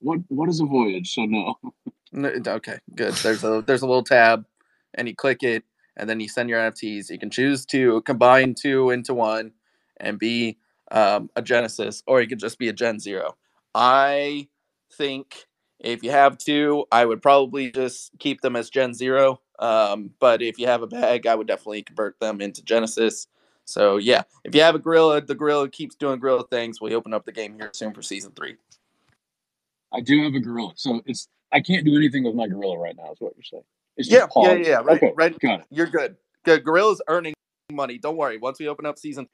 What 0.00 0.20
What 0.28 0.48
is 0.50 0.60
a 0.60 0.66
voyage? 0.66 1.12
So 1.14 1.24
no. 1.26 1.56
No, 2.12 2.30
okay, 2.46 2.78
good. 2.96 3.14
There's 3.14 3.44
a 3.44 3.62
there's 3.66 3.82
a 3.82 3.86
little 3.88 4.04
tab, 4.04 4.46
and 4.94 5.08
you 5.08 5.16
click 5.16 5.44
it, 5.44 5.64
and 5.96 6.10
then 6.10 6.20
you 6.20 6.28
send 6.28 6.50
your 6.50 6.60
NFTs. 6.60 7.10
You 7.10 7.18
can 7.20 7.30
choose 7.30 7.66
to 7.68 8.02
combine 8.02 8.54
two 8.54 8.90
into 8.90 9.14
one 9.14 9.52
and 9.98 10.18
be 10.18 10.58
um, 10.92 11.30
a 11.36 11.42
Genesis, 11.42 12.02
or 12.08 12.20
you 12.22 12.28
could 12.28 12.40
just 12.40 12.58
be 12.58 12.68
a 12.68 12.74
Gen 12.74 13.00
Zero. 13.00 13.36
I 13.74 14.48
think 14.92 15.46
if 15.78 16.02
you 16.02 16.10
have 16.10 16.38
two, 16.38 16.84
I 16.92 17.04
would 17.04 17.22
probably 17.22 17.70
just 17.70 18.10
keep 18.18 18.40
them 18.40 18.56
as 18.56 18.70
Gen 18.70 18.94
Zero. 18.94 19.40
Um, 19.58 20.10
but 20.20 20.42
if 20.42 20.58
you 20.58 20.66
have 20.66 20.82
a 20.82 20.86
bag, 20.86 21.26
I 21.26 21.34
would 21.34 21.46
definitely 21.46 21.82
convert 21.82 22.18
them 22.20 22.40
into 22.40 22.62
Genesis. 22.62 23.26
So 23.64 23.98
yeah, 23.98 24.22
if 24.44 24.54
you 24.54 24.62
have 24.62 24.74
a 24.74 24.78
gorilla, 24.78 25.20
the 25.20 25.34
gorilla 25.34 25.68
keeps 25.68 25.94
doing 25.94 26.18
gorilla 26.18 26.46
things. 26.48 26.80
We 26.80 26.94
open 26.94 27.14
up 27.14 27.24
the 27.24 27.32
game 27.32 27.54
here 27.54 27.70
soon 27.72 27.94
for 27.94 28.02
season 28.02 28.32
three. 28.32 28.56
I 29.92 30.00
do 30.00 30.22
have 30.24 30.34
a 30.34 30.40
gorilla, 30.40 30.72
so 30.76 31.00
it's 31.06 31.28
I 31.52 31.60
can't 31.60 31.84
do 31.84 31.96
anything 31.96 32.24
with 32.24 32.34
my 32.34 32.46
gorilla 32.46 32.78
right 32.78 32.96
now. 32.96 33.12
Is 33.12 33.20
what 33.20 33.34
you're 33.36 33.44
saying? 33.44 33.64
It's 33.96 34.08
Yeah, 34.08 34.26
yeah, 34.36 34.52
yeah. 34.54 34.76
Right, 34.76 34.96
Okay, 34.96 35.12
right. 35.14 35.38
got 35.40 35.60
it. 35.60 35.66
You're 35.70 35.86
good. 35.86 36.16
Good. 36.44 36.64
Gorilla's 36.64 37.02
earning 37.08 37.34
money. 37.70 37.98
Don't 37.98 38.16
worry. 38.16 38.38
Once 38.38 38.58
we 38.58 38.68
open 38.68 38.86
up 38.86 38.98
season, 38.98 39.28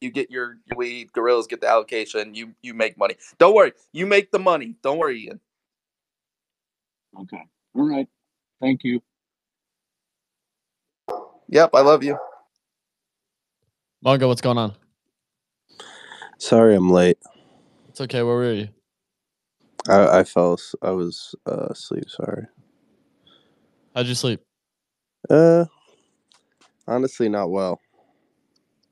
you 0.00 0.10
get 0.10 0.30
your 0.30 0.58
your 0.66 0.76
weed. 0.76 1.12
Gorillas 1.12 1.46
get 1.46 1.60
the 1.60 1.68
allocation. 1.68 2.34
You 2.34 2.54
you 2.62 2.74
make 2.74 2.98
money. 2.98 3.16
Don't 3.38 3.54
worry. 3.54 3.72
You 3.92 4.06
make 4.06 4.30
the 4.30 4.38
money. 4.38 4.76
Don't 4.82 4.98
worry, 4.98 5.24
Ian. 5.24 5.40
Okay, 7.20 7.42
all 7.74 7.88
right. 7.88 8.08
Thank 8.60 8.84
you. 8.84 9.02
Yep, 11.48 11.70
I 11.74 11.80
love 11.80 12.02
you. 12.02 12.18
Mongo, 14.04 14.28
what's 14.28 14.40
going 14.40 14.58
on? 14.58 14.74
Sorry, 16.38 16.74
I'm 16.74 16.90
late. 16.90 17.18
It's 17.88 18.00
okay. 18.00 18.22
Where 18.22 18.36
were 18.36 18.52
you? 18.52 18.68
I, 19.88 20.20
I 20.20 20.24
fell. 20.24 20.58
I 20.82 20.90
was 20.90 21.34
uh, 21.46 21.68
asleep. 21.70 22.08
Sorry. 22.08 22.46
How'd 23.94 24.06
you 24.06 24.14
sleep? 24.14 24.40
Uh, 25.30 25.64
honestly, 26.86 27.28
not 27.28 27.50
well. 27.50 27.80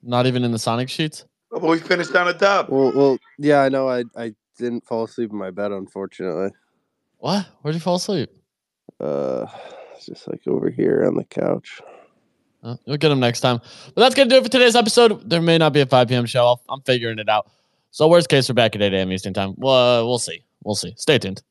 Not 0.05 0.27
even 0.27 0.45
in 0.45 0.53
the 0.53 0.59
Sonic 0.59 0.89
sheets. 0.89 1.25
Oh, 1.51 1.61
but 1.61 1.71
we 1.71 1.79
finished 1.79 2.15
on 2.15 2.29
a 2.29 2.35
dub. 2.35 2.69
Well, 2.69 2.93
well, 2.95 3.19
yeah, 3.39 3.63
I 3.63 3.69
know. 3.69 3.89
I 3.89 4.05
I 4.17 4.35
didn't 4.59 4.87
fall 4.87 5.05
asleep 5.05 5.31
in 5.31 5.39
my 5.39 5.51
bed, 5.51 5.73
unfortunately. 5.73 6.51
What? 7.19 7.47
Where'd 7.63 7.75
you 7.75 7.81
fall 7.81 7.97
asleep? 7.97 8.31
Uh, 9.01 9.47
just 10.05 10.29
like 10.29 10.43
over 10.47 10.69
here 10.69 11.05
on 11.07 11.15
the 11.15 11.25
couch. 11.25 11.81
Uh, 12.65 12.77
you'll 12.87 12.97
get 12.97 13.11
them 13.11 13.21
next 13.21 13.41
time. 13.41 13.61
But 13.95 14.03
that's 14.03 14.15
gonna 14.15 14.31
do 14.31 14.37
it 14.37 14.43
for 14.43 14.49
today's 14.49 14.75
episode. 14.75 15.29
There 15.29 15.41
may 15.41 15.59
not 15.59 15.73
be 15.73 15.81
a 15.81 15.87
5 15.87 16.09
p.m. 16.09 16.27
show. 16.27 16.59
i 16.69 16.73
am 16.73 16.81
figuring 16.83 17.19
it 17.19 17.29
out. 17.29 17.51
So 17.93 18.09
worst 18.09 18.29
case, 18.29 18.49
we're 18.49 18.55
back 18.55 18.75
at 18.75 18.83
8 18.83 18.93
a.m. 18.93 19.13
Eastern 19.13 19.33
time. 19.33 19.55
Well, 19.57 20.03
uh, 20.03 20.05
we'll 20.05 20.19
see. 20.19 20.43
We'll 20.65 20.75
see. 20.75 20.95
Stay 20.97 21.19
tuned. 21.19 21.45